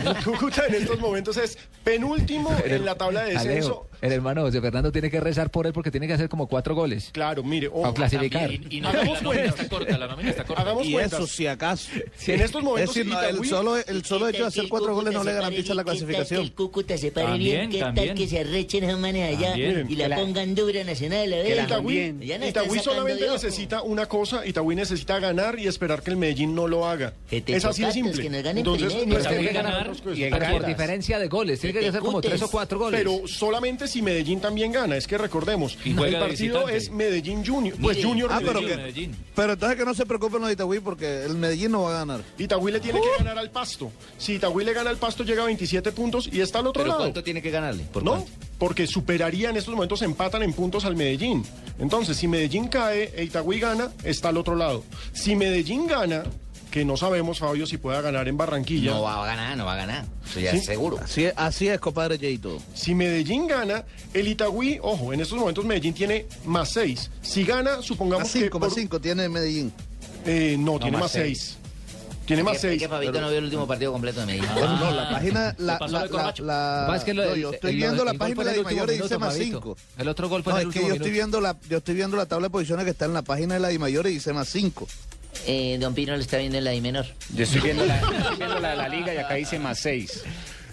[0.17, 3.87] el Cúcuta en estos momentos es penúltimo en la tabla de descenso.
[4.01, 6.73] El hermano José Fernando tiene que rezar por él porque tiene que hacer como cuatro
[6.73, 7.09] goles.
[7.13, 7.81] Claro, mire, ojo.
[7.83, 8.51] Para clasificar.
[8.51, 9.59] Y, y no, Hagamos la nómina cuentas.
[9.61, 10.61] está corta, la nómina está corta.
[10.63, 11.19] Hagamos Y cuentas.
[11.19, 11.89] eso, si acaso.
[12.27, 15.13] En estos momentos, Es decir, no, el solo, el solo hecho de hacer cuatro goles
[15.13, 16.47] no le garantiza la Que el clasificación.
[16.49, 19.85] Cúcuta se pare También, bien, qué tal que se arrechen esos manes allá También.
[19.89, 21.63] y la Que pongan dura nacional, a ver.
[21.63, 26.87] Itagüí, solamente necesita una cosa, Itagüí necesita ganar y esperar que el Medellín no lo
[26.87, 27.13] haga.
[27.29, 28.29] Es así de simple.
[28.29, 29.91] que Entonces, no es que que ganar.
[30.15, 31.59] Y por diferencia de goles.
[31.59, 32.99] Tiene que hacer como tres o cuatro goles.
[32.99, 34.95] Pero solamente si Medellín también gana.
[34.97, 37.77] Es que recordemos, Y el partido es Medellín Junior.
[37.81, 38.03] Pues.
[38.03, 38.69] Junior Ah, pero, Medellín.
[38.69, 39.15] que, Medellín.
[39.35, 41.99] pero entonces que no se preocupen los de Itagüí porque el Medellín no va a
[41.99, 42.21] ganar.
[42.37, 43.91] Itagüí le tiene que ganar al Pasto.
[44.17, 46.89] Si Itagüí le gana al Pasto, llega a 27 puntos y está al otro ¿Pero
[46.93, 47.01] lado.
[47.01, 47.83] cuánto tiene que ganarle?
[47.91, 48.11] ¿Por ¿No?
[48.11, 48.31] cuánto?
[48.57, 51.43] Porque superaría en estos momentos, empatan en puntos al Medellín.
[51.79, 54.83] Entonces, si Medellín cae e Itagüí gana, está al otro lado.
[55.13, 56.23] Si Medellín gana,
[56.71, 58.91] que no sabemos, Fabio, si pueda ganar en Barranquilla.
[58.91, 60.05] No va a ganar, no va a ganar.
[60.27, 60.57] Eso ya ¿Sí?
[60.57, 60.97] es seguro.
[61.03, 62.57] Así es, así es compadre Yeito.
[62.73, 67.11] Si Medellín gana, el Itagüí, ojo, en estos momentos Medellín tiene más 6.
[67.21, 68.65] Si gana, supongamos Más cinco, que...
[68.65, 69.71] más cinco tiene Medellín.
[70.25, 71.57] Eh, no, tiene más más 6.
[72.25, 72.81] Tiene más Es que- es 6.
[72.83, 74.49] que Fabito no vio el último partido completo de Medellín.
[74.53, 76.33] Bueno, no, la página, la, la, la-
[76.87, 78.91] la- es que lo- no, yo estoy el- viendo la el página de la Dimayor
[78.93, 79.33] y dice más.
[79.35, 79.77] 5.
[79.97, 82.27] El otro gol fue No, es que yo estoy viendo la, yo estoy viendo la
[82.27, 84.87] tabla de posiciones que está en la página de la Dimayor y dice más 5.
[85.47, 87.05] Eh, don Pino lo está viendo en la I menor.
[87.35, 90.23] Yo estoy viendo la, estoy viendo la de la liga y acá dice más seis.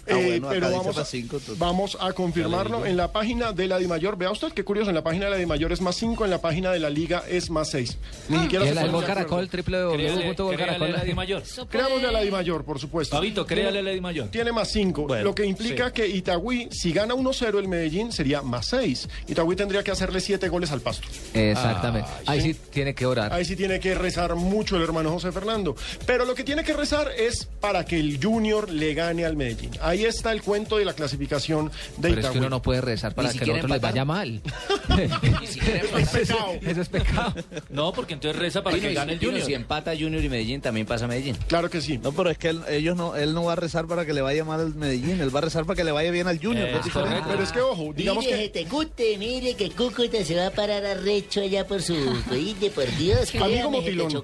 [0.09, 3.77] Ah, Eh, bueno, pero vamos a, cinco, vamos a confirmarlo en la página de la
[3.77, 4.17] Dimayor.
[4.17, 6.41] Vea usted qué curioso, en la página de la Dimayor es más 5, en la
[6.41, 7.97] página de la Liga es más 6.
[8.29, 11.43] Ni siquiera Y se el ponen gol de Caracol, la Di Mayor.
[11.69, 13.15] Creámosle a la Dimayor, por supuesto.
[13.15, 14.27] Fabito, créale a la Di Mayor.
[14.29, 15.93] Tiene más 5, Bueno, lo que implica sí.
[15.93, 19.07] que Itagüí, si gana 1-0 el Medellín, sería más 6.
[19.27, 21.07] Itagüí tendría que hacerle 7 goles al pasto.
[21.33, 22.09] Exactamente.
[22.25, 22.53] Ah, Ahí sí.
[22.53, 23.33] sí tiene que orar.
[23.33, 25.75] Ahí sí tiene que rezar mucho el hermano José Fernando.
[26.05, 29.71] Pero lo que tiene que rezar es para que el Junior le gane al Medellín.
[29.81, 32.33] Ahí está el cuento de la clasificación de Pero es Itagüí.
[32.33, 34.41] que uno no puede rezar para que el otro les vaya mal.
[35.99, 36.53] Es pecado.
[36.61, 37.33] Eso es pecado.
[37.69, 39.45] No, porque entonces reza para que gane el Junior.
[39.45, 41.37] si empata Junior y Medellín, también pasa Medellín.
[41.47, 41.97] Claro que sí.
[41.97, 44.21] No, pero es que él, ellos no, él no va a rezar para que le
[44.21, 46.67] vaya mal al Medellín, él va a rezar para que le vaya bien al Junior.
[46.67, 46.91] Eh, es.
[46.93, 48.43] Pero es que, ojo, digamos mire, que...
[48.43, 51.93] gente, Cute, mire que Cúcuta se va a parar a recho allá por su
[52.31, 53.33] oíste, por Dios.
[53.35, 54.23] Amigo Motilón.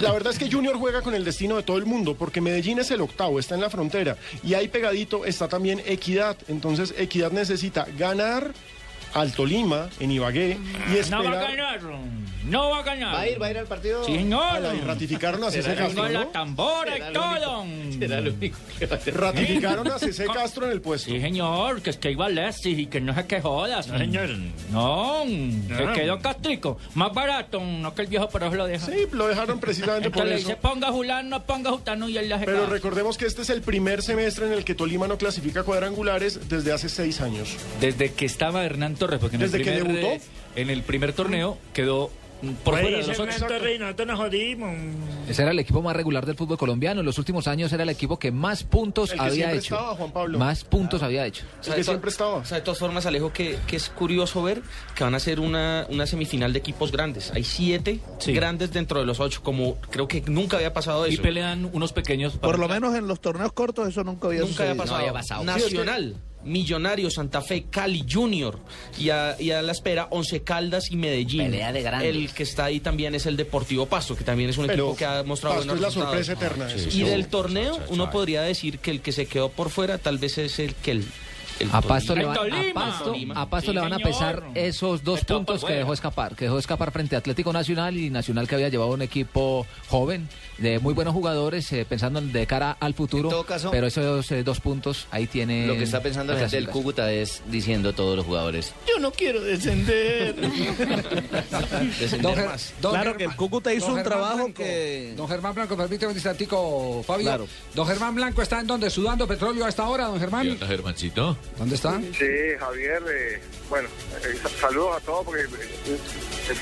[0.00, 2.78] La verdad es que Junior juega con el destino de todo el mundo, porque Medellín
[2.80, 4.16] es el octavo, está en la frontera.
[4.42, 6.36] Y ahí pegadito está también Equidad.
[6.48, 8.52] Entonces Equidad necesita ganar
[9.14, 10.58] al Tolima en Ibagué
[10.92, 11.24] y esperar...
[11.24, 11.80] No va a ganar.
[12.44, 13.14] No va a ganar.
[13.14, 14.04] ¿Va a ir, va a ir al partido?
[14.04, 14.60] Sí, señor.
[14.76, 16.26] Y ratificaron a César Castro, la ¿no?
[16.26, 17.64] tambora y todo.
[17.98, 19.16] Será lo único que va a hacer.
[19.16, 21.10] Ratificaron a César Castro en el puesto.
[21.10, 23.88] Sí, señor, que es que iba Alexis y que no se que jodas.
[23.88, 24.28] No, señor.
[24.70, 26.78] No, se quedó castrico.
[26.94, 28.84] Más barato, no que el viejo pero lo deja.
[28.86, 30.48] Sí, lo dejaron precisamente por Entonces le eso.
[30.48, 32.70] dice, ponga Julano, ponga Jutano y él le hace Pero caso.
[32.72, 36.72] recordemos que este es el primer semestre en el que Tolima no clasifica cuadrangulares desde
[36.72, 37.56] hace seis años.
[37.80, 40.14] Desde que estaba Hernán Torres, porque en ¿Desde el que primer, debutó?
[40.14, 40.20] eh,
[40.56, 42.10] en el primer torneo quedó
[42.62, 43.24] por fuera de los ocho.
[43.24, 44.74] nosotros nos jodimos.
[45.26, 47.00] Ese era el equipo más regular del fútbol colombiano.
[47.00, 49.74] En los últimos años era el equipo que más puntos El que había hecho.
[49.76, 50.38] estaba, Juan Pablo.
[50.38, 51.46] Más puntos había hecho.
[51.66, 52.34] El que siempre estaba.
[52.34, 54.60] O sea, de todas formas, Alejo, que, que es curioso ver
[54.94, 57.30] que van a ser una, una semifinal de equipos grandes.
[57.32, 58.34] Hay siete Sí.
[58.34, 61.22] grandes dentro de los ocho, como creo que nunca había pasado Y eso.
[61.22, 62.34] pelean unos pequeños.
[62.36, 64.76] Por lo menos en los torneos cortos eso nunca había Nunca había
[65.12, 65.44] pasado.
[65.44, 68.58] Nacional, Millonario, Santa Fe, Cali, Junior.
[68.98, 71.44] Y a, y a la espera, Once Caldas y Medellín.
[71.44, 72.14] Pelea de grandes.
[72.14, 74.96] El que está ahí también es el Deportivo Pasto, que también es un Pero equipo
[74.96, 76.26] que ha mostrado Pasto buenos es la resultados.
[76.26, 76.72] sorpresa eterna.
[76.72, 77.02] eso Y sí.
[77.02, 80.58] del torneo, uno podría decir que el que se quedó por fuera tal vez es
[80.58, 81.04] el que el
[81.72, 82.74] A Pasto, le, El van, a.
[82.74, 83.40] Pasto, Tolima.
[83.40, 84.10] a Pasto Sí, le van a señor.
[84.10, 88.10] pesar esos dos puntos que dejó escapar, que dejó escapar frente a Atlético Nacional y
[88.10, 90.28] Nacional que había llevado un equipo joven
[90.58, 93.28] de muy buenos jugadores eh, pensando en- de cara al futuro.
[93.28, 95.66] En todo caso- pero esos eh, dos puntos ahí tiene.
[95.66, 98.72] Lo que está pensando la gente del Cúcuta es diciendo a todos los jugadores.
[98.88, 100.34] Yo no quiero descender.
[102.20, 105.14] Don Ger- don claro Germán- que el Cúcuta hizo don un Germán trabajo Blanco, que...
[105.16, 107.24] Don Germán Blanco, permíteme un instantico, Fabio.
[107.26, 107.46] Claro.
[107.74, 110.58] Don Germán Blanco está en donde sudando petróleo a esta hora, don Germán.
[110.58, 111.36] Germancito?
[111.58, 112.00] ¿Dónde está?
[112.00, 112.26] Sí,
[112.58, 113.40] Javier, eh,
[113.70, 113.88] bueno,
[114.24, 115.98] eh, sa- saludos a todos porque eh,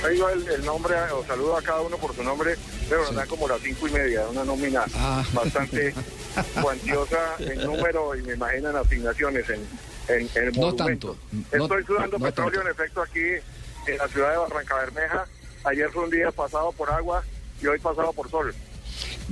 [0.01, 2.57] traigo el, el nombre, o saludo a cada uno por su nombre,
[2.91, 5.25] pero nos dan como las cinco y media, una nómina Ah.
[5.33, 5.95] bastante
[6.63, 9.67] cuantiosa en número y me imagino en asignaciones, en,
[10.09, 12.69] en, en el No tanto, no- Estoy sudando no petróleo, tanto.
[12.69, 13.25] en efecto, aquí
[13.87, 15.27] en la ciudad de Barranca Bermeja.
[15.65, 17.23] Ayer fue un día pasado por agua
[17.63, 18.55] y hoy pasado por sol.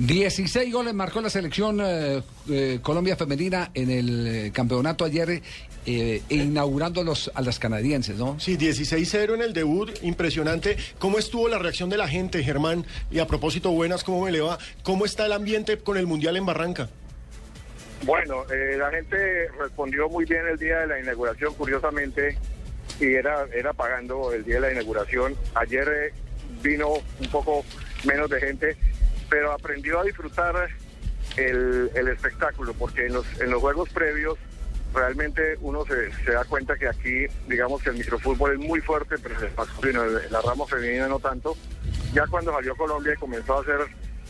[0.07, 5.43] 16 goles marcó la selección eh, eh, Colombia femenina en el eh, campeonato ayer,
[5.85, 8.39] eh, inaugurando los, a las canadienses, ¿no?
[8.39, 10.75] Sí, 16-0 en el debut, impresionante.
[10.97, 12.83] ¿Cómo estuvo la reacción de la gente, Germán?
[13.11, 14.57] Y a propósito, buenas, ¿cómo me le va?
[14.81, 16.89] ¿Cómo está el ambiente con el Mundial en Barranca?
[18.01, 22.39] Bueno, eh, la gente respondió muy bien el día de la inauguración, curiosamente,
[22.99, 25.35] y era, era pagando el día de la inauguración.
[25.53, 26.13] Ayer eh,
[26.63, 27.63] vino un poco
[28.03, 28.77] menos de gente,
[29.31, 30.67] pero aprendió a disfrutar
[31.37, 34.37] el, el espectáculo, porque en los, en los juegos previos
[34.93, 39.15] realmente uno se, se da cuenta que aquí, digamos que el microfútbol es muy fuerte,
[39.23, 41.55] pero el masculino, el- la rama femenina no tanto.
[42.13, 43.79] Ya cuando salió Colombia y comenzó a hacer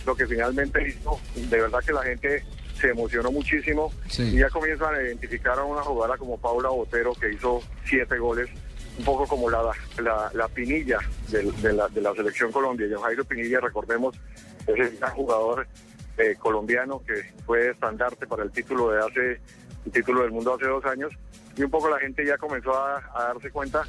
[0.05, 2.43] lo que finalmente hizo, de verdad que la gente
[2.79, 4.21] se emocionó muchísimo Sí.
[4.35, 8.49] y ya comienzan a identificar a una jugadora como Paula Botero que hizo siete goles,
[8.99, 9.63] un poco como la,
[9.99, 10.99] la, la pinilla
[11.29, 12.85] del- de, la, de la selección Colombia.
[12.85, 14.15] Y Jairo Pinilla, recordemos,
[14.67, 15.67] es el gran jugador
[16.17, 19.41] eh, colombiano que fue estandarte para el título de hace
[19.85, 21.11] el título del mundo hace dos años.
[21.55, 23.83] Y un poco la gente ya comenzó a, a darse cuenta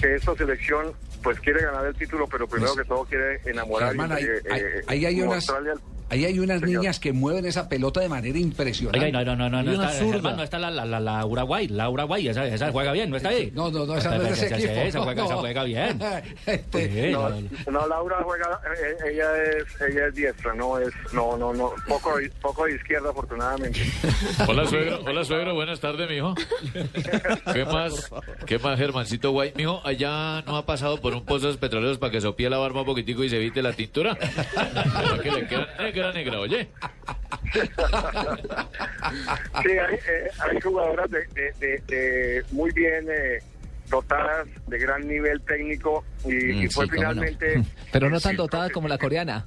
[0.00, 3.94] que esta selección pues quiere ganar el título pero primero Pues, que todo quiere enamorar
[3.94, 6.80] y, Germán, ahí, eh, ahí- eh, ahí hay unas, al- ahí hay unas Señor.
[6.80, 9.04] niñas que mueven esa pelota de manera impresionante.
[9.04, 9.90] Oiga, no, no, no, no, Y está.
[9.90, 13.16] Germán, no está la, la, la, la Uruguay, la Uruguay, esa, esa juega bien, ¿no
[13.18, 13.52] está ahí?
[13.54, 14.72] No, no, no, esa no es de ese Esa- equipo.
[14.72, 15.40] Esa, no, juega, esa no.
[15.40, 16.00] juega bien.
[16.46, 17.70] Este, Sí, no, no, no.
[17.70, 22.14] no, Laura juega, eh, ella es, ella es diestra, no es, no, no, no, poco,
[22.40, 23.78] poco de izquierda afortunadamente.
[24.48, 25.00] Hola, suegro.
[25.06, 25.54] Hola, suegro.
[25.54, 26.34] Buenas tardes, mijo.
[27.52, 28.10] ¿Qué más?
[28.46, 29.52] ¿Qué más, Germancito Guay?
[29.56, 32.86] Mijo, allá no ha pasado por un pozos petroleros para que sopie la barba un
[32.86, 34.16] poquitico y se evite la tintura.
[34.16, 36.68] Para que le queda negra, negra, oye.
[39.62, 43.38] Sí, hay, eh, hay jugadoras de, de- de- de muy bien eh,
[43.88, 47.10] dotadas, de gran nivel técnico y, Mm, y fue sí, cómo no.
[47.10, 47.62] finalmente,
[47.92, 49.46] Pero no tan dotada como la coreana.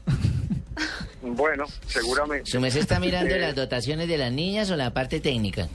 [1.21, 2.49] bueno, seguramente.
[2.51, 5.67] ¿Su mes está mirando Eh, las dotaciones de las niñas o la parte técnica?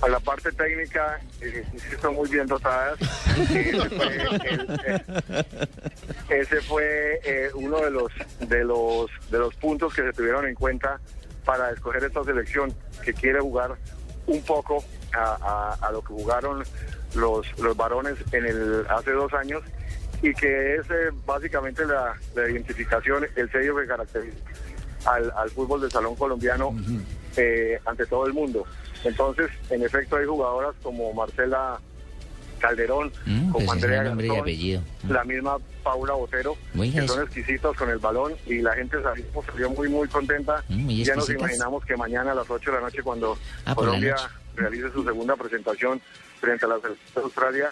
[0.00, 2.98] A la parte técnica, eh, están muy bien dotadas.
[3.50, 4.16] Ese fue,
[4.48, 5.46] el-
[6.28, 10.54] ese fue, eh, uno de los, de, los, de los puntos que se tuvieron en
[10.54, 11.00] cuenta
[11.44, 12.72] para escoger esta selección
[13.04, 13.74] que quiere jugar
[14.26, 14.84] un poco
[15.14, 15.36] a,
[15.80, 16.62] a- a lo que jugaron
[17.14, 19.62] los, los varones en el hace dos años
[20.22, 24.36] y que es eh, básicamente la, la identificación, el sello que caracteriza
[25.06, 26.76] al, al fútbol de salón colombiano
[27.36, 28.64] eh, ante todo el mundo.
[29.04, 31.78] Entonces, en efecto, hay jugadoras como Marcela
[32.58, 34.82] Calderón, Mm, como pues Andrea Garzón, apellido.
[35.08, 39.24] la misma Paula Botero, Muy que son exquisitos con el balón y la gente salió,
[39.46, 40.64] salió muy, muy contenta.
[40.68, 41.40] Mm, muy ya nos exquisitas.
[41.52, 44.16] imaginamos que mañana a las 8 de la noche, cuando Ah, Colombia
[44.56, 46.00] realice su segunda presentación
[46.40, 47.70] frente a la selección de Australia,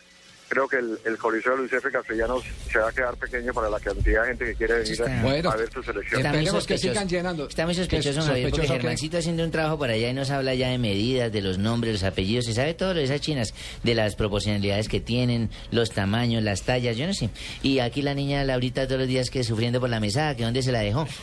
[0.49, 1.90] creo que el, el Coliseo de Luis F.
[1.90, 5.22] Castellanos se va a quedar pequeño para la cantidad de gente que quiere venir a,
[5.22, 6.20] Bueno, a ver su selección.
[6.20, 6.88] Está muy Esperemos que sospechoso.
[6.94, 7.49] sigan llenando.
[7.49, 8.66] Está muy sospechoso, ¿Qué Javier, porque?
[8.68, 11.92] Germancito haciendo un trabajo para allá y nos habla ya de medidas, de los nombres,
[11.94, 15.90] los apellidos, se sabe todo lo de esas chinas, de las proporcionalidades que tienen, los
[15.90, 17.30] tamaños, las tallas, yo no sé.
[17.62, 20.62] Y aquí la niña Laurita todos los días que sufriendo por la mesada, que dónde
[20.62, 21.07] se la dejó.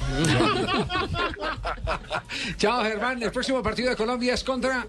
[2.58, 3.22] Chao, Germán.
[3.22, 4.86] El próximo partido de Colombia es contra.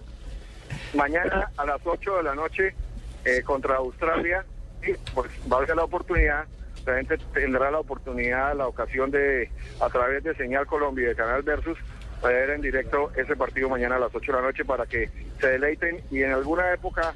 [0.93, 2.73] Mañana a las 8 de la noche
[3.25, 4.45] eh, contra Australia,
[4.81, 6.45] y pues va a haber la oportunidad,
[6.85, 9.49] la gente tendrá la oportunidad, la ocasión de,
[9.81, 11.77] a través de Señal Colombia y de Canal Versus,
[12.23, 15.09] ver en directo ese partido mañana a las 8 de la noche para que
[15.39, 16.01] se deleiten.
[16.11, 17.13] Y en alguna época,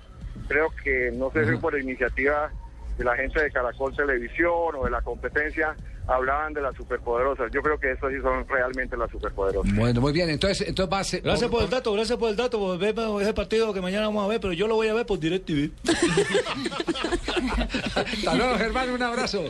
[0.48, 2.52] creo que no sé si por iniciativa
[3.00, 5.74] de la gente de Caracol Televisión o de la competencia,
[6.06, 7.50] hablaban de las superpoderosas.
[7.54, 9.74] Yo creo que estas sí son realmente las superpoderosas.
[9.74, 10.30] Bueno, muy bien.
[10.30, 11.22] Entonces, entonces va a ser.
[11.22, 14.26] Gracias por el dato, gracias por el dato, por verme ese partido que mañana vamos
[14.26, 15.72] a ver, pero yo lo voy a ver por DirecTV.
[17.96, 18.90] Hasta luego, Germán.
[18.90, 19.46] Un abrazo.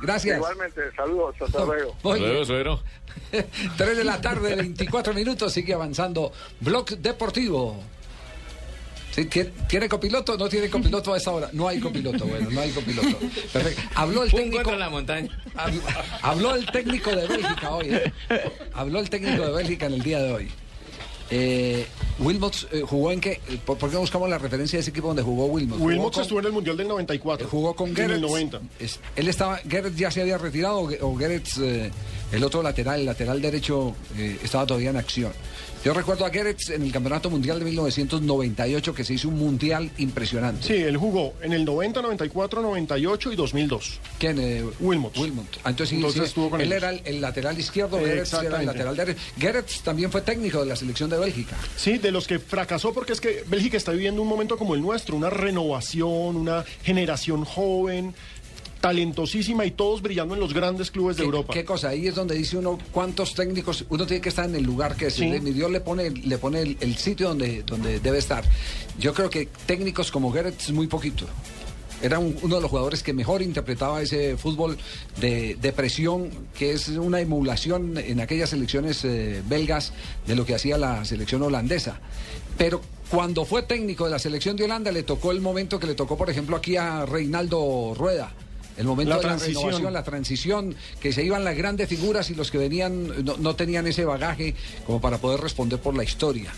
[0.00, 0.36] Gracias.
[0.36, 1.96] Igualmente, saludos, hasta luego.
[2.02, 2.80] Oye, suegro.
[3.76, 7.82] 3 de la tarde, 24 minutos, sigue avanzando Blog Deportivo.
[9.14, 10.36] Sí, ¿tiene, ¿Tiene copiloto?
[10.36, 11.48] No tiene copiloto a esta hora.
[11.52, 13.16] No hay copiloto, bueno, no hay copiloto.
[13.52, 13.82] Perfecto.
[13.94, 14.56] Habló el técnico.
[14.64, 15.28] contra la montaña.
[15.54, 15.80] Habló,
[16.22, 17.86] habló el técnico de Bélgica hoy.
[17.94, 18.12] ¿eh?
[18.72, 20.48] Habló el técnico de Bélgica en el día de hoy.
[21.30, 21.86] Eh,
[22.18, 23.40] Wilmots eh, jugó en qué?
[23.64, 25.80] ¿Por, por qué buscamos la referencia de ese equipo donde jugó Wilmots?
[25.80, 27.48] Wilmots con- estuvo en el Mundial del 94.
[27.48, 28.14] Jugó con En Gerrits.
[28.16, 28.60] el 90.
[28.78, 31.90] Es- él estaba, Gerrits ya se había retirado o, o Gerrits, eh,
[32.30, 35.32] el otro lateral, el lateral derecho, eh, estaba todavía en acción.
[35.84, 39.90] Yo recuerdo a Gerrits en el Campeonato Mundial de 1998 que se hizo un mundial
[39.98, 40.66] impresionante.
[40.66, 44.00] Sí, él jugó en el 90, 94, 98 y 2002.
[44.18, 44.38] ¿Quién?
[44.40, 45.14] Eh, Wilmot.
[45.18, 45.46] Wilmot.
[45.62, 46.82] Ah, entonces, Entonces sí, estuvo con él ellos.
[46.84, 49.20] era el, el lateral izquierdo, Gerrits era el lateral derecho.
[49.38, 51.54] Gerrits también fue técnico de la selección de Bélgica.
[51.76, 54.80] Sí, de los que fracasó porque es que Bélgica está viviendo un momento como el
[54.80, 58.14] nuestro, una renovación, una generación joven,
[58.88, 61.54] talentosísima y todos brillando en los grandes clubes de ¿Qué, Europa.
[61.54, 61.88] qué cosa?
[61.88, 65.06] Ahí es donde dice uno cuántos técnicos, uno tiene que estar en el lugar que
[65.06, 65.14] es.
[65.14, 65.24] Sí.
[65.26, 68.44] Mi Dios le pone, le pone el, el sitio donde, donde debe estar.
[68.98, 71.24] Yo creo que técnicos como Gerrits muy poquito.
[72.02, 74.76] Era un- uno de los jugadores que mejor interpretaba ese fútbol
[75.18, 79.94] de, de presión, que es una emulación en aquellas selecciones eh, belgas
[80.26, 82.00] de lo que hacía la selección holandesa.
[82.58, 85.94] Pero cuando fue técnico de la selección de Holanda, le tocó el momento que le
[85.94, 88.34] tocó, por ejemplo, aquí a Reinaldo Rueda.
[88.76, 89.64] El momento La de la transición.
[89.64, 93.54] renovación, la transición, que se iban las grandes figuras y los que venían no, no
[93.54, 94.54] tenían ese bagaje
[94.86, 96.52] como para poder responder por la historia.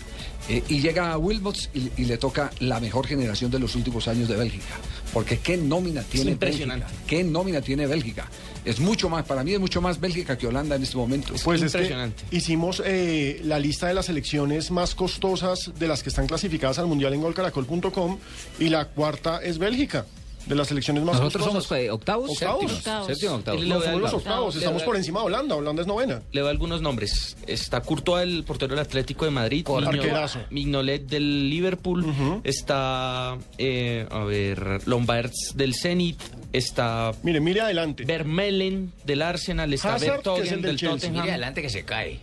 [0.49, 4.07] Eh, y llega a Wilmots y, y le toca la mejor generación de los últimos
[4.07, 4.75] años de Bélgica.
[5.13, 6.85] Porque qué nómina tiene impresionante.
[6.85, 7.03] Bélgica.
[7.07, 8.29] Qué nómina tiene Bélgica.
[8.63, 11.33] Es mucho más, para mí es mucho más Bélgica que Holanda en este momento.
[11.43, 16.09] Pues es que hicimos eh, la lista de las selecciones más costosas de las que
[16.09, 18.17] están clasificadas al Mundial en golcaracol.com
[18.59, 20.05] y la cuarta es Bélgica,
[20.47, 21.63] de las selecciones más Nosotros costosas.
[21.67, 21.91] somos ¿qué?
[21.91, 22.29] octavos.
[22.31, 22.71] Octavos.
[22.71, 23.07] Octavos.
[23.07, 23.65] Séptimo, octavos.
[23.65, 26.21] No, somos los octavos, estamos por encima de Holanda, Holanda es novena.
[26.31, 27.35] Le doy algunos nombres.
[27.45, 29.65] Está Courtois, el portero del Atlético de Madrid.
[29.67, 30.39] Arquerazo.
[30.49, 32.41] Mignolet del Liverpool.
[32.43, 36.19] Está, eh, a ver, Lombards del Zenit.
[36.53, 37.11] Está...
[37.23, 38.05] Mire, mire adelante.
[38.05, 39.73] Vermelen del Arsenal.
[39.73, 40.95] Está Hazard, que es el del del, Chelsea.
[40.97, 41.21] Tottenham.
[41.21, 42.19] Mire adelante que se cae.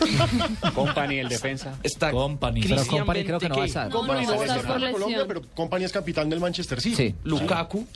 [0.74, 1.78] Company, el defensa.
[1.82, 2.62] Está Company.
[2.62, 3.90] Pero Company creo que no va a estar.
[3.90, 6.96] Company no, va a estar por Colombia, pero Company es capitán del Manchester City.
[6.96, 7.14] Sí.
[7.24, 7.86] Lukaku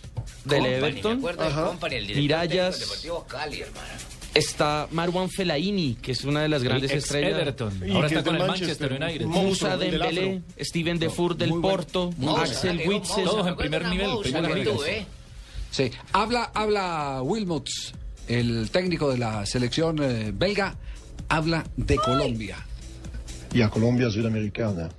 [0.44, 1.22] del Everton.
[2.14, 3.04] Mirallas.
[4.34, 7.40] Está Marwan Fellaini, que es una de las grandes estrellas.
[7.40, 7.82] Everton.
[7.92, 8.92] Ahora está es con el Manchester.
[8.92, 9.78] United.
[9.78, 10.42] Del Dembélé.
[10.60, 11.50] Steven Defour del.
[11.60, 12.10] Porto.
[12.38, 13.24] Axel Witsel.
[13.24, 14.10] Todos en ¿Se primer nivel.
[14.86, 15.06] ¿eh?
[15.70, 17.92] Sí, habla, habla Wilmots,
[18.26, 20.76] el técnico de la selección eh, belga,
[21.28, 22.56] habla de Colombia.
[23.52, 24.06] Ja, Colombia,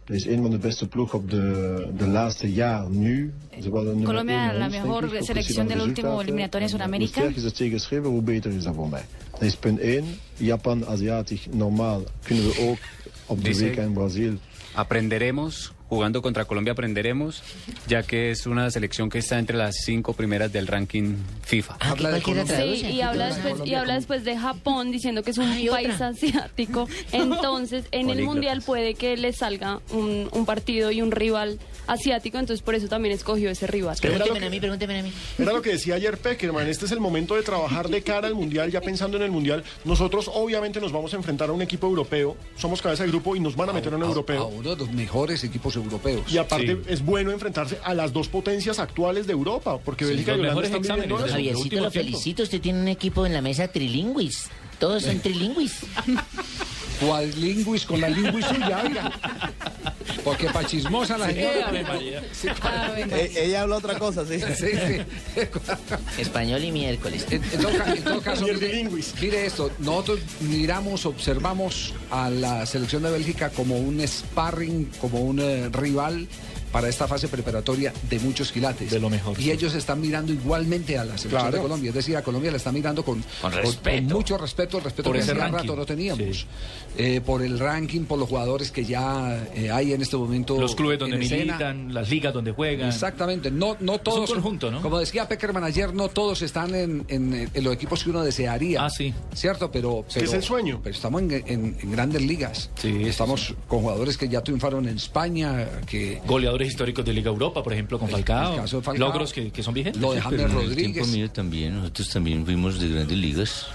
[0.05, 3.33] is een van de beste ploeg op de, de laatste jaar nu.
[3.61, 6.71] Ze waren nummer Colombia, één bij la mejor selección del van de último eliminatoria En,
[6.71, 7.11] Sudamérica.
[7.13, 9.05] Hoe sterk is het tegengeschreven, hoe beter is dat voor mij.
[9.31, 10.05] Dat is punt 1.
[10.37, 12.03] Japan, Aziatisch, normaal.
[12.23, 12.77] Kunnen we ook
[13.25, 14.33] op de Dice- WK in Brazil.
[14.73, 17.43] Aprenderemos, jugando contra Colombia aprenderemos,
[17.87, 21.77] ya que es una selección que está entre las cinco primeras del ranking FIFA.
[21.79, 22.55] Habla de Colombia.
[22.57, 26.87] Sí, y habla después y habla después de Japón diciendo que es un país asiático.
[27.11, 31.59] Entonces, en el mundial puede que le salga un, un partido y un rival
[31.91, 33.97] asiático, entonces por eso también escogió ese rival.
[34.01, 35.11] Pregúnteme a mí, pregúnteme a mí.
[35.37, 38.35] Era lo que decía ayer Peckerman, este es el momento de trabajar de cara al
[38.35, 39.63] Mundial, ya pensando en el Mundial.
[39.85, 43.39] Nosotros obviamente nos vamos a enfrentar a un equipo europeo, somos cabeza de grupo y
[43.39, 44.47] nos van a meter en un A- a europeo.
[44.47, 46.31] uno de los mejores equipos europeos.
[46.31, 50.35] Y aparte es bueno enfrentarse a las dos potencias actuales de Europa, porque Sí, Bélgica
[50.35, 52.09] y Holanda están viviendo exámenes Javiercito, lo tiempo.
[52.11, 52.43] felicito.
[52.43, 54.45] Usted tiene un equipo en la mesa trilingüis.
[54.79, 55.79] Todos son trilingüis.
[56.99, 59.11] Cuadlingüis con la lingüis suya, oiga.
[60.23, 61.71] Porque pa' chismosa la señora.
[62.33, 62.47] Sí,
[63.11, 64.39] Eh, ella habla otra cosa, sí.
[64.39, 65.41] sí, sí.
[66.21, 67.25] Español y miércoles.
[67.29, 68.89] En, en todo, ca- en todo caso, mire,
[69.21, 75.39] mire esto, nosotros miramos, observamos a la selección de Bélgica como un sparring, como un
[75.39, 76.27] eh, rival
[76.71, 78.91] para esta fase preparatoria de muchos quilates.
[78.91, 79.51] De lo mejor, Y sí.
[79.51, 81.55] ellos están mirando igualmente a la selección Claro.
[81.57, 81.89] de Colombia.
[81.89, 84.13] Es decir, a Colombia la están mirando con, Con respeto.
[84.15, 85.57] mucho respeto, el respeto Por que ranking.
[85.57, 86.45] rato no teníamos.
[86.97, 90.59] Eh, por el ranking, por los jugadores que ya eh, hay en este momento.
[90.59, 91.53] Los clubes donde escena.
[91.53, 92.87] militan, las ligas donde juegan.
[92.89, 94.31] Exactamente, no, no todos.
[94.31, 94.81] conjunto, ¿no?
[94.81, 98.83] Como decía Peckerman ayer, no todos están en, en- en los equipos que uno desearía.
[98.85, 99.13] Ah, sí.
[99.33, 99.71] ¿Cierto?
[99.71, 100.05] Pero.
[100.13, 100.79] es el sueño.
[100.83, 102.69] Pero estamos en, en- en grandes ligas.
[102.75, 106.21] Sí, Estamos sí, con jugadores que ya triunfaron en España, que.
[106.27, 108.53] Goleadores históricos de Liga Europa, por ejemplo, con Falcao.
[108.55, 109.07] el caso de Falcao.
[109.07, 110.01] Logros que, que son vigentes.
[110.01, 110.93] Lo de James el Rodríguez.
[110.93, 113.67] tiempo mío también, nosotros también fuimos de grandes ligas.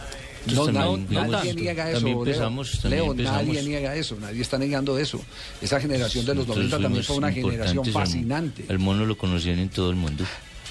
[0.55, 1.99] No, digamos, nadie niega eso.
[1.99, 2.26] También Leo.
[2.26, 3.47] empezamos, también Leo, empezamos.
[3.47, 5.20] nadie niega eso, nadie está negando eso.
[5.62, 8.64] Esa generación de los Nosotros 90 también fue una generación fascinante.
[8.68, 10.24] Al mono lo conocían en todo el mundo.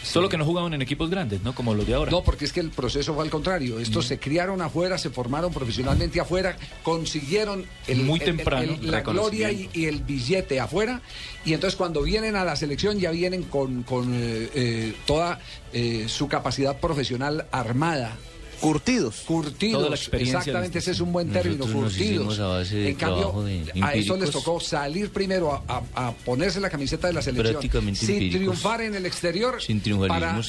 [0.03, 1.55] Solo que no jugaban en equipos grandes, ¿no?
[1.55, 2.11] Como los de ahora.
[2.11, 3.79] No, porque es que el proceso fue al contrario.
[3.79, 9.01] Estos se criaron afuera, se formaron profesionalmente afuera, consiguieron el, Muy el- temprano el- la
[9.01, 11.01] gloria y, y el billete afuera.
[11.45, 15.39] Y entonces cuando vienen a la selección ya vienen con, con, eh, eh, toda
[15.71, 18.15] eh, su capacidad profesional armada.
[18.63, 19.15] Curtidos.
[19.27, 19.79] Curtidos.
[19.79, 21.97] Toda la experiencia Exactamente, ese es un buen término, curtidos.
[21.97, 23.45] hicimos a base de en cambio,
[23.81, 25.61] a eso les tocó salir primero a,
[25.93, 27.55] a- a ponerse la camiseta de la selección.
[27.55, 28.39] Prácticamente sin empíricos.
[28.39, 29.61] triunfar en el exterior.
[29.61, 30.39] Sin para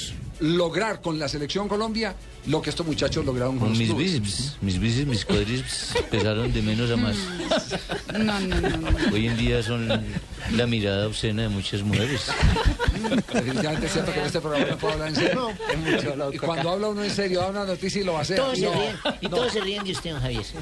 [0.40, 2.14] lograr con la selección Colombia
[2.46, 6.62] lo que estos muchachos lograron con Con mis bíceps, mis bíceps, mis cuádriceps pesaron de
[6.62, 7.16] menos a más.
[8.12, 8.90] No, no, no.
[8.90, 8.98] no.
[9.12, 12.26] Hoy en día son la mirada obscena de muchas mujeres.
[13.32, 15.50] Definitivamente es cierto que en este programa no puedo hablar en serio.
[16.32, 18.12] y cuando habla uno en serio, da una noticia y lo.
[18.12, 19.36] Todos se No, ríen, y no.
[19.36, 20.44] todos se ríen de usted, don Javier.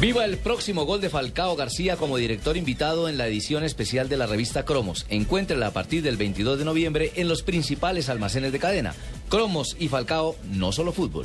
[0.00, 4.18] Viva el próximo gol de Falcao García como director invitado en la edición especial de
[4.18, 5.06] la revista Cromos.
[5.08, 8.94] Encuéntrela a partir del 22 de noviembre en los principales almacenes de cadena.
[9.30, 11.24] Cromos y Falcao, no solo fútbol.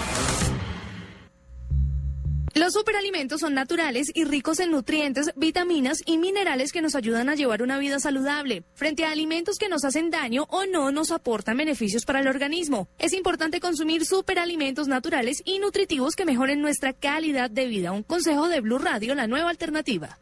[2.71, 7.35] Los superalimentos son naturales y ricos en nutrientes, vitaminas y minerales que nos ayudan a
[7.35, 8.63] llevar una vida saludable.
[8.75, 12.87] Frente a alimentos que nos hacen daño o no nos aportan beneficios para el organismo,
[12.97, 17.91] es importante consumir superalimentos naturales y nutritivos que mejoren nuestra calidad de vida.
[17.91, 20.17] Un consejo de Blue Radio, la nueva alternativa.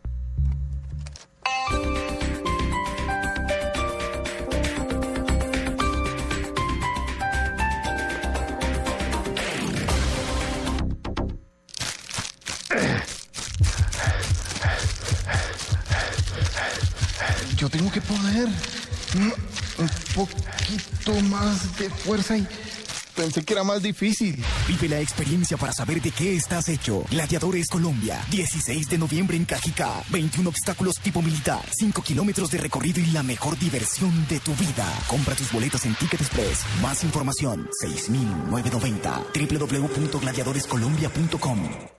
[17.60, 19.34] Yo tengo que poner mm,
[19.80, 22.47] un poquito más de fuerza y
[23.14, 24.41] pensé que era más difícil.
[24.66, 27.03] Vive la experiencia para saber de qué estás hecho.
[27.12, 30.01] Gladiadores Colombia, 16 de noviembre en Cajicá.
[30.10, 34.88] 21 obstáculos tipo militar, 5 kilómetros de recorrido y la mejor diversión de tu vida.
[35.07, 36.62] Compra tus boletas en Ticket Express.
[36.82, 39.22] Más información, 6,990.
[39.36, 41.99] www.gladiadorescolombia.com.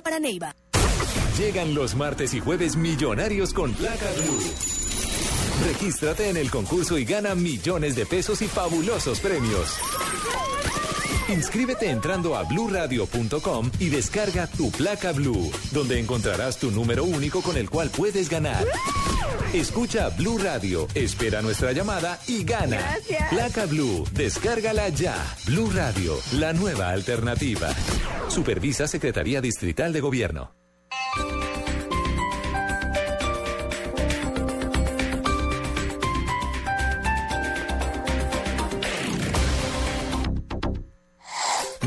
[0.00, 0.54] para Neiva.
[1.38, 4.40] Llegan los martes y jueves millonarios con placa blue.
[5.66, 9.78] Regístrate en el concurso y gana millones de pesos y fabulosos premios.
[11.30, 17.56] Inscríbete entrando a bluradio.com y descarga tu placa blue, donde encontrarás tu número único con
[17.56, 18.66] el cual puedes ganar.
[19.52, 22.78] Escucha Blue Radio, espera nuestra llamada y gana.
[22.78, 23.28] Gracias.
[23.30, 25.16] Placa Blue, descárgala ya.
[25.46, 27.68] Blue Radio, la nueva alternativa.
[28.28, 30.52] Supervisa Secretaría Distrital de Gobierno.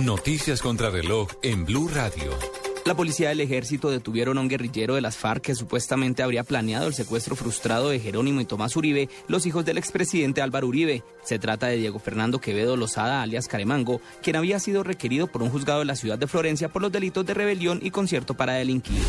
[0.04, 2.38] Noticias contra reloj en Blue Radio.
[2.84, 6.88] La policía del ejército detuvieron a un guerrillero de las FARC que supuestamente habría planeado
[6.88, 11.04] el secuestro frustrado de Jerónimo y Tomás Uribe, los hijos del expresidente Álvaro Uribe.
[11.24, 15.49] Se trata de Diego Fernando Quevedo Lozada, alias Caremango, quien había sido requerido por un
[15.49, 19.04] juzgado de la ciudad de Florencia por los delitos de rebelión y concierto para delinquir.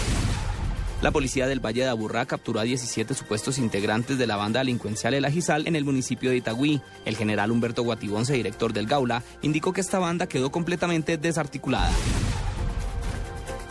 [1.02, 5.14] La policía del Valle de Aburrá capturó a 17 supuestos integrantes de la banda delincuencial
[5.14, 6.80] El Ajizal en el municipio de Itagüí.
[7.04, 11.90] El general Humberto Guatibonce, director del Gaula, indicó que esta banda quedó completamente desarticulada.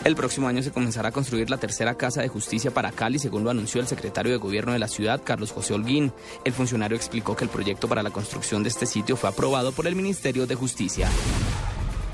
[0.04, 3.46] El próximo año se comenzará a construir la tercera casa de justicia para Cali, según
[3.46, 6.12] lo anunció el secretario de gobierno de la ciudad, Carlos José Holguín.
[6.44, 9.88] El funcionario explicó que el proyecto para la construcción de este sitio fue aprobado por
[9.88, 11.10] el Ministerio de Justicia.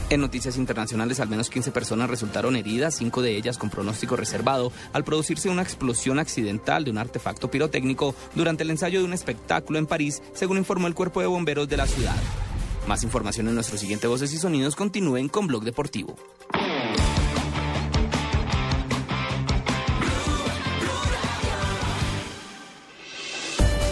[0.10, 4.72] En noticias internacionales, al menos 15 personas resultaron heridas, cinco de ellas con pronóstico reservado,
[4.92, 9.78] al producirse una explosión accidental de un artefacto pirotécnico durante el ensayo de un espectáculo
[9.78, 12.16] en París, según informó el cuerpo de bomberos de la ciudad.
[12.88, 14.76] Más información en nuestro siguiente Voces y Sonidos.
[14.76, 16.16] Continúen con Blog Deportivo.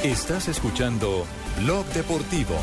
[0.03, 1.27] Estás escuchando
[1.61, 2.55] Blog Deportivo.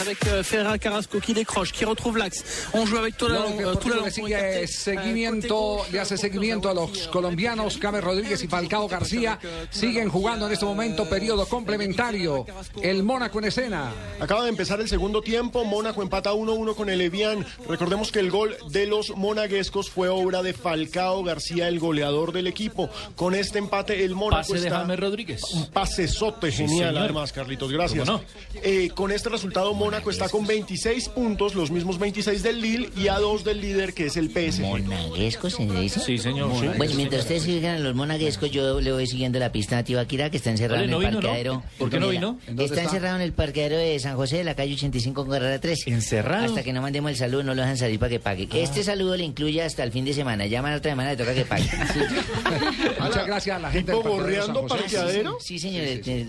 [0.00, 2.68] Avec euh, Ferreira Carrasco qui décroche, qui retrouve l'axe.
[2.72, 6.74] On joue avec Toula Blog euh, Toula Deportivo le sigue seguimiento, le hace seguimiento a
[6.74, 9.38] los colombianos, James Rodríguez y Falcao García
[9.70, 12.46] siguen jugando en este momento periodo complementario.
[12.82, 13.92] El Mónaco en escena.
[14.20, 17.44] Acaba de empezar el segundo tiempo, Mónaco empata 1-1 con el Evian.
[17.68, 22.46] Recordemos que el gol de los monaguescos fue obra de Falcao García, el goleador del
[22.46, 22.88] equipo.
[23.16, 24.80] Con este empate el Mónaco Pase de está...
[24.80, 25.42] James Rodríguez.
[25.52, 27.04] Un pasesote Sí, genial señor.
[27.04, 28.06] además, Carlitos, gracias.
[28.08, 28.24] ¿Cómo no?
[28.62, 33.08] Eh, con este resultado Mónaco está con 26 puntos, los mismos 26 del Lille y
[33.08, 34.62] a dos del líder que es el PSG.
[34.62, 36.00] ¿Monaguescos se dice?
[36.00, 36.50] Sí, señor.
[36.76, 40.30] Bueno, mientras ustedes sigan a los monaguescos, yo le voy siguiendo la pista a Tibaquira,
[40.30, 41.20] que está encerrado en ¿no el vino, no?
[41.20, 41.62] parqueadero.
[41.78, 42.38] ¿Por qué no vino?
[42.46, 42.84] ¿En dónde Está, está?
[42.90, 45.90] encerrado en el parqueadero de San José, de la calle 85 con Carrera 13.
[45.90, 46.44] ¿Encerrado?
[46.46, 48.48] Hasta que no mandemos el saludo, no lo dejan salir para que pague.
[48.52, 50.46] Este saludo le incluye hasta el fin de semana.
[50.46, 51.64] Llama la otra semana, le toca que pague.
[53.00, 55.36] Muchas gracias a la gente ¿Tipo del parqueadero borreando parqueadero?
[55.40, 55.84] Sí, señor.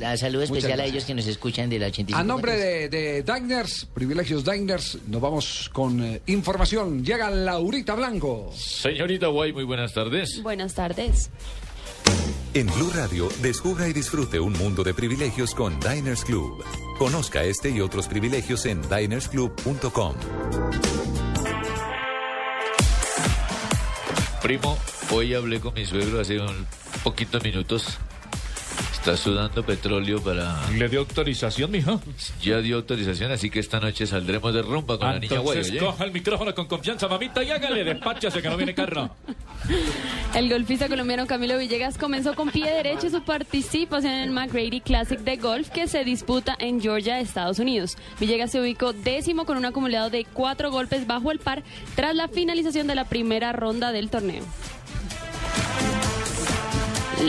[0.05, 2.19] A saludo especial a ellos que nos escuchan de la 85.
[2.19, 7.03] A nombre de, de Diners, Privilegios Diners, nos vamos con eh, información.
[7.03, 8.49] Llega Laurita Blanco.
[8.55, 10.41] Señorita Guay, muy buenas tardes.
[10.41, 11.29] Buenas tardes.
[12.53, 16.63] En Blue Radio, descubra y disfrute un mundo de privilegios con Diners Club.
[16.97, 20.15] Conozca este y otros privilegios en dinersclub.com.
[24.41, 24.77] Primo,
[25.11, 26.65] hoy hablé con mi suegro hace un
[27.03, 27.99] poquitos minutos.
[29.01, 30.69] Está sudando petróleo para...
[30.77, 31.99] ¿Le dio autorización, mijo?
[32.39, 35.71] Ya dio autorización, así que esta noche saldremos de rumba con la niña Guay, Entonces
[35.71, 35.79] oye.
[35.79, 39.09] coja el micrófono con confianza, mamita, y hágale, despáchase que no viene carro.
[40.35, 45.19] El golfista colombiano Camilo Villegas comenzó con pie derecho su participación en el McGrady Classic
[45.19, 47.97] de golf que se disputa en Georgia, Estados Unidos.
[48.19, 51.63] Villegas se ubicó décimo con un acumulado de cuatro golpes bajo el par
[51.95, 54.43] tras la finalización de la primera ronda del torneo.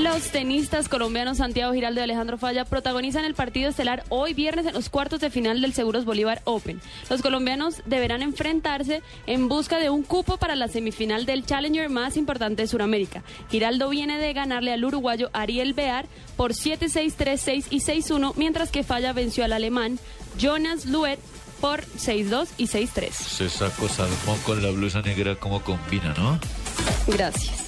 [0.00, 4.72] Los tenistas colombianos Santiago Giraldo y Alejandro Falla protagonizan el partido estelar hoy viernes en
[4.72, 6.80] los cuartos de final del Seguros Bolívar Open.
[7.10, 12.16] Los colombianos deberán enfrentarse en busca de un cupo para la semifinal del Challenger más
[12.16, 13.22] importante de Sudamérica.
[13.50, 18.84] Giraldo viene de ganarle al uruguayo Ariel Bear por 7-6, 3-6 y 6-1, mientras que
[18.84, 19.98] Falla venció al alemán
[20.38, 21.20] Jonas Luet
[21.60, 23.10] por 6-2 y 6-3.
[23.12, 26.40] Se sacó salmón con la blusa negra como combina, ¿no?
[27.06, 27.62] Gracias.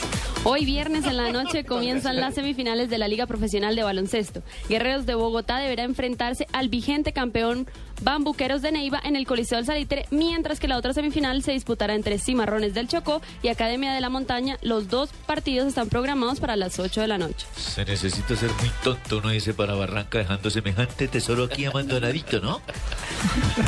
[0.46, 4.42] Hoy viernes en la noche comienzan las semifinales de la Liga Profesional de Baloncesto.
[4.68, 7.66] Guerreros de Bogotá deberá enfrentarse al vigente campeón
[8.02, 11.94] Bambuqueros de Neiva en el Coliseo del Salitre, mientras que la otra semifinal se disputará
[11.94, 14.58] entre Cimarrones del Chocó y Academia de la Montaña.
[14.62, 17.46] Los dos partidos están programados para las 8 de la noche.
[17.56, 22.60] Se necesita ser muy tonto, uno dice para Barranca dejando semejante tesoro aquí abandonadito, ¿no?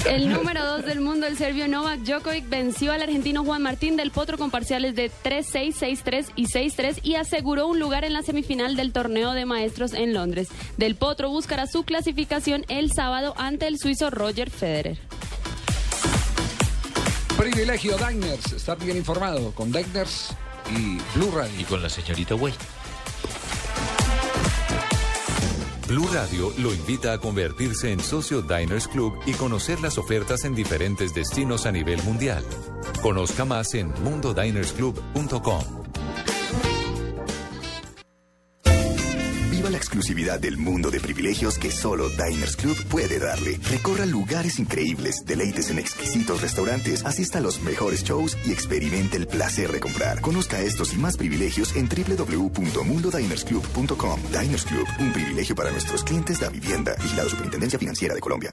[0.04, 4.10] El número 2 del mundo, el serbio Novak Djokovic, venció al argentino Juan Martín del
[4.10, 8.76] Potro con parciales de 3-6, 6-3 y 6-3 y aseguró un lugar en la semifinal
[8.76, 10.48] del torneo de maestros en Londres.
[10.76, 14.98] Del Potro buscará su clasificación el sábado ante el suizo Roger Federer.
[17.36, 20.30] Privilegio Diners, estar bien informado con Diners
[20.70, 21.60] y Blue Radio.
[21.60, 22.54] Y con la señorita Guay.
[25.86, 30.54] Blue Radio lo invita a convertirse en socio Diners Club y conocer las ofertas en
[30.54, 32.44] diferentes destinos a nivel mundial.
[33.02, 35.85] Conozca más en mundodinersclub.com.
[39.56, 43.58] Viva la exclusividad del mundo de privilegios que solo Diners Club puede darle.
[43.70, 49.26] Recorra lugares increíbles, deleites en exquisitos restaurantes, asista a los mejores shows y experimente el
[49.26, 50.20] placer de comprar.
[50.20, 54.20] Conozca estos y más privilegios en www.mundodinersclub.com.
[54.30, 56.94] Diners Club, un privilegio para nuestros clientes de vivienda.
[57.02, 58.52] Vigilado Superintendencia Financiera de Colombia.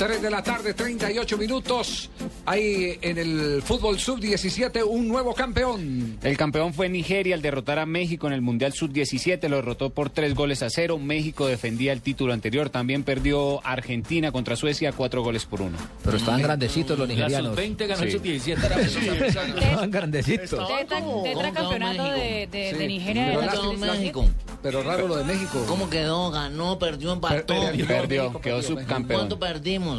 [0.00, 2.08] 3 de la tarde, 38 minutos.
[2.46, 6.16] Hay en el fútbol sub-17 un nuevo campeón.
[6.22, 10.08] El campeón fue Nigeria al derrotar a México en el Mundial Sub-17, lo derrotó por
[10.08, 10.98] tres goles a cero.
[10.98, 15.76] México defendía el título anterior, también perdió Argentina contra Suecia cuatro goles por uno.
[16.02, 17.54] Pero estaban grandecitos los La nigerianos.
[17.54, 18.16] sub-20 ganó el Sí.
[18.16, 19.58] sub-17.
[19.60, 20.66] Estaban grandecitos.
[20.78, 24.14] Tetra, tetracampeonato de, de, de Nigeria de Pero la- sub-17.
[24.14, 25.64] la- pero raro lo de México.
[25.66, 26.30] ¿Cómo quedó?
[26.30, 26.78] ¿Ganó?
[26.78, 27.14] ¿Perdió?
[27.14, 27.54] ¿Empató?
[27.62, 29.20] perdió, Perdió, México quedó subcampeón.
[29.20, 29.89] ¿Cuánto perdimos?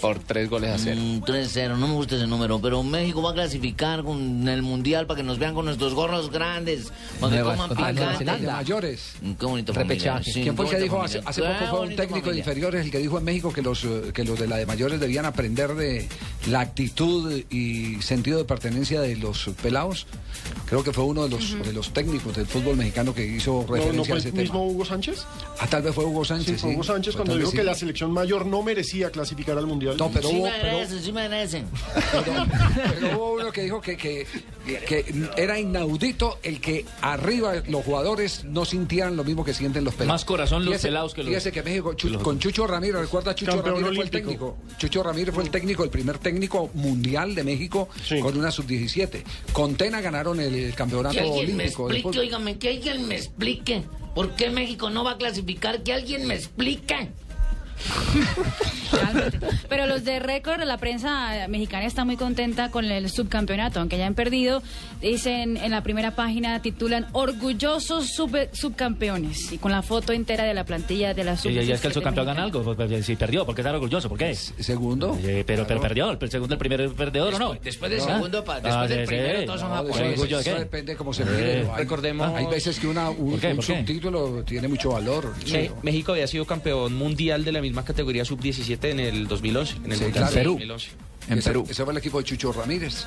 [0.00, 1.00] Por tres goles a cero.
[1.00, 5.06] Mm, 3-0, no me gusta ese número, pero México va a clasificar con el Mundial
[5.06, 8.24] para que nos vean con nuestros gorros grandes, para que coman picante.
[8.46, 9.14] Mayores.
[9.20, 10.32] Mm, Qué bonito Repechaje.
[10.32, 12.90] Sí, ¿Quién fue el que dijo hace, hace poco fue un técnico de inferiores el
[12.90, 15.74] que dijo en México que los eh, que los de la de mayores debían aprender
[15.74, 16.08] de
[16.48, 20.06] la actitud y sentido de pertenencia de los pelados?
[20.66, 23.74] Creo que fue uno de los de los técnicos del fútbol mexicano que hizo ¿No,
[23.74, 24.42] referencia no a fue ese el tema.
[24.42, 25.24] mismo Hugo Sánchez?
[25.60, 26.60] Ah, tal vez fue Hugo Sí, Sánchez.
[26.60, 26.86] fue Hugo sí.
[26.88, 27.56] Sánchez Pues cuando dijo sí.
[27.56, 29.96] que la selección mayor no merecía clasificar al Mundial.
[29.96, 31.28] No, pero Sí hubo, me pero, sí me
[33.00, 34.26] pero hubo uno que dijo que, que,
[34.86, 35.04] que
[35.36, 40.14] era inaudito el que arriba los jugadores no sintieran lo mismo que sienten los pelados.
[40.20, 43.00] Más corazón los Fíjese- pelados que los- Fíjese que México, Chu- los- con Chucho Ramírez,
[43.00, 44.56] recuerda Chucho Campeón Ramírez fue el olímpico.
[44.56, 44.78] técnico.
[44.78, 47.88] Chucho Ramírez fue el técnico, el primer técnico mundial de México
[48.22, 49.22] con una sub-17.
[49.52, 51.88] Con Tena ganaron el campeonato Que me olímpico.
[51.88, 53.82] del explique, oígame, que alguien me explique.
[54.14, 55.82] ¿Por qué México no va a clasificar?
[55.82, 57.10] Que alguien me explique.
[59.68, 64.14] Pero los de récord, la prensa mexicana está muy contenta con el subcampeonato, aunque hayan
[64.14, 64.62] perdido.
[65.00, 69.52] Dicen en la primera página, titulan Orgullosos sub- subcampeones.
[69.52, 71.88] Y con la foto entera de la plantilla de la sub Y ya es que
[71.88, 72.76] el 17 subcampeón gana algo.
[73.02, 74.08] Si perdió, porque está orgulloso.
[74.08, 74.34] ¿Por qué?
[74.34, 75.18] Segundo.
[75.22, 76.10] Eh, pero, pero perdió.
[76.10, 77.54] El segundo, el primer perdedor, ¿o no?
[77.62, 79.46] Después del segundo, pa- después Ah, del sí, primero, sí.
[79.46, 80.00] todos son japoneses.
[80.02, 80.58] eso- ¿Orgullo de eso qué?
[80.60, 81.52] depende cómo se Eh, mire.
[81.72, 83.48] Hay- recordemos- Hay veces que una, un, ¿Por qué?
[83.48, 83.78] un ¿Por qué?
[83.78, 85.34] subtítulo tiene mucho valor.
[85.50, 89.76] Me- México había sido campeón mundial de la misma categoría sub-17 en el 2011.
[89.84, 90.28] En el Sí, claro.
[90.28, 90.52] de Perú.
[90.52, 90.88] 2011.
[91.28, 91.66] En Perú.
[91.68, 93.04] Ese fue el equipo de Chucho Ramírez.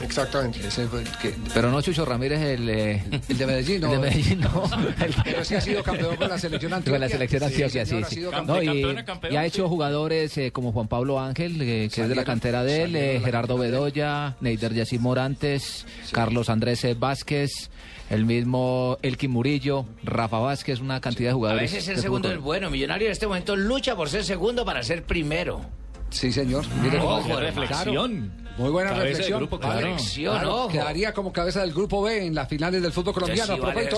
[0.00, 0.66] exactamente.
[0.66, 3.86] Ese fue el que, Pero no Chucho Ramírez, el, eh, el de Medellín, no.
[3.94, 4.64] el de Medellín, no.
[5.24, 6.92] Pero sí ha sido campeón con la selección Antioquia.
[6.94, 8.14] Con la selección Antioquia, sí, sí.
[8.16, 9.04] sido No, campeón.
[9.30, 12.24] y, y ha hecho jugadores eh, como Juan Pablo Ángel, eh, que es de la
[12.24, 17.70] cantera de él, eh, de Gerardo Bedoya, Neider Yacir Morantes, Carlos Andrés Vázquez,
[18.12, 21.62] el mismo Elkin Murillo, Rafa Vázquez, una cantidad de A jugadores.
[21.72, 22.70] veces ser de segundo es bueno.
[22.70, 25.62] Millonario en este momento lucha por ser segundo para ser primero.
[26.10, 26.64] Sí, señor.
[26.82, 27.40] Mire, Ojo, cómo- hermano.
[27.62, 28.32] reflexión.
[28.58, 29.38] Muy buena Cabeza reflexión.
[29.40, 29.80] grupo, claro.
[29.80, 30.68] Reflexión, Claro.
[30.70, 33.54] Quedaría como cabeza del grupo B en las finales del fútbol colombiano.
[33.54, 33.88] sí vale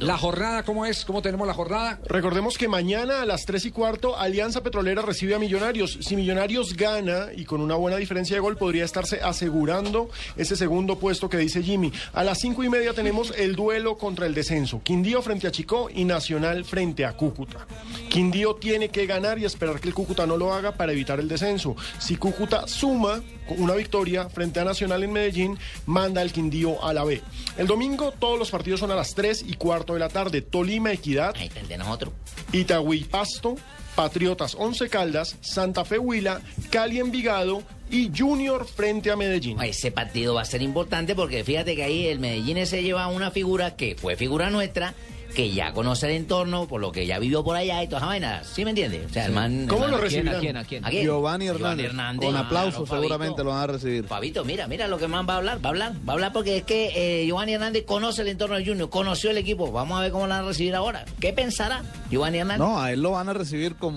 [0.00, 1.04] la jornada, ¿cómo es?
[1.04, 1.98] ¿Cómo tenemos la jornada?
[2.06, 5.98] Recordemos que mañana a las 3 y cuarto Alianza Petrolera recibe a Millonarios.
[6.00, 10.98] Si Millonarios gana y con una buena diferencia de gol podría estarse asegurando ese segundo
[10.98, 11.92] puesto que dice Jimmy.
[12.14, 14.80] A las 5 y media tenemos el duelo contra el descenso.
[14.82, 17.66] Quindío frente a Chicó y Nacional frente a Cúcuta.
[18.08, 21.28] Quindío tiene que ganar y esperar que el Cúcuta no lo haga para evitar el
[21.28, 21.76] descenso.
[21.98, 23.20] Si Cúcuta suma
[23.56, 27.22] una victoria frente a Nacional en Medellín, manda el Quindío a la B.
[27.56, 30.42] El domingo todos los partidos son a las 3 y cuarto de la tarde.
[30.42, 31.34] Tolima Equidad.
[31.36, 32.12] Ahí está el de nosotros.
[32.52, 33.56] Itagüí Pasto,
[33.94, 39.60] Patriotas Once Caldas, Santa Fe Huila, Cali Envigado y Junior frente a Medellín.
[39.62, 43.30] Ese partido va a ser importante porque fíjate que ahí el Medellín se lleva una
[43.30, 44.94] figura que fue figura nuestra,
[45.38, 48.08] que ya conoce el entorno, por lo que ya vivió por allá y todas esas
[48.08, 48.46] vainas.
[48.48, 49.06] ¿Sí me entiende?
[49.06, 49.66] O sea, el man.
[49.68, 50.34] ¿Cómo el lo man- recibirán?
[50.34, 50.56] ¿A quién?
[50.56, 50.84] ¿A quién?
[50.84, 51.04] ¿A quién?
[51.04, 51.92] Giovanni Hernández.
[52.16, 52.96] Con aplausos Fabito.
[52.96, 54.04] seguramente lo van a recibir.
[54.04, 56.32] Fabito, mira, mira lo que man va a hablar, va a hablar, va a hablar
[56.32, 56.90] porque es que
[57.22, 59.70] eh, Giovanni Hernández conoce el entorno del Junior, conoció el equipo.
[59.70, 61.04] Vamos a ver cómo lo van a recibir ahora.
[61.20, 62.66] ¿Qué pensará Giovanni Hernández?
[62.66, 63.94] No, a él lo van a recibir con,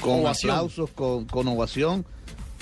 [0.00, 0.50] con Ovación.
[0.50, 2.04] aplausos, con, con ovación.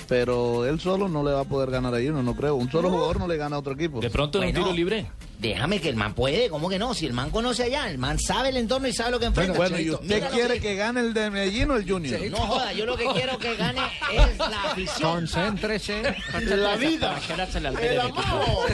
[0.07, 2.53] Pero él solo no le va a poder ganar a Junior, no creo.
[2.55, 3.99] Un solo jugador no le gana a otro equipo.
[3.99, 4.65] De pronto en un Bueno.
[4.67, 5.07] tiro libre.
[5.39, 6.93] Déjame que el man puede, ¿cómo que no?
[6.93, 9.53] Si el man conoce allá, el man sabe el entorno y sabe lo que enfrenta.
[9.57, 9.99] Bueno, ¿y Cheito.
[10.01, 12.19] usted quiere que- que gane el de Medellín o el Junior?
[12.29, 13.81] No joda, yo lo que quiero que gane
[14.13, 15.11] es la afición.
[15.11, 16.01] Concéntrese.
[16.57, 17.17] La vida.
[17.81, 18.67] El amor.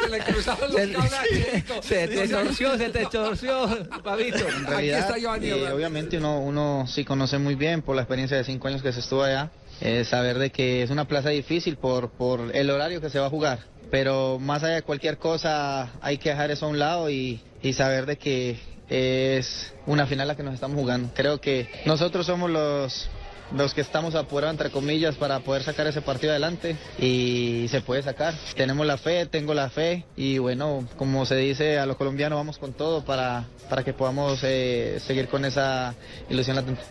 [0.00, 0.80] Se le cruzaron los
[1.10, 1.64] cables.
[1.82, 3.68] Se te torció, se te torció,
[4.02, 4.48] Pabito.
[4.48, 8.36] En Aquí está Giovanni eh, obviamente uno, uno sí conoce muy bien por la experiencia
[8.38, 9.50] de cinco años que se estuvo allá,
[9.82, 13.26] eh, saber de que es una plaza difícil por, por el horario que se va
[13.26, 13.58] a jugar.
[13.90, 17.40] Pero más allá de cualquier cosa, hay que dejar eso a un lado y,
[17.74, 18.56] saber de que
[18.88, 21.10] es una final la que nos estamos jugando.
[21.14, 23.08] Creo que nosotros somos los,
[23.52, 28.02] los que estamos apurados, entre comillas, para poder sacar ese partido adelante y se puede
[28.02, 28.34] sacar.
[28.54, 32.58] Tenemos la fe, tengo la fe y bueno, como se dice a los colombianos, vamos
[32.58, 35.94] con todo para, para que podamos eh, seguir con esa
[36.30, 36.82] ilusión latente.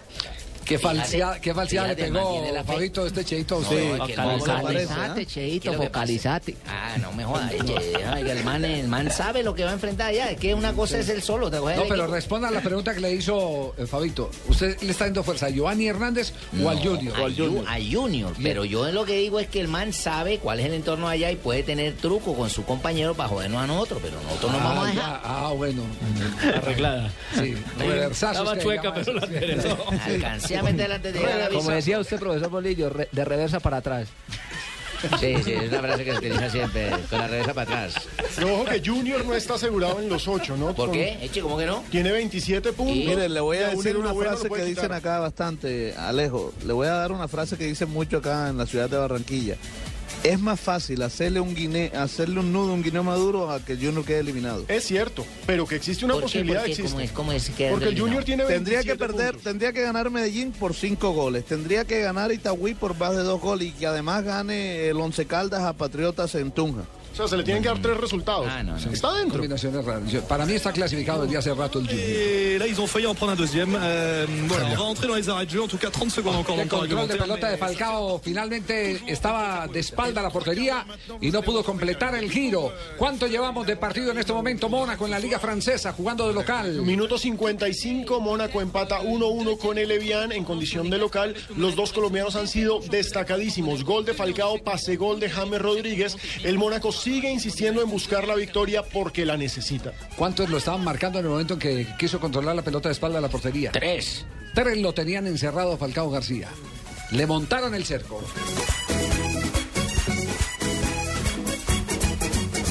[0.65, 2.43] Qué falsidad, qué falsidad le pegó.
[2.65, 3.77] Fabito este cheito a No, usted.
[3.95, 5.99] es que el man- Focalizate, ¿Qué Cheito, es lo que pasa?
[5.99, 6.55] focalizate.
[6.67, 10.31] Ah, no me jodas, el man, el man sabe lo que va a enfrentar allá.
[10.31, 11.49] Es que una cosa es el solo.
[11.51, 14.31] te No, pero responda a la pregunta que le hizo eh, Fabito.
[14.47, 16.33] ¿Usted le está dando fuerza a Giovanni Hernández
[16.63, 17.15] o al Junior?
[17.15, 18.33] a Ju- A Junior.
[18.41, 21.29] Pero yo lo que digo es que el man sabe cuál es el entorno allá
[21.31, 24.63] y puede tener truco con su compañero para jodernos a nosotros, pero nosotros no Ah,
[24.63, 25.21] vamos a ya.
[25.23, 25.83] Ah, bueno.
[26.55, 27.11] Arreglada.
[27.39, 29.77] Sí, reversazos Estaba chueca, pero la eso.
[30.59, 34.07] Antes de llegar Como decía usted, profesor Bolillo, re- de reversa para atrás.
[35.19, 38.07] Sí, sí, es una frase que se utiliza siempre, con la reversa para atrás.
[38.35, 40.67] Pero ojo que Junior no está asegurado en los ocho, ¿no?
[40.73, 41.19] ¿Por Con- qué?
[41.21, 41.83] Eche, ¿cómo que no?
[41.91, 42.95] Tiene 27 puntos.
[42.95, 46.53] Mire, le voy a Y decir una frase que dicen acá bastante, Alejo.
[46.65, 49.57] Le voy a dar una frase que dicen mucho acá en la ciudad de Barranquilla.
[50.23, 53.73] Es más fácil hacerle un guine, hacerle un nudo a un guineo maduro a que
[53.73, 54.65] el Junior quede eliminado.
[54.67, 56.25] Es cierto, pero que existe una ¿Por qué?
[56.39, 56.71] posibilidad ¿Por qué?
[56.71, 56.91] existe.
[56.91, 57.11] ¿Cómo es?
[57.11, 57.99] ¿Cómo es que Porque el?
[57.99, 61.99] Junior tiene Tendría que 27 perder, tendría que ganar Medellín por cinco goles, tendría que
[62.01, 65.73] ganar Itagüí por más de dos goles y que además gane el Once Caldas a
[65.73, 66.85] Patriotas en Tunja.
[67.15, 68.45] O sea, se le tienen que dar tres resultados.
[68.49, 68.91] Ah, no, no.
[68.91, 69.41] Está dentro.
[70.27, 72.59] Para mí está clasificado desde hace rato el Junior.
[72.59, 73.77] Là, ils ont failli en prendre un deuxième.
[73.81, 75.61] Euh, voilà, on va entrer dans les arrêts de jeu.
[75.61, 79.79] En tout cas, 30 secondes encore El control de pelota de Falcao finalmente estaba de
[79.79, 80.85] espalda a la portería
[81.21, 82.73] y no pudo completar el giro.
[82.97, 86.81] ¿Cuánto llevamos de partido en este momento Mónaco en la Liga Francesa jugando de local?
[86.81, 91.33] Minuto 55, Mónaco empata 1-1 con el Evian en condición de local.
[91.55, 93.83] Los dos colombianos han sido destacadísimos.
[93.83, 96.17] Gol de Falcao, pase gol de James Rodríguez.
[96.43, 99.93] El Mónaco sigue insistiendo en buscar la victoria porque la necesita.
[100.15, 103.19] ¿Cuántos lo estaban marcando en el momento en que quiso controlar la pelota de espalda
[103.19, 103.71] a la portería?
[103.71, 104.25] Tres.
[104.55, 106.49] Tres lo tenían encerrado a Falcao García.
[107.11, 108.23] Le montaron el cerco.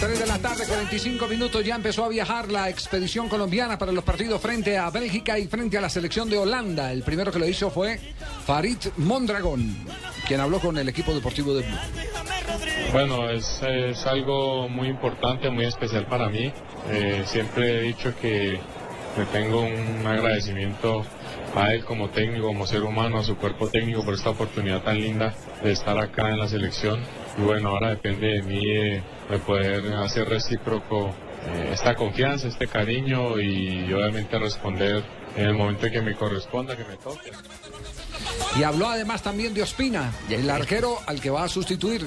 [0.01, 4.03] Tres de la tarde, 45 minutos, ya empezó a viajar la expedición colombiana para los
[4.03, 6.91] partidos frente a Bélgica y frente a la selección de Holanda.
[6.91, 8.01] El primero que lo hizo fue
[8.45, 9.77] Farid Mondragón,
[10.27, 12.34] quien habló con el equipo deportivo de Blue.
[12.93, 16.53] Bueno, es, es algo muy importante, muy especial para mí.
[16.91, 18.59] Eh, siempre he dicho que
[19.17, 21.05] le tengo un agradecimiento
[21.55, 25.01] a él como técnico, como ser humano, a su cuerpo técnico por esta oportunidad tan
[25.01, 27.01] linda de estar acá en la selección.
[27.39, 31.15] Y bueno, ahora depende de mí eh, de poder hacer recíproco
[31.47, 35.03] eh, esta confianza, este cariño y obviamente responder
[35.37, 37.31] en el momento que me corresponda, que me toque.
[38.59, 42.07] Y habló además también de Ospina, el arquero al que va a sustituir.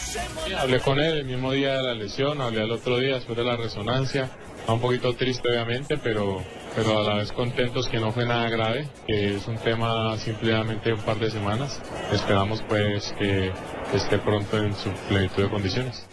[0.00, 3.36] Sí, hablé con él el mismo día de la lesión, hablé el otro día después
[3.38, 4.30] de la resonancia.
[4.60, 6.42] Está un poquito triste obviamente, pero,
[6.74, 10.92] pero a la vez contentos que no fue nada grave, que es un tema simplemente
[10.92, 11.80] un par de semanas.
[12.12, 13.52] Esperamos pues que
[13.94, 16.04] esté pronto en su plenitud de condiciones.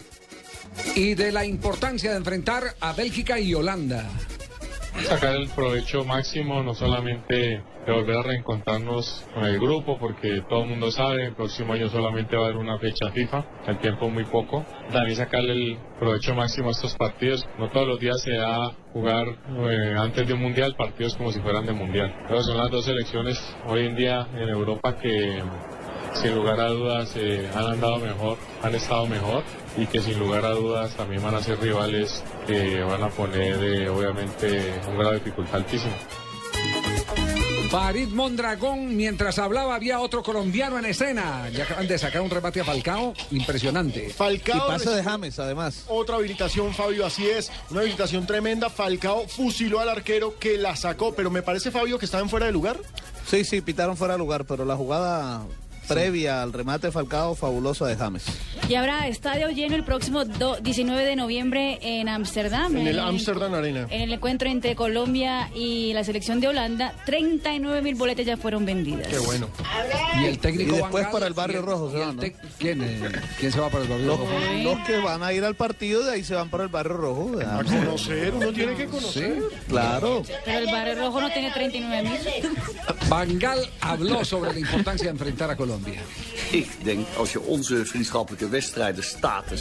[0.96, 4.06] Y de la importancia de enfrentar a Bélgica y Holanda.
[5.04, 10.64] Sacar el provecho máximo, no solamente de volver a reencontrarnos con el grupo, porque todo
[10.64, 14.10] el mundo sabe, el próximo año solamente va a haber una fecha FIFA, el tiempo
[14.10, 14.66] muy poco.
[14.92, 17.48] También sacarle el provecho máximo a estos partidos.
[17.60, 19.28] No todos los días se da jugar
[19.70, 22.14] eh, antes de un mundial partidos como si fueran de mundial.
[22.28, 25.44] Pero son las dos selecciones hoy en día en Europa que
[26.14, 29.44] sin lugar a dudas eh, han andado mejor, han estado mejor
[29.78, 33.64] y que sin lugar a dudas también van a ser rivales que van a poner
[33.64, 35.94] eh, obviamente un grado de dificultad altísimo.
[37.70, 41.50] Farid Mondragón, mientras hablaba, había otro colombiano en escena.
[41.50, 44.12] Ya acaban de sacar un remate a Falcao, impresionante.
[44.12, 44.56] Falcao.
[44.56, 45.84] Y pase de James, además.
[45.88, 47.52] Otra habilitación, Fabio, así es.
[47.72, 48.70] Una habilitación tremenda.
[48.70, 52.54] Falcao fusiló al arquero que la sacó, pero me parece, Fabio, que estaban fuera de
[52.54, 52.80] lugar.
[53.26, 55.42] Sí, sí, pitaron fuera de lugar, pero la jugada
[55.88, 58.24] previa al remate Falcao fabulosa de James.
[58.70, 62.76] Y habrá estadio lleno el próximo do- 19 de noviembre en Ámsterdam.
[62.76, 63.88] En el Amsterdam Arena.
[63.90, 68.66] En el encuentro entre Colombia y la selección de Holanda, 39 mil boletas ya fueron
[68.66, 69.08] vendidas.
[69.08, 69.48] Qué bueno.
[70.22, 72.18] Y el técnico Y después para el Barrio el- Rojo se van,
[72.58, 74.32] ¿Quién, eh, ¿Quién se va para el Barrio Los, Rojo?
[74.64, 77.32] los que van a ir al partido, de ahí se van para el Barrio Rojo.
[77.46, 79.40] A conocer, uno tiene que conocer.
[79.70, 80.24] Claro.
[80.44, 82.50] Pero el Barrio Rojo no tiene 39 mil.
[83.10, 85.75] Bangal habló sobre la importancia de enfrentar a Colombia.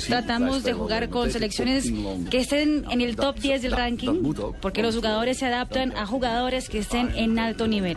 [0.07, 1.91] Tratamos de jugar con selecciones
[2.31, 6.69] que estén en el top 10 del ranking, porque los jugadores se adaptan a jugadores
[6.69, 7.97] que estén en alto nivel.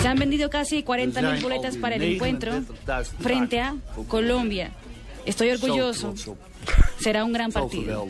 [0.00, 2.52] Se han vendido casi 40 mil boletas para el encuentro
[3.20, 3.74] frente a
[4.08, 4.72] Colombia.
[5.24, 6.14] Estoy orgulloso.
[7.00, 8.06] Será un gran partido.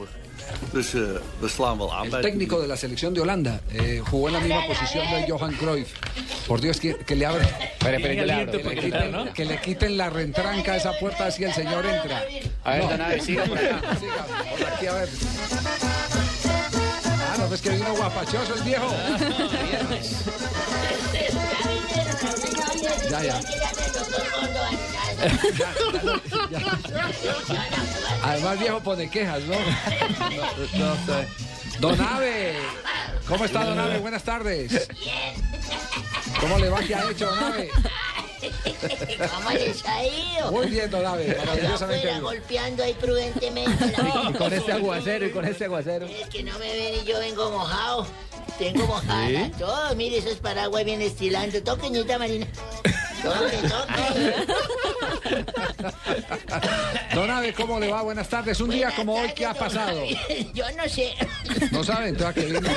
[0.73, 1.01] Dus eh,
[1.41, 4.41] we slaan wel aan El técnico de la selección de Holanda eh, jugó en la
[4.41, 5.93] misma posición de Johan Cruyff.
[6.47, 7.47] Por Dios, que, que le abran.
[7.47, 9.33] Espere, espere, que le abro, que, le quiten, ¿no?
[9.33, 12.23] que le quiten la rentranca a esa puerta así el señor entra.
[12.65, 13.81] A ver, Donave, siga por acá.
[14.01, 14.27] Siga,
[14.59, 15.09] por aquí, a ver.
[17.05, 18.89] Ah, no, ves que vino guapachoso el viejo.
[23.11, 23.41] Ya, ya.
[28.23, 29.55] Además, viejo pone quejas, ¿no?
[30.79, 31.29] No sé.
[31.81, 32.57] Don Ave.
[33.29, 33.99] ¿Cómo está, Don Ave?
[33.99, 34.89] Buenas tardes.
[36.41, 36.81] ¿Cómo le va?
[36.81, 37.71] ¿Qué ha hecho, Don Ave?
[39.35, 40.53] ¿Cómo les ha ido?
[40.53, 41.37] Muy bien, Don Ave.
[41.39, 42.23] Maravillosamente bien.
[42.23, 43.93] golpeando ahí prudentemente.
[44.29, 46.07] Y con este aguacero, y con este aguacero.
[46.07, 48.07] Es que no me ven y yo vengo mojado.
[48.59, 49.53] Tengo mojada ¿Sí?
[49.59, 49.95] todo.
[49.97, 51.63] Mire esos paraguas bien estilando.
[51.63, 52.47] Toque, ñita Marina.
[53.23, 54.47] Toque, toque.
[57.15, 58.03] Don ¿cómo le va?
[58.03, 58.61] Buenas tardes.
[58.61, 60.01] Un día como hoy, ¿qué ha pasado?
[60.55, 61.15] Yo no sé.
[61.71, 62.71] No saben, entonces a qué vino.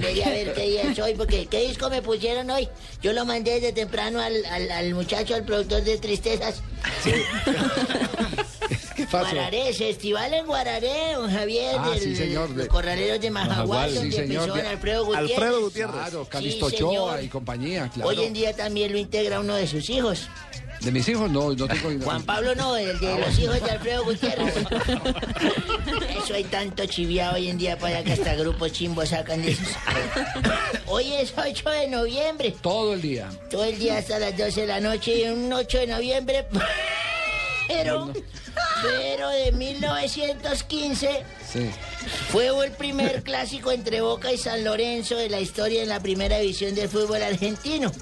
[0.00, 2.68] Voy a ver qué día es hoy, porque ¿qué disco me pusieron hoy?
[3.02, 6.62] Yo lo mandé desde temprano al, al, al muchacho, al productor de Tristezas.
[8.96, 9.34] ¿Qué pasó?
[9.34, 13.90] Guararé, festival en Guararé, don Javier, Ah, del, sí, señor, de- los corraleros de Majagual,
[13.90, 15.30] sí, señor, empezó de- Alfredo Gutiérrez.
[15.32, 15.94] Alfredo Gutiérrez.
[15.96, 18.08] Claro, Calixto Sí, Ochoa y compañía, claro.
[18.08, 20.28] Hoy en día también lo integra uno de sus hijos.
[20.80, 22.04] De mis hijos, no, no tengo...
[22.04, 24.54] Juan Pablo no, el de los hijos de Alfredo Gutiérrez.
[26.22, 29.68] Eso hay tanto chiviado hoy en día para que hasta grupos chimbos sacan de esos.
[30.86, 32.54] Hoy es 8 de noviembre.
[32.62, 33.28] Todo el día.
[33.50, 36.46] Todo el día hasta las 12 de la noche y un 8 de noviembre.
[37.68, 38.12] Pero,
[38.82, 41.70] pero de 1915 Sí.
[42.30, 46.38] fue el primer clásico entre Boca y San Lorenzo de la historia en la primera
[46.38, 47.92] división del fútbol argentino.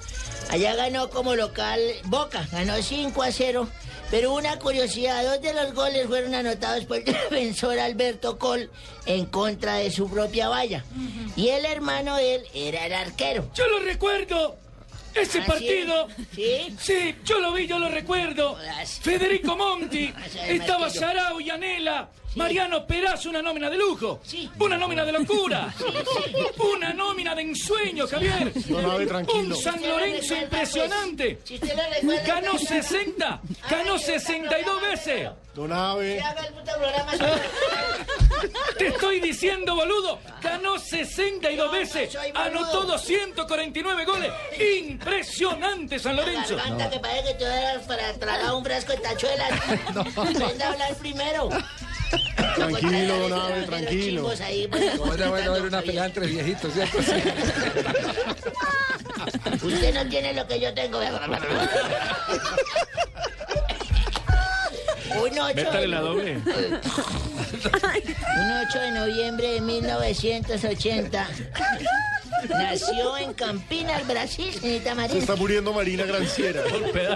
[0.50, 3.68] Allá ganó como local Boca, ganó 5 a 0.
[4.10, 8.70] Pero una curiosidad, dos de los goles fueron anotados por el defensor Alberto Col
[9.06, 10.84] en contra de su propia valla.
[11.36, 13.48] Y el hermano de él era el arquero.
[13.54, 14.56] Yo lo recuerdo.
[15.14, 16.08] Ese ¿Ah, partido.
[16.34, 16.76] ¿Sí?
[16.78, 18.56] Sí, yo lo vi, yo lo recuerdo.
[19.00, 20.12] Federico Monti,
[20.48, 20.90] estaba.
[20.90, 22.08] Sarau y Anela.
[22.36, 24.20] Mariano Peraz, una nómina de lujo.
[24.58, 25.72] Una nómina de locura.
[26.74, 28.52] Una nómina de ensueño, Javier.
[29.34, 31.38] Un San Lorenzo impresionante.
[31.60, 35.30] Lo recuerda, Ganó 60, ganó 62 veces.
[35.54, 35.70] Don.
[38.78, 40.18] Te estoy diciendo, boludo.
[40.42, 42.16] Ganó 62 veces.
[42.34, 44.32] Anotó 249 goles.
[44.80, 46.56] Impresionante, San Lorenzo.
[46.56, 49.50] Garganta que parece que a dar para tragar un frasco de tachuelas.
[50.16, 51.48] Aprenda a hablar primero.
[52.54, 54.22] Tranquilo, don Abe, tranquilo.
[54.22, 54.40] pues,
[54.98, 57.02] Bueno, bueno, era una pelea entre viejitos, ¿cierto?
[57.02, 57.12] Sí.
[59.66, 61.00] Usted no tiene lo que yo tengo.
[65.22, 66.36] Un 8, Métale la doble.
[66.36, 66.42] un
[68.68, 71.28] 8 de noviembre de 1980
[72.48, 75.18] nació en Campinas, Brasil, señorita Se María.
[75.18, 76.62] está muriendo Marina Granciera.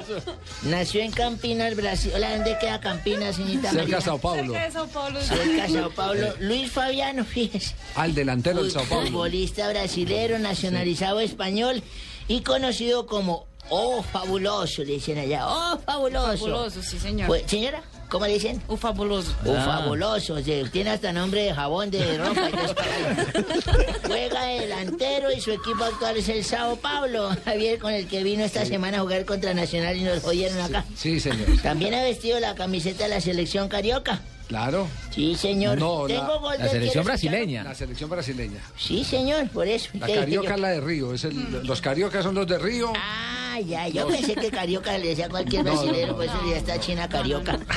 [0.63, 2.13] Nació en Campinas, Brasil.
[2.15, 3.97] Hola, ¿dónde queda Campinas, señorita Cerca María?
[3.97, 4.53] de Sao Paulo.
[4.55, 5.21] Cerca de Sao Paulo.
[5.21, 6.35] Cerca de Sao Paulo.
[6.41, 7.75] Luis Fabiano, fíjese.
[7.95, 9.07] Al delantero del Sao Paulo.
[9.07, 11.83] Futbolista brasilero, nacionalizado español
[12.27, 15.47] y conocido como Oh Fabuloso, le dicen allá.
[15.47, 16.39] Oh Fabuloso.
[16.47, 17.27] Fabuloso, sí, señor.
[17.27, 18.63] Pues, señora, ¿cómo le dicen?
[18.69, 19.33] Un fabuloso.
[19.45, 19.81] Oh, Ah.
[19.83, 22.49] fabuloso, sí, tiene hasta nombre de jabón de ropa.
[22.51, 24.07] y.
[24.07, 28.23] Juega de delantero y su equipo actual es el Sao Paulo, Javier, con el que
[28.23, 30.85] vino esta semana a jugar contra Nacional y nos jodieron acá.
[30.97, 31.47] Sí, señor.
[31.63, 34.21] También ha vestido la camiseta de la selección carioca.
[34.49, 34.89] Claro.
[35.11, 35.79] Sí, señor.
[35.79, 37.63] No, Tengo la, gol del quiero escucharlo.
[37.63, 38.61] La selección brasileña.
[38.77, 39.91] Sí, señor, por eso.
[39.93, 41.13] La carioca es la de Río.
[41.13, 42.93] Es el, los cariocas son los de Río.
[42.97, 46.41] Ah, ya, yo pensé que carioca le decía a cualquier No, brasileño, no, pues eso
[46.49, 47.59] ya está china carioca.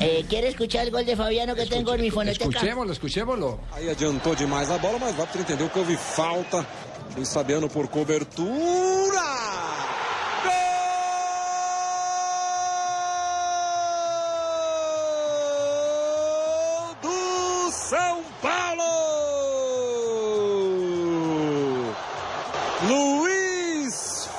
[0.00, 2.46] Eh, ¿Quiere escuchar el gol de Fabiano que tengo en mi fonoteca?
[2.46, 3.60] Escuchémoslo, escuchémoslo.
[3.70, 6.66] Aí adiantou demais a bola, mas árbitro entendeu que houve falta.
[7.14, 9.22] Luiz Fabiano por cobertura.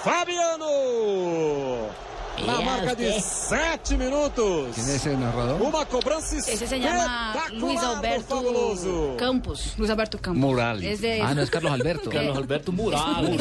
[0.04, 0.68] Fabiano!
[2.46, 3.22] Na marca de.
[3.50, 4.70] Sete minutos.
[4.76, 5.62] ¿Quién es el narrador?
[5.62, 9.16] Uma cobrança Ese se llama Luis Alberto Fabuloso.
[9.18, 9.74] Campos.
[9.78, 10.40] Luis Alberto Campos.
[10.42, 11.02] Morales.
[11.02, 12.10] De, Ah, no es Carlos Alberto.
[12.10, 13.38] Carlos Alberto Morales.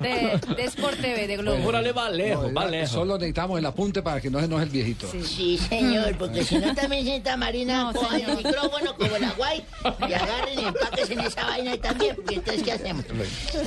[0.00, 1.72] de, de Sport TV, de Globo.
[1.72, 2.90] Va lejos, No, va lejos.
[2.90, 5.06] Solo necesitamos el apunte para que no se enoje el viejito.
[5.24, 9.64] Sí, señor, porque si no también señorita Marina No, coja el micrófono como la guay
[10.08, 13.04] y agarren y empaques en esa vaina y también, porque entonces ¿qué hacemos?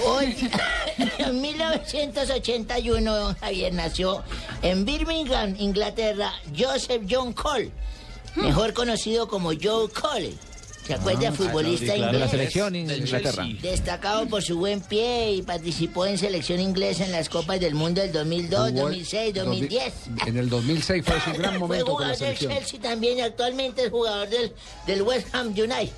[0.06, 0.36] Hoy,
[1.20, 4.24] en 1981, don Javier nació
[4.62, 7.69] en Birmingham, Inglaterra, Joseph John Cole,
[8.36, 10.34] mejor conocido como Joe Cole.
[10.86, 11.32] ¿Se acuerda?
[11.32, 12.30] Futbolista De la inglés.
[12.30, 13.48] selección in- Inglaterra.
[13.60, 18.02] Destacado por su buen pie y participó en selección inglesa en las Copas del Mundo
[18.02, 19.94] del 2002, Jugó- 2006, 2010.
[20.27, 22.52] En el 2006 fue su gran Fue momento con la jugador del selección.
[22.53, 24.53] Chelsea también y actualmente es jugador del,
[24.86, 25.90] del West Ham United.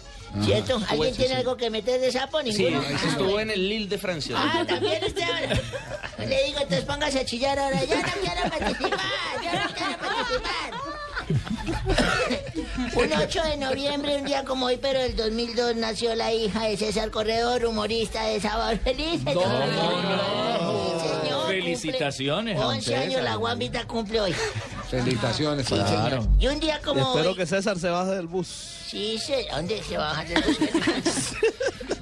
[0.43, 0.75] ¿Cierto?
[0.77, 0.85] Ajá.
[0.91, 1.39] ¿Alguien Sí, tiene sí.
[1.39, 2.39] algo que meter de sapo?
[2.41, 2.83] Sí, ¿Ninguno?
[2.87, 4.35] Ah, estuvo en el Lille de Francia.
[4.37, 5.59] Ah, también usted ahora.
[6.27, 7.83] Le digo, entonces póngase a chillar ahora.
[7.83, 8.99] Ya no quiero participar,
[9.43, 10.73] ya no quiero participar.
[12.95, 16.77] Un 8 de noviembre, un día como hoy, pero del 2002, nació la hija de
[16.77, 19.23] César Corredor, humorista de Sábado Feliz.
[19.23, 19.33] No,
[21.21, 24.35] Señor, Felicitaciones, don 11 años, la guambita cumple hoy.
[24.89, 25.67] Felicitaciones.
[25.67, 26.27] Sí, señor.
[26.39, 27.35] Y un día como Espero hoy...
[27.35, 28.47] que César se baje del bus.
[28.47, 30.57] Sí, se, ¿dónde se baja del bus?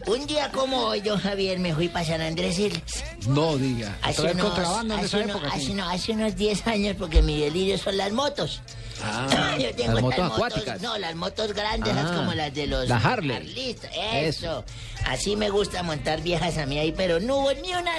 [0.08, 2.84] Un día como hoy, don Javier, me fui para San Andrés Islas.
[3.28, 3.98] No diga.
[4.04, 5.48] Hace unos, contrabando en hace esa unos- época.
[5.56, 5.72] hace sí.
[5.72, 8.62] unos- hace unos 10 años, porque mi delirio son las motos.
[9.04, 10.80] Ah, Yo tengo las motos acuáticas.
[10.84, 12.88] no, las motos grandes, las Ah, como las de los...
[12.88, 13.36] la Harley.
[13.36, 13.78] Harleys,
[14.14, 14.64] Eso.
[15.08, 17.94] Así me gusta montar viejas a mí ahí, pero no hubo ni una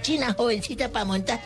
[0.00, 1.38] china jovencita para montar.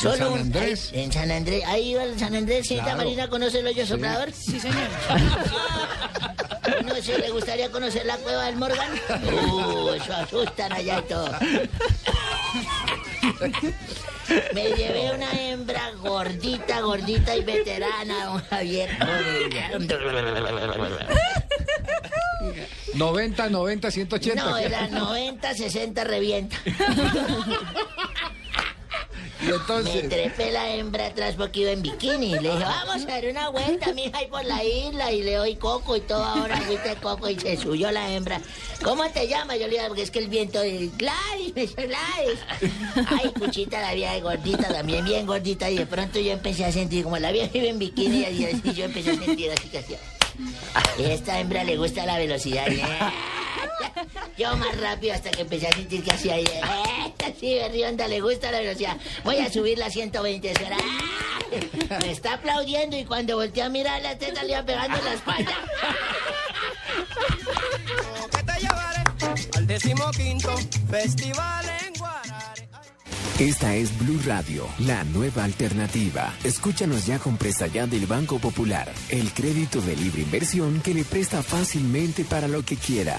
[0.00, 0.90] Solo San un- Andrés?
[0.92, 1.62] ahí- en San Andrés.
[1.66, 3.04] Ahí iba el San Andrés, señorita Claro.
[3.08, 3.88] Marina, ¿conoce el hoyo Sí.
[3.92, 4.32] soplador?
[4.32, 4.76] Sí, señor.
[6.86, 8.88] No sé, ¿le gustaría conocer la cueva del Morgan?
[9.30, 11.30] Uh, eso asustan allá y todo.
[14.54, 18.90] Me llevé una hembra gordita, gordita y veterana, don Javier.
[22.94, 24.44] 90, 90, 180.
[24.44, 26.56] No, era 90, 60 revienta.
[29.44, 30.02] Y.
[30.02, 32.32] Me trepé la hembra atrás porque iba en bikini.
[32.32, 35.12] Le dije, vamos a dar una vuelta, mija, ahí por la isla.
[35.12, 37.28] Y le doy coco y todo ahora, de coco.
[37.28, 38.40] Y se subió la hembra.
[38.82, 39.58] ¿Cómo te llamas?
[39.58, 42.40] Yo le dije, porque es que el viento de Gladys, me dice Gladys.
[43.08, 45.70] Ay, cuchita, la vieja gordita, también bien gordita.
[45.70, 48.72] Y de pronto yo empecé a sentir, como la vieja iba en bikini, y así
[48.74, 49.98] yo empecé a sentir así que hacía.
[50.98, 52.66] Y esta hembra le gusta la velocidad.
[52.68, 52.84] y, eh,
[54.38, 56.44] Yo más rápido hasta que empecé a sentir que hacía ahí.
[56.44, 58.96] eh, Así, Berrionda, le gusta la velocidad.
[59.24, 60.54] Voy a subir la 120.
[60.54, 60.76] será.
[62.00, 65.12] Me está aplaudiendo y cuando volteé a mirar la teta le iba pegando en la
[65.14, 65.52] espalda.
[69.56, 70.54] Al decimoquinto
[70.90, 76.32] Festival en Esta es Blue Radio, la nueva alternativa.
[76.44, 81.04] Escúchanos ya con presta ya del Banco Popular, el crédito de libre inversión que le
[81.04, 83.18] presta fácilmente para lo que quiera.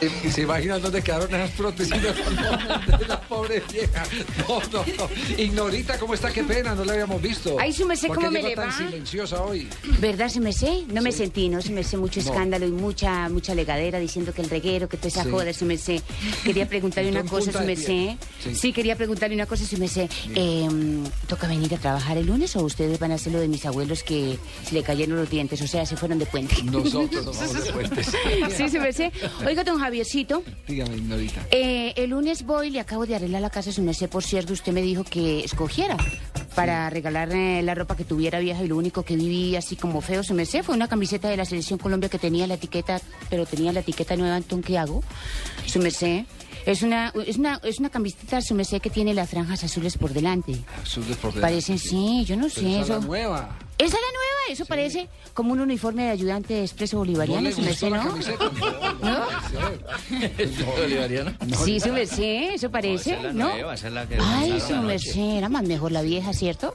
[0.00, 4.04] ¿Y se imaginan dónde quedaron esas prótesis de la pobre vieja?
[4.48, 5.08] No, no, no.
[5.42, 6.30] Ignorita, ¿cómo está?
[6.32, 7.56] Qué pena, no la habíamos visto.
[7.58, 8.76] Ay, su merced, ¿Por qué ¿cómo me le tan va?
[8.76, 9.68] silenciosa hoy?
[10.00, 10.84] ¿Verdad, se me sé?
[10.92, 11.60] No me sentí, ¿no?
[11.62, 15.08] Se me sé mucho escándalo y mucha mucha legadera diciendo que el reguero, que toda
[15.08, 15.30] esa Sí.
[15.30, 16.00] joda, se me sé.
[16.44, 18.16] Quería preguntarle una cosa, punta se de me pie.
[18.44, 18.50] sé.
[18.50, 18.54] Sí.
[18.54, 18.72] Sí.
[18.72, 20.08] quería preguntarle una cosa, se me sé.
[20.34, 20.68] Eh,
[21.26, 24.04] ¿Toca venir a trabajar el lunes o ustedes van a hacer lo de mis abuelos
[24.04, 25.60] que se le cayeron los dientes?
[25.60, 26.62] O sea, se fueron de puente.
[26.62, 28.06] Nosotros nos vamos de puentes.
[28.56, 29.10] sí, se me sé.
[29.44, 30.98] Oiga, don Javiercito, Dígame,
[31.50, 34.70] eh, el lunes voy, le acabo de arreglar la casa, su merced, por cierto, usted
[34.70, 35.96] me dijo que escogiera
[36.54, 40.22] para regalar la ropa que tuviera vieja y lo único que viví así como feo,
[40.22, 43.00] su merced, fue una camiseta de la Selección Colombia que tenía la etiqueta,
[43.30, 45.02] pero tenía la etiqueta nueva, entonces, ¿qué hago?
[45.64, 46.26] Su merced,
[46.66, 50.12] es una, es una, es una camiseta, su merced, que tiene las franjas azules por
[50.12, 50.54] delante.
[50.82, 51.40] Azules por delante.
[51.40, 53.00] Parecen, sí, yo no Pero sé, esa es eso...
[53.00, 53.58] la nueva.
[53.78, 54.38] ¿Esa es la nueva?
[54.50, 58.02] Eso parece como un uniforme de ayudante de expreso bolivariano, ¿No le su merced, ¿no?
[58.02, 58.50] camiseta?
[61.46, 61.64] ¿No?
[61.64, 63.50] Sí, su merced, eso parece, ¿no?
[63.50, 66.74] nueva, esa es la que Ay, su merced, era más mejor la vieja, ¿cierto?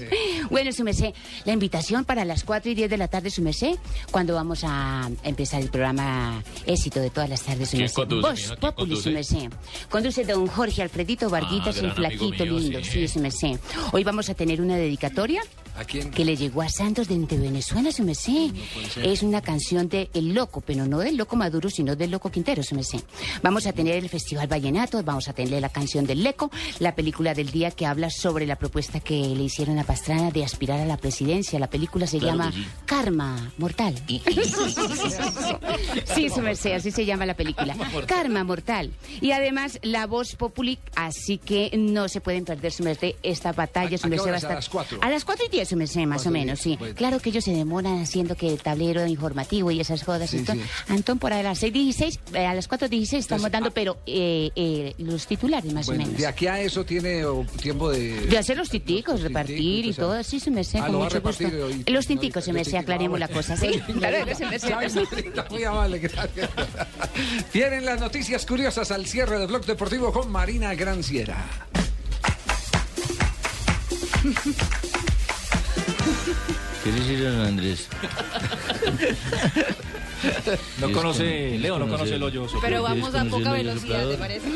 [0.50, 1.12] bueno, su merced,
[1.44, 3.74] la invitación para las 4 y 10 de la tarde, su merced,
[4.12, 8.02] cuando vamos a empezar el programa éxito de todas las tardes, su ¿Quién merced.
[8.06, 9.50] ¿Quién Populi, su merced.
[9.90, 12.90] Conduce don Jorge Alfredito Varguitas, Ah, el flaquito mío, lindo, sí.
[12.92, 13.58] sí, su merced.
[13.92, 15.42] Hoy vamos a tener una dedicatoria
[15.76, 16.10] ¿A quién?
[16.10, 18.50] que le llegó a Santos desde Venezuela, su merced.
[18.74, 19.06] puede ser.
[19.06, 22.62] Es una canción de El Loco, pero no del Loco Maduro, sino del Loco Quintero,
[22.62, 23.00] su merced.
[23.42, 27.34] Vamos a tener el Festival Vallenato, vamos a tener la canción del Leco, la película
[27.34, 30.86] del día que habla sobre la propuesta que le hicieron a Pastrana de aspirar a
[30.86, 31.58] la presidencia.
[31.58, 32.66] La película se Claro llama sí.
[32.86, 33.94] Karma Mortal.
[36.14, 37.74] sí, su merced, así se llama la película.
[38.06, 38.92] Karma Mortal.
[39.20, 43.96] Y además la voz populi, así que no se pueden perder, su merced, esta batalla,
[43.96, 44.44] ¿A- su a qué merced va a horas?
[44.44, 44.56] ¿A estar...
[44.56, 44.98] las cuatro?
[45.00, 46.76] A las cuatro y diez, su merced, más o menos, sí.
[46.94, 50.30] Claro que ellos se demoran haciendo que el tablero informativo y esas jodas.
[50.30, 50.60] Sí, sí.
[50.88, 54.50] Antón, por ahí a las 6.16, eh, a las 4.16 estamos Entonces, dando, pero eh,
[54.56, 56.20] eh, los titulares más Bueno, o menos.
[56.20, 57.22] de aquí a eso tiene
[57.60, 58.26] tiempo de...
[58.26, 60.04] De hacer los tinticos, repartir y o sea.
[60.04, 61.44] todo, así se me sé, Ah, con mucho gusto.
[61.46, 63.80] hoy, Los no, tinticos se me sé, aclaremos ah, la cosa, sí.
[63.98, 64.74] Claro, se me sé.
[65.50, 66.50] Muy amable, gracias.
[67.52, 71.44] Vienen las noticias curiosas al cierre del Blog Deportivo con Marina Granciera.
[76.82, 77.88] ¿Qué le hicieron a Andrés?
[80.80, 82.46] No conoce, Leo no conoce el hoyo.
[82.60, 84.48] Pero vamos a poca velocidad, ¿te parece?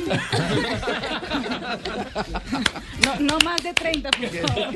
[3.21, 4.75] No, no más de 30, por favor.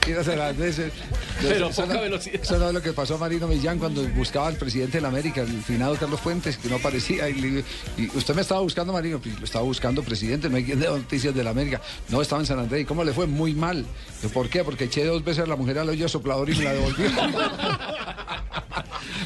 [0.00, 0.92] Quiero hacer las veces.
[1.40, 2.40] Pero Eso poca no- velocidad.
[2.42, 5.08] Eso no es lo que pasó a Marino Millán cuando buscaba al presidente de la
[5.08, 7.28] América, el finado Carlos Fuentes, que no aparecía.
[7.28, 7.64] Y, le-
[7.96, 11.42] y usted me estaba buscando, Marino, pues, lo estaba buscando presidente, no hay noticias de
[11.44, 11.80] la América.
[12.08, 12.82] No, estaba en San Andrés.
[12.82, 13.26] ¿Y cómo le fue?
[13.26, 13.84] Muy mal.
[14.32, 14.62] ¿Por qué?
[14.64, 17.10] Porque eché dos veces a la mujer al hoyo soplador y me la devolvió.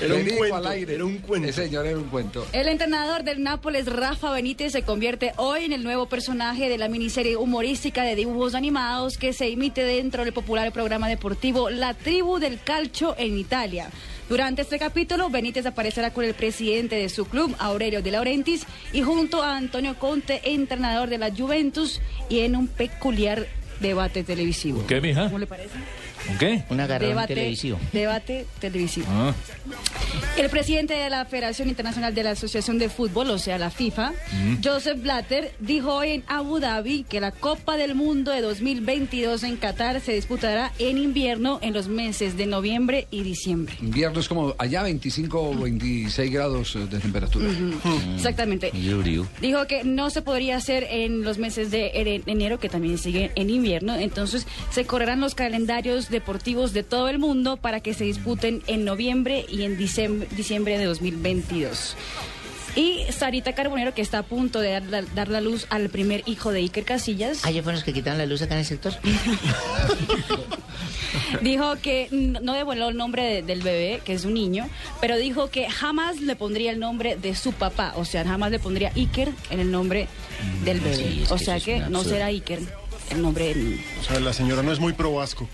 [0.01, 0.95] Era un cuento, al aire.
[0.95, 1.49] era un cuento.
[1.49, 2.47] Ese señor era un cuento.
[2.53, 6.89] El entrenador del Nápoles, Rafa Benítez, se convierte hoy en el nuevo personaje de la
[6.89, 12.39] miniserie humorística de dibujos animados que se emite dentro del popular programa deportivo La Tribu
[12.39, 13.91] del Calcio en Italia.
[14.29, 19.03] Durante este capítulo, Benítez aparecerá con el presidente de su club, Aurelio De Laurentiis, y
[19.03, 23.47] junto a Antonio Conte, entrenador de la Juventus, y en un peculiar
[23.81, 24.87] debate televisivo.
[24.87, 25.25] ¿Qué, mija?
[25.25, 25.75] ¿Cómo le parece?
[26.29, 26.65] ¿Un qué?
[26.71, 27.79] Un agarrón Debate televisivo.
[27.93, 29.07] Debate televisivo.
[29.11, 29.35] Ah.
[30.39, 34.13] El presidente de la Federación Internacional de la Asociación de Fútbol, o sea, la FIFA,
[34.33, 34.57] Mm.
[34.65, 39.57] Joseph Blatter, dijo hoy en Abu Dhabi que la Copa del Mundo de 2022 en
[39.57, 43.75] Qatar se disputará en invierno en los meses de noviembre y diciembre.
[43.81, 47.47] Invierno es como allá 25 o 26 grados de temperatura.
[47.49, 48.15] Ujú.
[48.17, 48.73] Exactamente.
[49.41, 53.51] Dijo que no se podría hacer en los meses de enero, que también sigue en
[53.51, 53.95] invierno.
[53.97, 58.85] Entonces se correrán los calendarios deportivos de todo el mundo para que se disputen en
[58.86, 61.97] noviembre y en diciembre, diciembre de 2022.
[62.77, 66.23] Y Sarita Carbonero, que está a punto de dar la, dar la luz al primer
[66.27, 68.66] hijo de Iker Casillas, Ah, ¿ya fueron los que quitaron la luz acá en el
[68.66, 68.95] sector?
[71.41, 74.69] dijo que no devolvió el nombre de- del bebé, que es un niño,
[75.01, 78.59] pero dijo que jamás le pondría el nombre de su papá, o sea, jamás le
[78.59, 80.09] pondría Iker en el nombre
[80.65, 80.97] del bebé.
[80.97, 82.61] Sí, es o que sea que un no será Iker
[83.11, 83.82] el nombre del niño.
[84.01, 85.49] O sea, la señora no es muy pro vasco.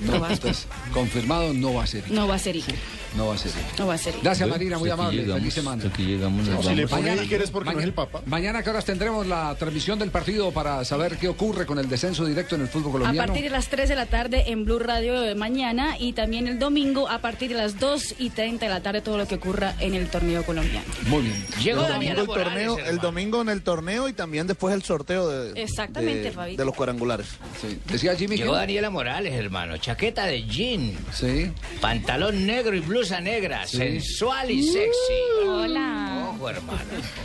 [0.00, 2.10] No, pues, confirmado no va a ser.
[2.10, 2.74] No va a ser Iker.
[3.16, 3.52] No va a ser.
[3.78, 4.14] No va a ser.
[4.22, 5.22] Gracias Marina, muy amable.
[5.22, 5.82] llegamos, Feliz semana.
[5.82, 8.22] hasta aquí llegamos, nos Si le pone Mañana- Iker es porque no es el papa.
[8.26, 12.24] Mañana que horas tendremos la transmisión del partido para saber qué ocurre con el descenso
[12.24, 13.26] directo en el fútbol A colombiano.
[13.26, 16.58] partir de las 3 de la tarde en Blue Radio de mañana y también el
[16.58, 19.74] domingo a partir de las 2 y 30 de la tarde todo lo que ocurra
[19.80, 20.86] en el torneo colombiano.
[21.06, 21.46] Muy bien.
[21.62, 25.28] Llegó el, domingo Daniela el, torneo, domingo en el torneo y también después el sorteo
[25.28, 27.26] de, Exactamente, de, de los cuadrangulares.
[27.60, 27.78] Sí.
[27.86, 28.58] Decía Jimmy Llegó que...
[28.58, 29.76] Daniela Morales, hermano.
[29.78, 31.50] Chaqueta de jean, Sí.
[31.80, 33.66] pantalón negro y blusa negra.
[33.66, 33.76] Sí.
[33.76, 35.46] Sensual y sexy.
[35.46, 36.30] Hola.
[36.34, 36.80] Ojo, hermano.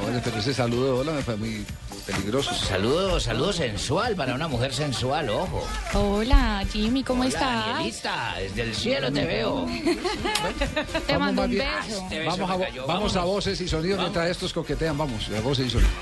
[0.06, 1.66] Oye, pero ese saludo de hola me fue muy
[2.06, 2.54] peligroso.
[2.54, 5.66] Saludo, saludo sensual para una mujer sensual, ojo.
[5.94, 8.38] Hola, Jimmy, ¿cómo Hola, estás?
[8.40, 9.66] Desde el cielo te veo.
[11.08, 11.52] Te Vamos mando un.
[11.54, 12.88] Este beso Vamos a, cayó.
[12.88, 14.98] vamos a voces y sonidos mientras estos coquetean.
[14.98, 15.94] Vamos, a voces y sonidos.